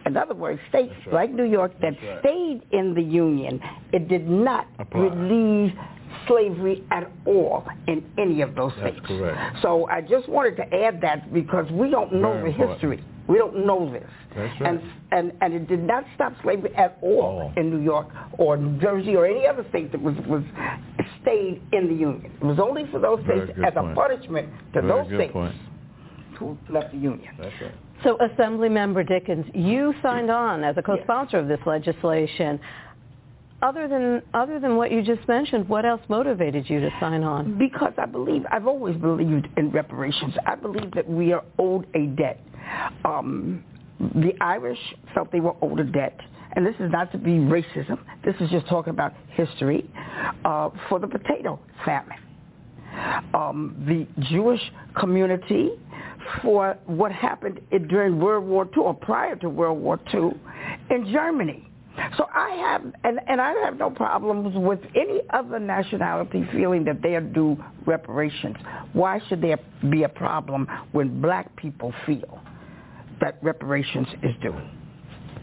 [0.06, 1.14] In other words, states right.
[1.14, 2.20] like New York that right.
[2.20, 3.60] stayed in the Union,
[3.92, 5.00] it did not Apply.
[5.00, 5.72] relieve
[6.28, 8.96] slavery at all in any of those states.
[9.00, 9.58] That's correct.
[9.62, 12.80] So I just wanted to add that because we don't know Very the important.
[12.80, 13.04] history.
[13.28, 14.08] We don't know this.
[14.36, 14.70] That's right.
[14.70, 17.60] And, and, and it did not stop slavery at all oh.
[17.60, 18.06] in New York
[18.38, 20.44] or New Jersey or any other state that was, was
[21.22, 22.30] stayed in the Union.
[22.40, 23.92] It was only for those states as point.
[23.92, 25.56] a punishment to Very those states point.
[26.38, 27.34] who left the Union.
[27.38, 27.74] That's right.
[28.04, 32.60] So Assemblymember Dickens, you signed on as a co-sponsor of this legislation.
[33.62, 37.58] Other than other than what you just mentioned, what else motivated you to sign on?
[37.58, 40.34] Because I believe I've always believed in reparations.
[40.44, 42.38] I believe that we are owed a debt.
[43.04, 43.64] Um,
[43.98, 44.78] the Irish
[45.14, 46.20] felt they were owed a debt
[46.56, 49.88] and this is not to be racism, this is just talking about history,
[50.44, 52.18] uh, for the potato famine.
[53.34, 54.60] Um, the Jewish
[54.98, 55.72] community
[56.42, 60.30] for what happened during World War II or prior to World War II
[60.90, 61.68] in Germany.
[62.16, 67.00] So I have, and, and I have no problems with any other nationality feeling that
[67.02, 68.56] they are due reparations.
[68.92, 69.58] Why should there
[69.90, 72.40] be a problem when black people feel
[73.20, 74.54] that reparations is due?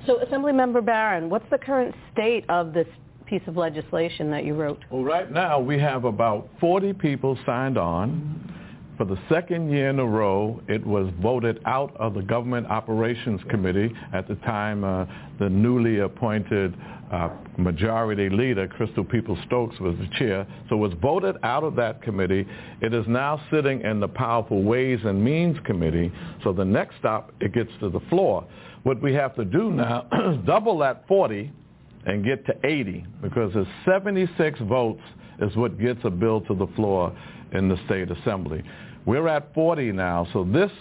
[0.06, 2.88] So Assemblymember Barron, what's the current state of this
[3.26, 4.84] piece of legislation that you wrote?
[4.92, 8.54] Well, right now we have about 40 people signed on.
[8.98, 13.42] For the second year in a row, it was voted out of the Government Operations
[13.50, 13.92] Committee.
[14.14, 15.06] At the time, uh,
[15.40, 16.76] the newly appointed
[17.12, 20.46] uh, majority leader, Crystal Peoples-Stokes, was the chair.
[20.70, 22.46] So it was voted out of that committee.
[22.82, 26.12] It is now sitting in the Powerful Ways and Means Committee.
[26.44, 28.46] So the next stop, it gets to the floor.
[28.84, 31.52] What we have to do now is double that 40
[32.06, 35.02] and get to 80 because it's 76 votes
[35.40, 37.16] is what gets a bill to the floor
[37.54, 38.64] in the state assembly.
[39.06, 40.72] We're at 40 now, so this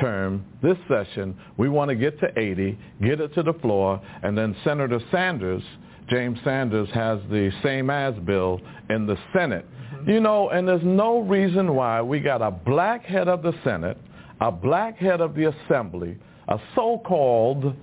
[0.00, 4.36] term, this session, we want to get to 80, get it to the floor, and
[4.36, 5.62] then Senator Sanders,
[6.08, 8.60] James Sanders, has the same as bill
[8.90, 9.66] in the Senate.
[9.94, 10.10] Mm-hmm.
[10.10, 13.98] You know, and there's no reason why we got a black head of the Senate,
[14.40, 16.18] a black head of the Assembly,
[16.48, 17.74] a so-called,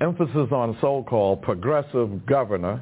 [0.00, 2.80] emphasis on so-called progressive governor.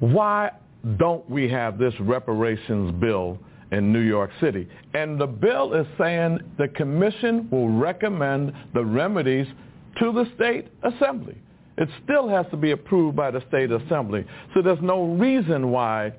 [0.00, 0.50] Why
[0.98, 3.38] don't we have this reparations bill
[3.72, 4.68] in New York City.
[4.94, 9.46] And the bill is saying the commission will recommend the remedies
[9.98, 11.36] to the state assembly.
[11.76, 14.24] It still has to be approved by the state assembly.
[14.54, 16.12] So there's no reason why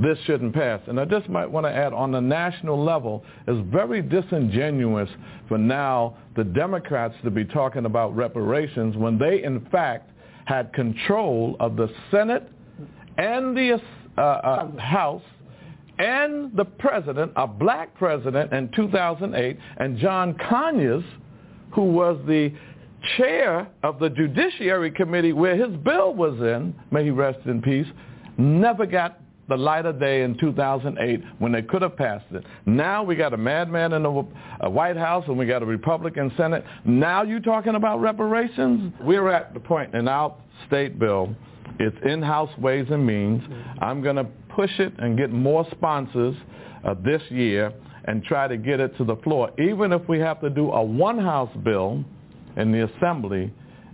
[0.00, 0.80] this shouldn't pass.
[0.86, 5.08] And I just might want to add on the national level, it's very disingenuous
[5.48, 10.10] for now the Democrats to be talking about reparations when they in fact
[10.44, 12.48] had control of the Senate
[13.18, 13.80] and the
[14.16, 15.22] uh, uh, House
[15.98, 21.02] and the president, a black president in 2008, and John Conyers,
[21.72, 22.52] who was the
[23.16, 27.86] chair of the Judiciary Committee where his bill was in, may he rest in peace,
[28.36, 32.44] never got the light of day in 2008 when they could have passed it.
[32.66, 34.10] Now we got a madman in the
[34.68, 36.64] White House and we got a Republican Senate.
[36.84, 38.92] Now you're talking about reparations?
[39.02, 40.34] We're at the point in our
[40.66, 41.34] state bill,
[41.78, 43.42] it's in-house ways and means.
[43.80, 46.34] I'm going to push it and get more sponsors
[46.84, 47.72] uh, this year
[48.04, 50.82] and try to get it to the floor, even if we have to do a
[50.82, 52.04] one-house bill
[52.56, 53.52] in the Assembly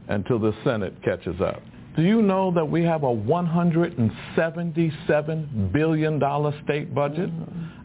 [0.09, 1.60] until the Senate catches up.
[1.96, 6.20] Do you know that we have a $177 billion
[6.64, 7.30] state budget,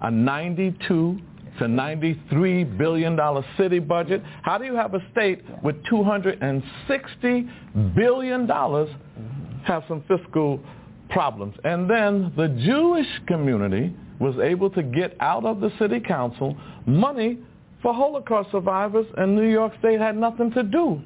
[0.02, 1.20] a 92
[1.60, 4.24] to 93 billion dollar city budget?
[4.42, 7.50] How do you have a state with 260
[7.96, 8.90] billion dollars
[9.66, 10.60] have some fiscal
[11.10, 11.54] problems?
[11.64, 16.58] And then the Jewish community was able to get out of the city council
[16.88, 17.38] money
[17.84, 21.00] for Holocaust survivors, and New York State had nothing to do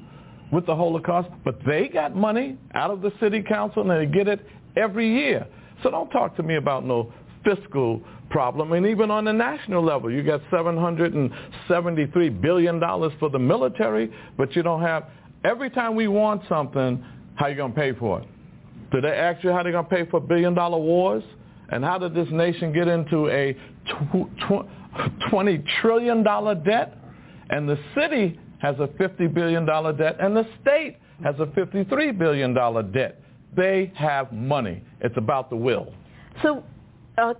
[0.54, 4.28] with the Holocaust, but they got money out of the city council and they get
[4.28, 5.46] it every year.
[5.82, 7.12] So don't talk to me about no
[7.44, 8.00] fiscal
[8.30, 8.72] problem.
[8.72, 12.80] And even on the national level, you got $773 billion
[13.18, 15.06] for the military, but you don't have,
[15.44, 17.04] every time we want something,
[17.34, 18.28] how you going to pay for it?
[18.92, 21.24] Do they ask you how they're going to pay for billion dollar wars?
[21.70, 23.56] And how did this nation get into a
[24.48, 26.96] $20 trillion debt?
[27.50, 32.54] And the city has a $50 billion debt, and the state has a $53 billion
[32.92, 33.20] debt.
[33.54, 34.82] They have money.
[35.02, 35.92] It's about the will.
[36.42, 36.64] So,
[37.18, 37.34] uh,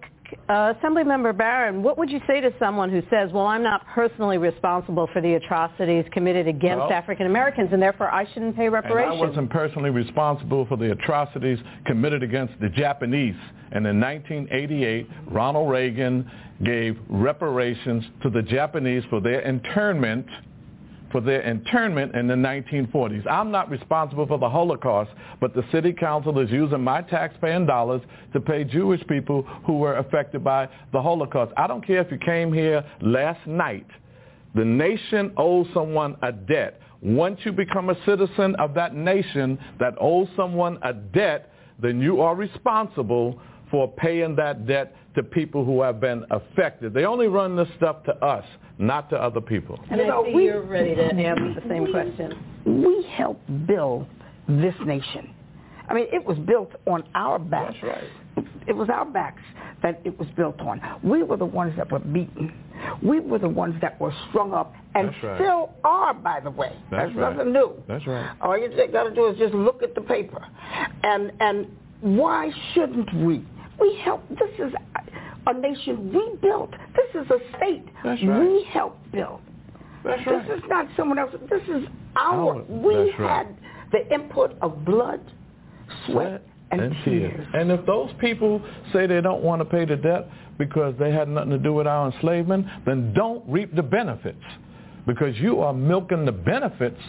[0.48, 4.36] uh, Assemblymember Barron, what would you say to someone who says, well, I'm not personally
[4.36, 9.14] responsible for the atrocities committed against well, African Americans, and therefore I shouldn't pay reparations?
[9.14, 13.36] And I wasn't personally responsible for the atrocities committed against the Japanese.
[13.72, 16.30] And in 1988, Ronald Reagan
[16.64, 20.26] gave reparations to the Japanese for their internment
[21.14, 23.24] for their internment in the 1940s.
[23.30, 28.02] I'm not responsible for the Holocaust, but the city council is using my taxpaying dollars
[28.32, 31.52] to pay Jewish people who were affected by the Holocaust.
[31.56, 33.86] I don't care if you came here last night.
[34.56, 36.80] The nation owes someone a debt.
[37.00, 42.22] Once you become a citizen of that nation that owes someone a debt, then you
[42.22, 43.40] are responsible
[43.74, 46.94] for paying that debt to people who have been affected.
[46.94, 48.44] They only run this stuff to us
[48.78, 49.80] not to other people.
[49.90, 52.38] And you I know, see we, you're ready to answer the same we, question.
[52.64, 54.06] We helped build
[54.46, 55.34] this nation.
[55.88, 57.74] I mean, it was built on our backs.
[57.82, 57.98] That's
[58.36, 58.46] right.
[58.68, 59.42] It was our backs
[59.82, 60.80] that it was built on.
[61.02, 62.52] We were the ones that were beaten.
[63.02, 65.36] We were the ones that were strung up and right.
[65.36, 66.76] still are, by the way.
[66.92, 67.36] That's, That's right.
[67.36, 67.82] nothing new.
[67.88, 68.36] That's right.
[68.40, 70.46] All you got to do is just look at the paper.
[71.02, 71.66] And, and
[72.00, 73.44] why shouldn't we?
[73.80, 74.28] We help.
[74.30, 74.72] This is
[75.46, 76.70] a nation we built.
[76.70, 78.22] This is a state right.
[78.22, 79.40] we helped build.
[80.04, 80.50] That's this right.
[80.58, 81.34] is not someone else.
[81.50, 81.84] This is
[82.16, 82.56] our.
[82.56, 83.56] Oh, we had right.
[83.92, 85.20] the input of blood,
[86.06, 87.32] sweat, and, and tears.
[87.32, 87.48] tears.
[87.54, 90.28] And if those people say they don't want to pay the debt
[90.58, 94.42] because they had nothing to do with our enslavement, then don't reap the benefits
[95.06, 97.00] because you are milking the benefits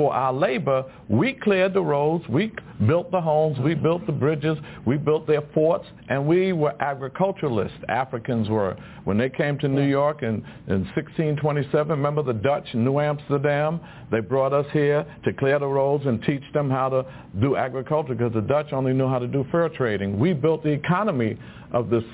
[0.00, 2.50] for our labor, we cleared the roads, we
[2.86, 4.56] built the homes, we built the bridges,
[4.86, 7.76] we built their forts, and we were agriculturalists.
[7.86, 8.78] Africans were.
[9.04, 13.78] When they came to New York in, in 1627, remember the Dutch in New Amsterdam?
[14.10, 17.04] They brought us here to clear the roads and teach them how to
[17.38, 20.18] do agriculture because the Dutch only knew how to do fur trading.
[20.18, 21.38] We built the economy
[21.72, 22.04] of this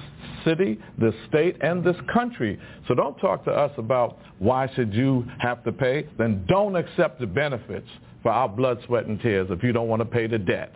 [0.44, 2.58] city, this state, and this country.
[2.88, 6.06] So don't talk to us about why should you have to pay.
[6.18, 7.88] Then don't accept the benefits
[8.22, 10.74] for our blood, sweat, and tears if you don't want to pay the debt.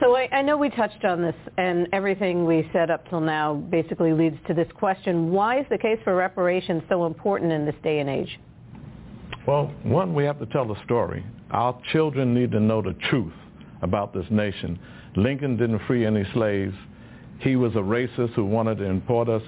[0.00, 3.54] So I, I know we touched on this, and everything we said up till now
[3.54, 5.30] basically leads to this question.
[5.30, 8.40] Why is the case for reparations so important in this day and age?
[9.46, 11.24] Well, one, we have to tell the story.
[11.50, 13.32] Our children need to know the truth
[13.82, 14.78] about this nation.
[15.16, 16.74] Lincoln didn't free any slaves.
[17.42, 19.42] He was a racist who wanted to import us,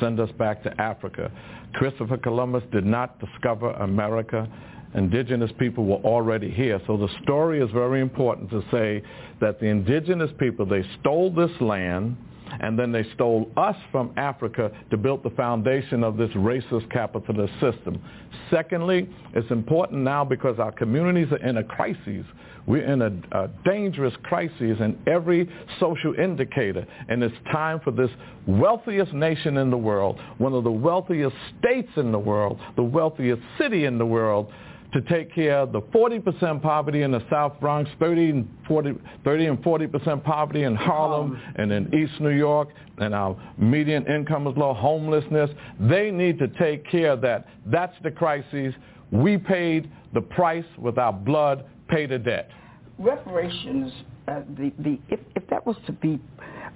[0.00, 1.30] send us back to Africa.
[1.74, 4.48] Christopher Columbus did not discover America.
[4.94, 6.80] Indigenous people were already here.
[6.86, 9.02] So the story is very important to say
[9.40, 12.16] that the indigenous people, they stole this land
[12.60, 17.52] and then they stole us from Africa to build the foundation of this racist capitalist
[17.60, 18.02] system.
[18.50, 22.24] Secondly, it's important now because our communities are in a crisis
[22.68, 25.48] We're in a, a dangerous crisis in every
[25.80, 28.10] social indicator, and it's time for this
[28.46, 33.40] wealthiest nation in the world, one of the wealthiest states in the world, the wealthiest
[33.58, 34.52] city in the world,
[34.92, 39.46] to take care of the 40% poverty in the South Bronx, 30 and 40, 30
[39.46, 42.68] and 40% poverty in Harlem and in East New York,
[42.98, 45.50] and our median income is low, homelessness.
[45.80, 47.46] They need to take care of that.
[47.66, 48.74] That's the crisis.
[49.10, 52.50] We paid the price with our blood, pay the debt.
[52.98, 53.92] Reparations,
[54.26, 56.20] uh, the, the, if, if that was to be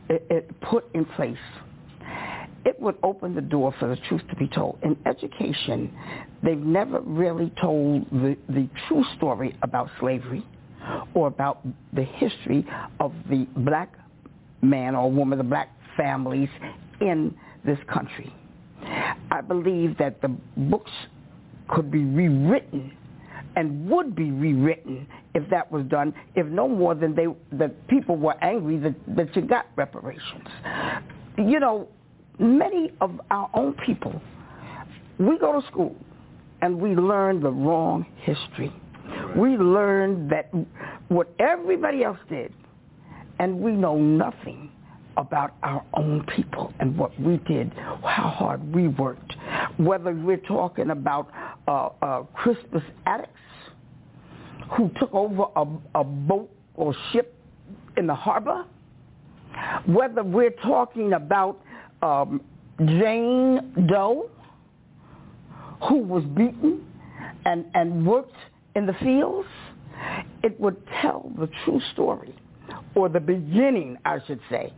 [0.09, 1.37] it, it put in place,
[2.65, 4.79] it would open the door for the truth to be told.
[4.83, 5.93] In education,
[6.43, 10.47] they've never really told the, the true story about slavery
[11.15, 12.65] or about the history
[13.01, 13.95] of the black
[14.63, 16.49] man or woman, the black families
[17.01, 17.35] in
[17.65, 18.33] this country.
[19.31, 20.91] I believe that the books
[21.69, 22.93] could be rewritten
[23.57, 27.27] and would be rewritten if that was done, if no more than they
[27.57, 30.49] the people were angry that, that you got reparations.
[31.39, 31.89] You know,
[32.39, 34.21] many of our own people,
[35.19, 35.97] we go to school
[36.61, 38.73] and we learn the wrong history.
[39.37, 40.51] We learn that
[41.09, 42.53] what everybody else did,
[43.39, 44.71] and we know nothing
[45.17, 49.35] about our own people and what we did, how hard we worked.
[49.77, 51.31] Whether we're talking about
[51.69, 53.29] uh, uh, Crispus Attucks,
[54.77, 55.67] who took over a,
[56.01, 57.35] a boat or ship
[57.97, 58.65] in the harbor,
[59.87, 61.61] whether we're talking about
[62.01, 62.41] um,
[62.79, 64.31] Jane Doe,
[65.89, 66.87] who was beaten
[67.45, 68.37] and, and worked
[68.75, 69.49] in the fields,
[70.43, 72.35] it would tell the true story,
[72.95, 74.73] or the beginning, I should say,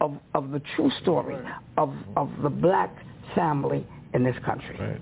[0.00, 1.36] of, of the true story
[1.76, 2.94] of, of the black
[3.34, 4.76] family in this country.
[4.78, 5.00] Right.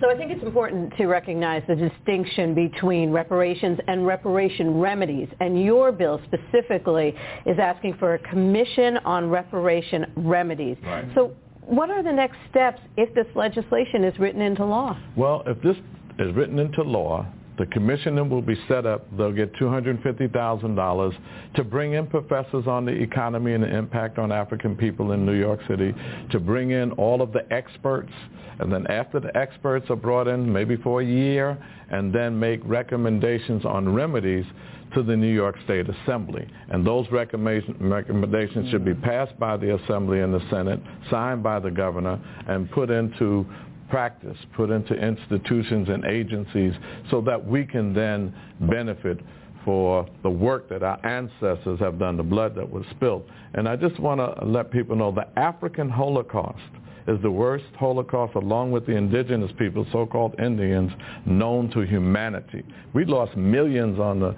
[0.00, 5.28] So I think it's important to recognize the distinction between reparations and reparation remedies.
[5.40, 7.14] And your bill specifically
[7.44, 10.78] is asking for a commission on reparation remedies.
[10.82, 11.04] Right.
[11.14, 14.98] So what are the next steps if this legislation is written into law?
[15.16, 15.76] Well, if this
[16.18, 17.26] is written into law,
[17.60, 19.06] the commission will be set up.
[19.18, 21.14] They'll get $250,000
[21.56, 25.38] to bring in professors on the economy and the impact on African people in New
[25.38, 25.94] York City,
[26.30, 28.12] to bring in all of the experts,
[28.60, 31.58] and then after the experts are brought in, maybe for a year,
[31.90, 34.46] and then make recommendations on remedies
[34.94, 36.48] to the New York State Assembly.
[36.70, 40.80] And those recommendations should be passed by the Assembly and the Senate,
[41.10, 42.18] signed by the governor,
[42.48, 43.46] and put into
[43.90, 46.72] practice, put into institutions and agencies
[47.10, 49.18] so that we can then benefit
[49.64, 53.24] for the work that our ancestors have done, the blood that was spilled.
[53.54, 56.60] And I just want to let people know the African Holocaust
[57.06, 60.92] is the worst Holocaust along with the indigenous people, so-called Indians,
[61.26, 62.62] known to humanity.
[62.94, 64.36] We lost millions on the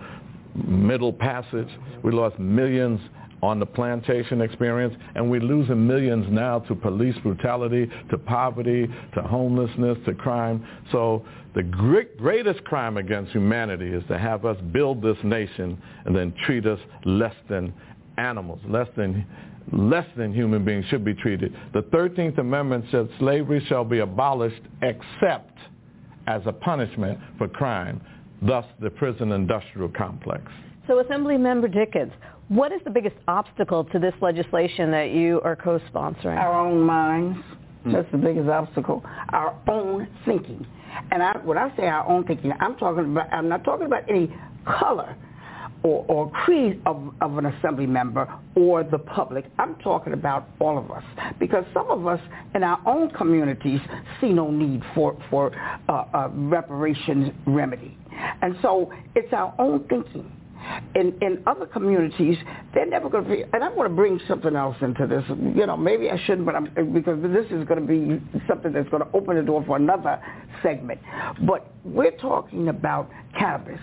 [0.55, 1.69] Middle Passage.
[2.03, 3.01] We lost millions
[3.43, 9.23] on the plantation experience, and we're losing millions now to police brutality, to poverty, to
[9.23, 10.65] homelessness, to crime.
[10.93, 11.25] So
[11.55, 16.67] the greatest crime against humanity is to have us build this nation and then treat
[16.67, 17.75] us less than
[18.17, 19.27] animals, less than
[19.73, 21.55] less than human beings should be treated.
[21.73, 25.57] The 13th Amendment says slavery shall be abolished except
[26.27, 28.01] as a punishment for crime,
[28.43, 30.43] thus the prison industrial complex.
[30.89, 32.13] So Assembly Member Dickens,
[32.53, 36.37] what is the biggest obstacle to this legislation that you are co-sponsoring?
[36.37, 37.39] Our own minds.
[37.87, 39.03] That's the biggest obstacle.
[39.31, 40.67] Our own thinking.
[41.11, 43.33] And I, when I say our own thinking, I'm talking about.
[43.33, 44.31] I'm not talking about any
[44.67, 45.17] color
[45.83, 49.47] or, or creed of, of an assembly member or the public.
[49.59, 51.03] I'm talking about all of us
[51.41, 52.21] because some of us
[52.55, 53.81] in our own communities
[54.21, 55.51] see no need for for
[55.89, 57.97] uh, a reparations remedy,
[58.43, 60.31] and so it's our own thinking
[60.95, 62.37] in in other communities,
[62.75, 63.45] they're never going to be.
[63.53, 65.25] And I want to bring something else into this.
[65.29, 68.89] You know, maybe I shouldn't, but I'm because this is going to be something that's
[68.89, 70.21] going to open the door for another
[70.63, 71.01] segment.
[71.47, 73.81] But we're talking about cannabis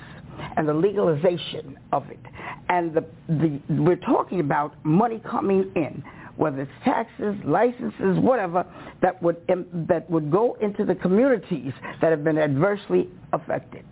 [0.57, 2.19] and the legalization of it,
[2.69, 6.03] and the the we're talking about money coming in
[6.39, 8.65] whether it's taxes, licenses, whatever,
[9.01, 9.35] that would
[9.89, 13.83] that would go into the communities that have been adversely affected.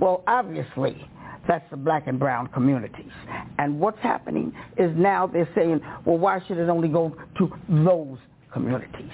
[0.00, 1.06] Well, obviously,
[1.46, 3.10] that's the black and brown communities.
[3.58, 8.18] And what's happening is now they're saying, well, why should it only go to those
[8.52, 9.10] communities?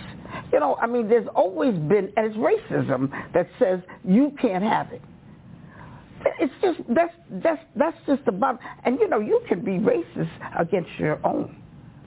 [0.52, 4.92] You know, I mean, there's always been, and it's racism that says you can't have
[4.92, 5.02] it.
[6.40, 10.90] It's just that's that's that's just about, and you know, you can be racist against
[10.98, 11.56] your own.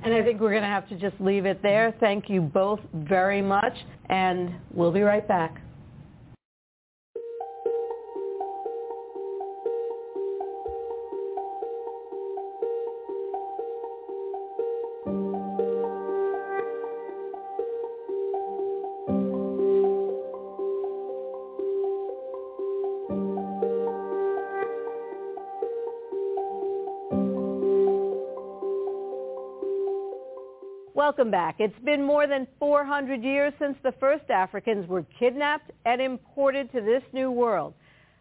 [0.03, 1.95] And I think we're going to have to just leave it there.
[1.99, 3.73] Thank you both very much,
[4.09, 5.61] and we'll be right back.
[31.11, 31.55] Welcome back.
[31.59, 36.79] It's been more than 400 years since the first Africans were kidnapped and imported to
[36.79, 37.73] this new world.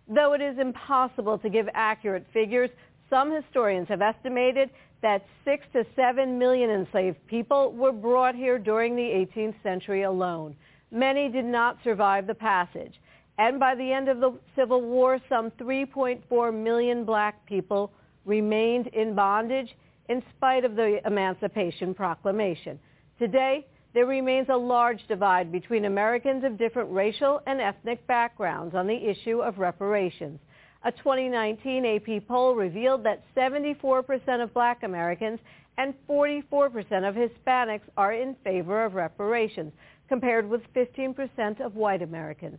[0.08, 2.68] Though it is impossible to give accurate figures,
[3.08, 4.70] some historians have estimated
[5.02, 10.56] that 6 to 7 million enslaved people were brought here during the 18th century alone.
[10.90, 12.94] Many did not survive the passage.
[13.38, 17.92] And by the end of the Civil War, some 3.4 million black people
[18.24, 19.76] remained in bondage
[20.10, 22.80] in spite of the Emancipation Proclamation.
[23.16, 23.64] Today,
[23.94, 29.08] there remains a large divide between Americans of different racial and ethnic backgrounds on the
[29.08, 30.40] issue of reparations.
[30.82, 35.38] A 2019 AP poll revealed that 74% of black Americans
[35.78, 39.72] and 44% of Hispanics are in favor of reparations,
[40.08, 42.58] compared with 15% of white Americans.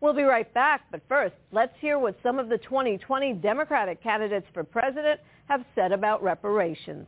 [0.00, 4.46] We'll be right back, but first, let's hear what some of the 2020 Democratic candidates
[4.52, 7.06] for president have said about reparations.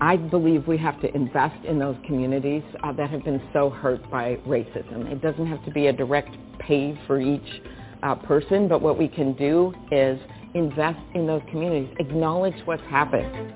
[0.00, 4.08] I believe we have to invest in those communities uh, that have been so hurt
[4.10, 5.10] by racism.
[5.10, 7.62] It doesn't have to be a direct pay for each
[8.02, 10.20] uh, person, but what we can do is
[10.54, 13.52] invest in those communities, acknowledge what's happened.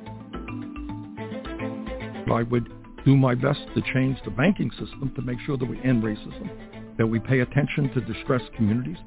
[2.33, 5.81] I would do my best to change the banking system to make sure that we
[5.83, 6.51] end racism,
[6.99, 8.99] that we pay attention to distressed communities,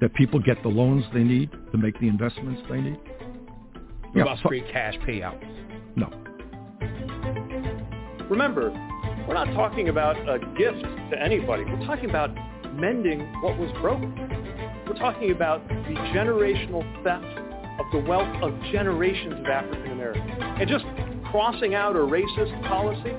[0.00, 2.98] that people get the loans they need to make the investments they need.
[4.12, 5.44] What about free cash payouts?
[5.96, 6.10] No.
[8.28, 8.70] Remember,
[9.26, 11.64] we're not talking about a gift to anybody.
[11.64, 12.30] We're talking about
[12.74, 14.14] mending what was broken.
[14.86, 17.24] We're talking about the generational theft
[17.80, 20.30] of the wealth of generations of African Americans.
[20.40, 20.84] And just
[21.30, 23.14] crossing out a racist policy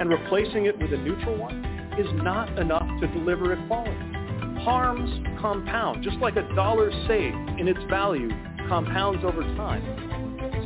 [0.00, 1.64] and replacing it with a neutral one
[1.98, 4.62] is not enough to deliver equality.
[4.62, 5.10] Harms
[5.40, 8.28] compound, just like a dollar saved in its value
[8.68, 9.82] compounds over time.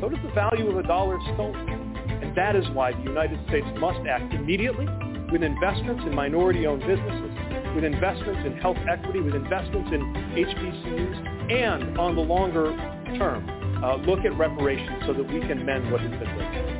[0.01, 1.97] So does the value of a dollar stolen.
[2.23, 4.87] And that is why the United States must act immediately
[5.31, 10.01] with investments in minority-owned businesses, with investments in health equity, with investments in
[10.35, 12.73] HBCUs, and on the longer
[13.17, 13.49] term,
[13.83, 16.72] uh, look at reparations so that we can mend what has been done.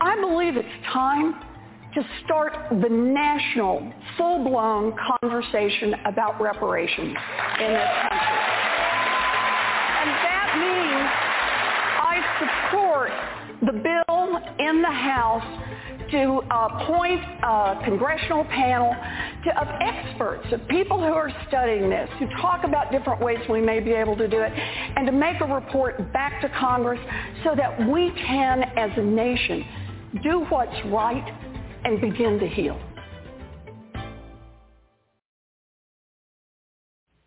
[0.00, 1.34] I believe it's time
[1.94, 7.16] to start the national, full-blown conversation about reparations
[7.60, 8.38] in this country.
[9.98, 11.08] And that means
[12.00, 13.10] I support
[13.62, 15.64] the bill in the House
[16.12, 18.94] to appoint a congressional panel
[19.44, 23.60] to, of experts, of people who are studying this, who talk about different ways we
[23.60, 27.00] may be able to do it, and to make a report back to Congress
[27.44, 29.64] so that we can, as a nation,
[30.22, 31.24] do what's right
[31.84, 32.80] and begin to heal.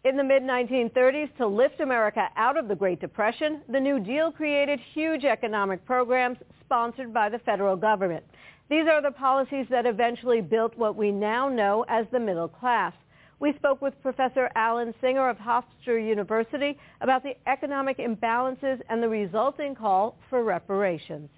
[0.03, 4.79] In the mid-1930s, to lift America out of the Great Depression, the New Deal created
[4.93, 8.25] huge economic programs sponsored by the federal government.
[8.67, 12.93] These are the policies that eventually built what we now know as the middle class.
[13.39, 19.09] We spoke with Professor Alan Singer of Hofstra University about the economic imbalances and the
[19.09, 21.29] resulting call for reparations.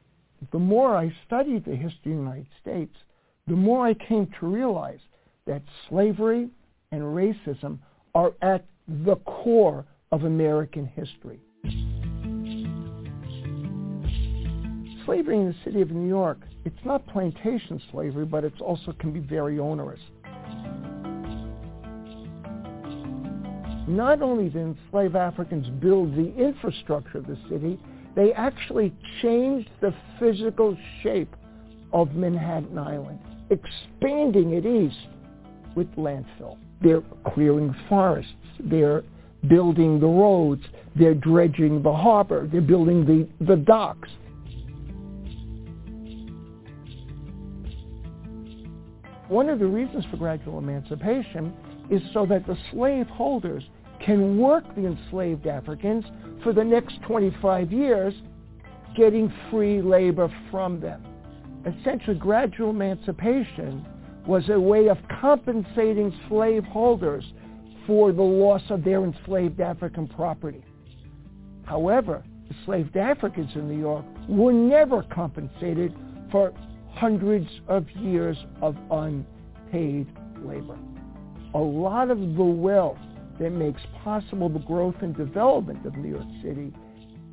[0.51, 2.95] The more I studied the history of the United States,
[3.47, 4.99] the more I came to realize
[5.45, 6.49] that slavery
[6.91, 7.79] and racism
[8.15, 11.39] are at the core of American history.
[15.05, 19.11] Slavery in the city of New York it's not plantation slavery, but it also can
[19.11, 19.99] be very onerous.
[23.85, 27.77] Not only did enslaved Africans build the infrastructure of the city,
[28.15, 31.35] they actually changed the physical shape
[31.91, 33.19] of Manhattan Island,
[33.49, 35.07] expanding it east
[35.75, 36.57] with landfill.
[36.81, 37.03] They're
[37.33, 38.31] clearing forests.
[38.59, 39.03] They're
[39.47, 40.63] building the roads.
[40.95, 42.47] They're dredging the harbor.
[42.51, 44.09] They're building the, the docks.
[49.27, 51.53] One of the reasons for gradual emancipation
[51.89, 53.63] is so that the slaveholders
[54.05, 56.05] can work the enslaved Africans
[56.43, 58.13] for the next 25 years,
[58.95, 61.03] getting free labor from them.
[61.65, 63.85] Essentially, gradual emancipation
[64.27, 67.23] was a way of compensating slaveholders
[67.87, 70.63] for the loss of their enslaved African property.
[71.65, 75.93] However, enslaved Africans in New York were never compensated
[76.31, 76.53] for
[76.93, 80.07] hundreds of years of unpaid
[80.43, 80.77] labor.
[81.53, 82.97] A lot of the wealth
[83.39, 86.73] that makes possible the growth and development of New York City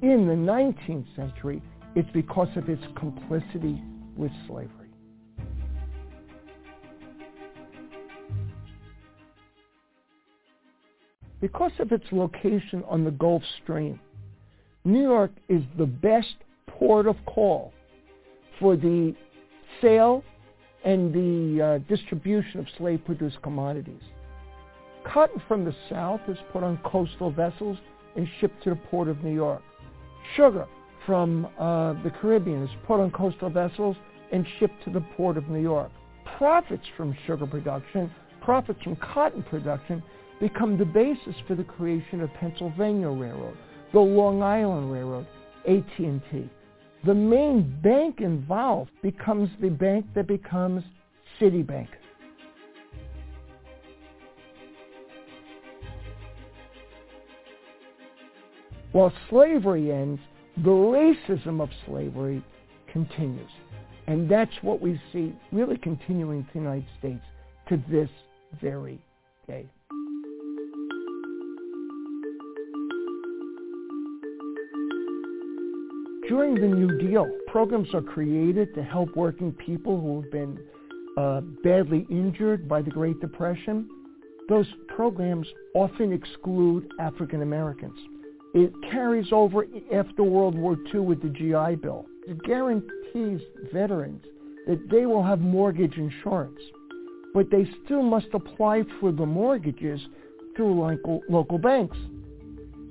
[0.02, 1.62] in the 19th century
[1.94, 3.82] it's because of its complicity
[4.16, 4.80] with slavery.
[11.40, 13.98] because of its location on the Gulf Stream,
[14.84, 16.34] New York is the best
[16.66, 17.72] port of call
[18.58, 19.14] for the
[19.80, 20.22] sale
[20.84, 24.02] and the uh, distribution of slave-produced commodities.
[25.04, 27.78] Cotton from the South is put on coastal vessels
[28.16, 29.62] and shipped to the port of New York.
[30.36, 30.66] Sugar
[31.06, 33.96] from uh, the Caribbean is put on coastal vessels
[34.32, 35.90] and shipped to the port of New York.
[36.36, 38.10] Profits from sugar production,
[38.40, 40.02] profits from cotton production
[40.40, 43.56] become the basis for the creation of Pennsylvania Railroad,
[43.92, 45.26] the Long Island Railroad,
[45.68, 46.50] AT&T.
[47.04, 50.84] The main bank involved becomes the bank that becomes
[51.40, 51.88] Citibank.
[58.92, 60.20] While slavery ends,
[60.56, 62.42] the racism of slavery
[62.92, 63.50] continues.
[64.06, 67.22] And that's what we see really continuing in the United States
[67.68, 68.10] to this
[68.60, 68.98] very
[69.46, 69.66] day.
[76.28, 80.58] During the New Deal, programs are created to help working people who have been
[81.16, 83.88] uh, badly injured by the Great Depression.
[84.48, 87.98] Those programs often exclude African Americans.
[88.52, 92.06] It carries over after World War II with the GI Bill.
[92.26, 93.40] It guarantees
[93.72, 94.24] veterans
[94.66, 96.60] that they will have mortgage insurance,
[97.32, 100.00] but they still must apply for the mortgages
[100.56, 101.96] through local, local banks.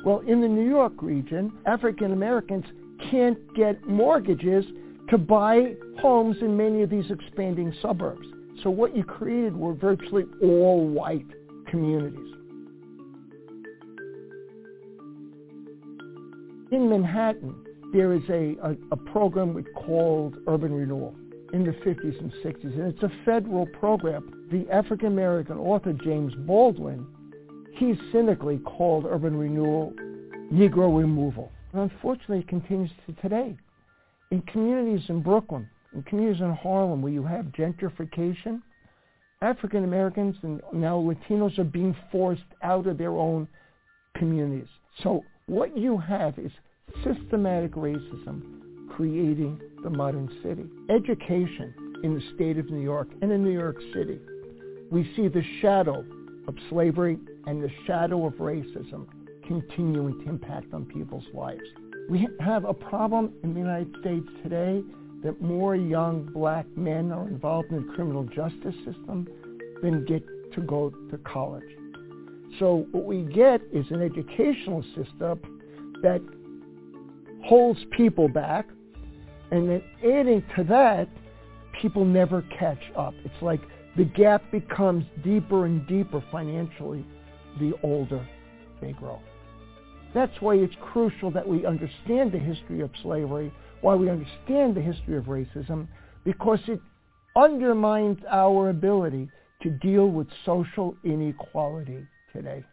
[0.05, 2.65] Well, in the New York region, African Americans
[3.11, 4.65] can't get mortgages
[5.09, 8.27] to buy homes in many of these expanding suburbs.
[8.63, 11.25] So what you created were virtually all white
[11.67, 12.33] communities.
[16.71, 17.55] In Manhattan,
[17.93, 21.15] there is a, a, a program called Urban Renewal
[21.51, 24.47] in the 50s and 60s, and it's a federal program.
[24.51, 27.07] The African American author James Baldwin,
[27.73, 29.93] he cynically called urban renewal
[30.53, 31.51] Negro removal.
[31.73, 33.57] And unfortunately, it continues to today.
[34.29, 38.61] In communities in Brooklyn, in communities in Harlem where you have gentrification,
[39.41, 43.47] African Americans and now Latinos are being forced out of their own
[44.15, 44.67] communities.
[45.01, 46.51] So what you have is
[47.03, 48.41] systematic racism
[48.91, 50.65] creating the modern city.
[50.89, 51.73] Education
[52.03, 54.19] in the state of New York and in New York City,
[54.91, 56.05] we see the shadow
[56.47, 57.17] of slavery
[57.47, 59.07] and the shadow of racism
[59.47, 61.63] continuing to impact on people's lives.
[62.09, 64.83] We have a problem in the United States today
[65.23, 69.27] that more young black men are involved in the criminal justice system
[69.81, 70.23] than get
[70.53, 71.78] to go to college.
[72.57, 75.39] So what we get is an educational system
[76.01, 76.21] that
[77.45, 78.67] holds people back,
[79.51, 81.07] and then adding to that,
[81.81, 83.13] people never catch up.
[83.23, 83.61] It's like
[83.97, 87.05] the gap becomes deeper and deeper financially
[87.59, 88.27] the older
[88.81, 89.19] they grow.
[90.13, 93.51] That's why it's crucial that we understand the history of slavery,
[93.81, 95.87] why we understand the history of racism,
[96.23, 96.81] because it
[97.35, 99.29] undermines our ability
[99.61, 102.63] to deal with social inequality today.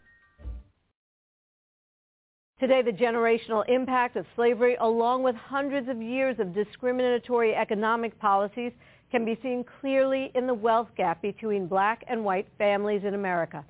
[2.58, 8.72] Today, the generational impact of slavery, along with hundreds of years of discriminatory economic policies,
[9.10, 13.62] can be seen clearly in the wealth gap between black and white families in America.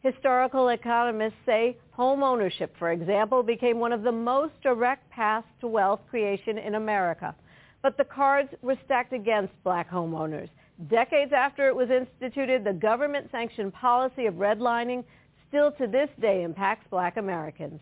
[0.00, 5.68] Historical economists say home ownership, for example, became one of the most direct paths to
[5.68, 7.34] wealth creation in America.
[7.80, 10.48] But the cards were stacked against black homeowners.
[10.88, 15.04] Decades after it was instituted, the government-sanctioned policy of redlining
[15.52, 17.78] still to this day impacts black Americans.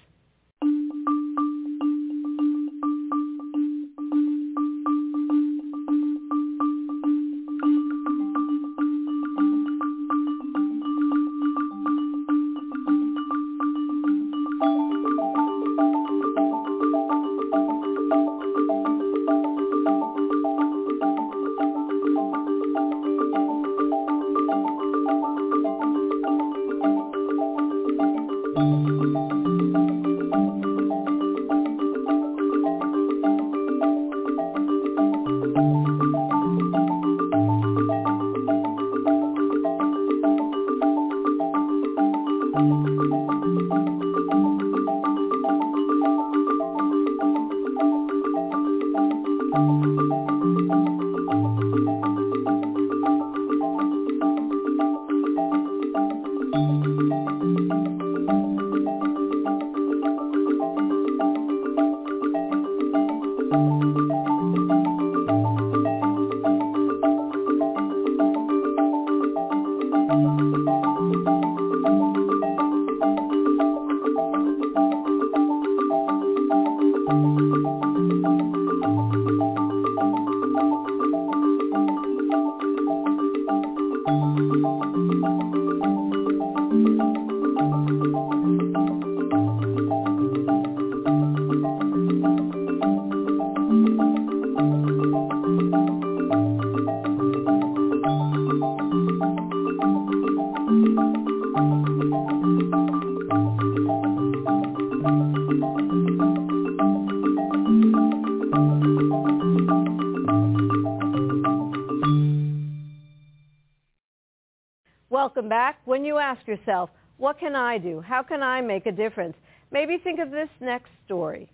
[116.30, 118.00] Ask yourself, what can I do?
[118.00, 119.36] How can I make a difference?
[119.72, 121.50] Maybe think of this next story.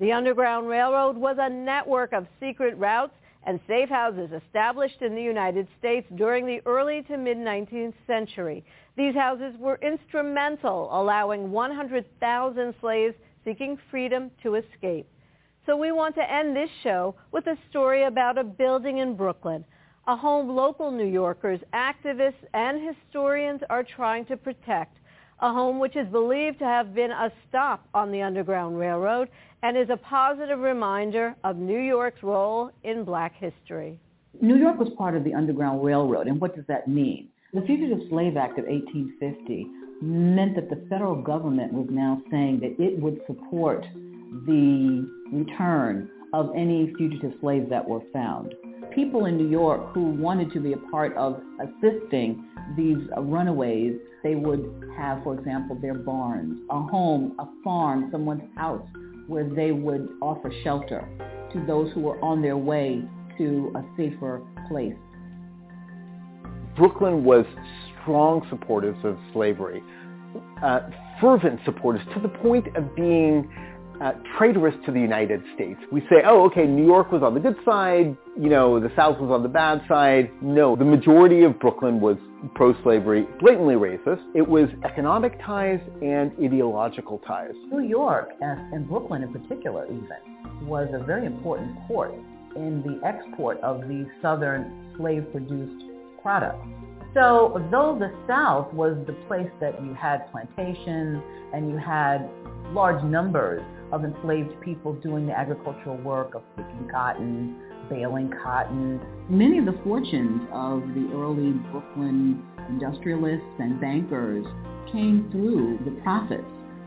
[0.00, 5.22] The Underground Railroad was a network of secret routes and safe houses established in the
[5.22, 8.64] United States during the early to mid-19th century.
[8.96, 15.06] These houses were instrumental, allowing 100,000 slaves seeking freedom to escape.
[15.66, 19.64] So we want to end this show with a story about a building in Brooklyn,
[20.08, 24.96] a home local New Yorkers, activists, and historians are trying to protect,
[25.40, 29.28] a home which is believed to have been a stop on the Underground Railroad
[29.62, 33.98] and is a positive reminder of New York's role in black history.
[34.40, 37.28] New York was part of the Underground Railroad, and what does that mean?
[37.52, 39.66] The Fugitive Slave Act of 1850
[40.02, 43.82] meant that the federal government was now saying that it would support
[44.46, 48.54] the return of any fugitive slaves that were found.
[48.94, 52.44] People in New York who wanted to be a part of assisting
[52.76, 58.86] these runaways, they would have, for example, their barns, a home, a farm, someone's house
[59.28, 61.08] where they would offer shelter
[61.54, 63.02] to those who were on their way
[63.38, 64.94] to a safer place.
[66.76, 67.46] Brooklyn was
[68.02, 69.82] strong supporters of slavery,
[70.62, 70.80] uh,
[71.18, 73.50] fervent supporters to the point of being
[74.00, 75.80] uh, traitorous to the United States.
[75.90, 79.18] We say, oh, okay, New York was on the good side, you know, the South
[79.18, 80.30] was on the bad side.
[80.42, 82.16] No, the majority of Brooklyn was
[82.54, 84.22] pro-slavery, blatantly racist.
[84.34, 87.52] It was economic ties and ideological ties.
[87.70, 92.14] New York, and Brooklyn in particular even, was a very important port
[92.54, 95.84] in the export of the southern slave-produced
[96.22, 96.66] products.
[97.14, 101.22] So though the South was the place that you had plantations
[101.54, 102.28] and you had
[102.72, 107.56] large numbers of enslaved people doing the agricultural work of picking cotton,
[107.88, 109.00] baling cotton.
[109.28, 114.44] Many of the fortunes of the early Brooklyn industrialists and bankers
[114.90, 116.44] came through the profits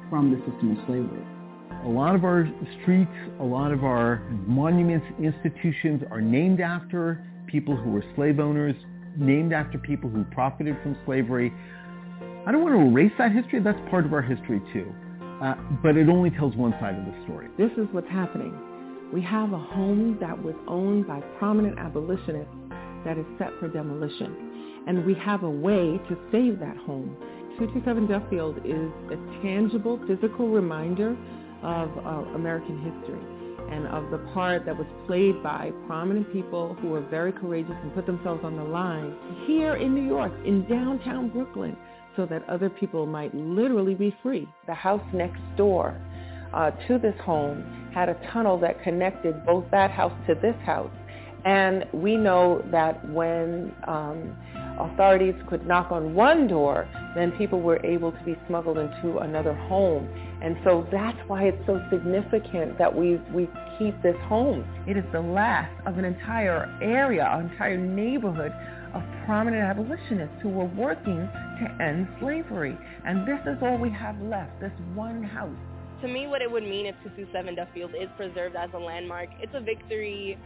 [0.09, 1.26] from the system of slavery.
[1.85, 2.49] A lot of our
[2.81, 8.76] streets, a lot of our monuments, institutions are named after people who were slave owners,
[9.17, 11.53] named after people who profited from slavery.
[12.45, 13.61] I don't want to erase that history.
[13.61, 14.93] That's part of our history too.
[15.41, 17.48] Uh, but it only tells one side of the story.
[17.57, 18.53] This is what's happening.
[19.14, 22.53] We have a home that was owned by prominent abolitionists
[23.06, 24.84] that is set for demolition.
[24.88, 27.16] And we have a way to save that home.
[27.57, 31.18] 227 Duffield is a tangible physical reminder
[31.64, 33.20] of uh, American history
[33.72, 37.94] and of the part that was played by prominent people who were very courageous and
[37.94, 41.78] put themselves on the line here in New York, in downtown Brooklyn,
[42.20, 44.46] so that other people might literally be free.
[44.68, 45.96] The house next door
[46.54, 50.91] uh, to this home had a tunnel that connected both that house to this house.
[51.46, 54.36] And we know that when um,
[54.82, 59.54] authorities could knock on one door, then people were able to be smuggled into another
[59.54, 60.10] home.
[60.44, 64.66] And so that's why it's so significant that we, we keep this home.
[64.90, 68.52] It is the last of an entire area, an entire neighborhood
[68.94, 71.30] of prominent abolitionists who were working
[71.60, 72.77] to end slavery.
[73.06, 75.56] And this is all we have left, this one house.
[76.02, 79.53] To me, what it would mean if 227 Duffield is preserved as a landmark, it's
[79.53, 80.38] a victory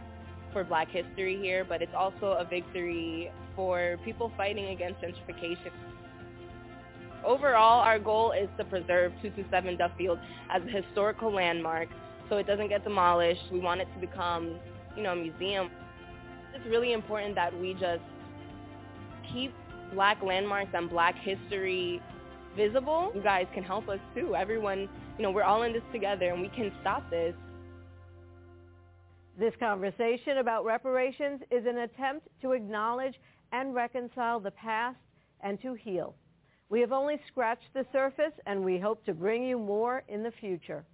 [0.51, 5.71] for black history here, but it's also a victory for people fighting against gentrification.
[7.25, 10.19] Overall, our goal is to preserve 227 Duffield
[10.51, 11.87] as a historical landmark
[12.29, 13.43] so it doesn't get demolished.
[13.51, 14.57] We want it to become,
[14.97, 15.69] you know, a museum.
[16.53, 18.01] It's really important that we just
[19.31, 19.53] keep
[19.93, 22.01] black landmarks and black history
[22.55, 24.35] visible, you guys can help us too.
[24.35, 27.33] Everyone, you know, we're all in this together and we can stop this.
[29.39, 33.15] This conversation about reparations is an attempt to acknowledge
[33.51, 34.97] and reconcile the past
[35.41, 36.15] and to heal.
[36.69, 40.31] We have only scratched the surface and we hope to bring you more in the
[40.39, 40.85] future.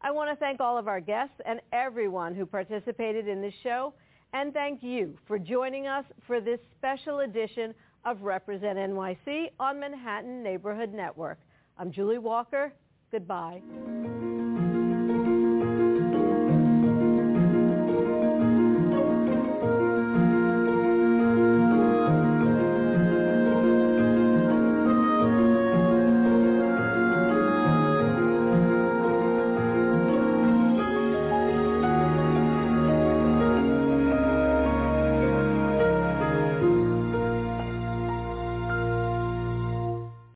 [0.00, 3.94] I want to thank all of our guests and everyone who participated in this show
[4.34, 7.74] and thank you for joining us for this special edition
[8.04, 11.38] of Represent NYC on Manhattan Neighborhood Network.
[11.78, 12.72] I'm Julie Walker.
[13.10, 13.62] Goodbye.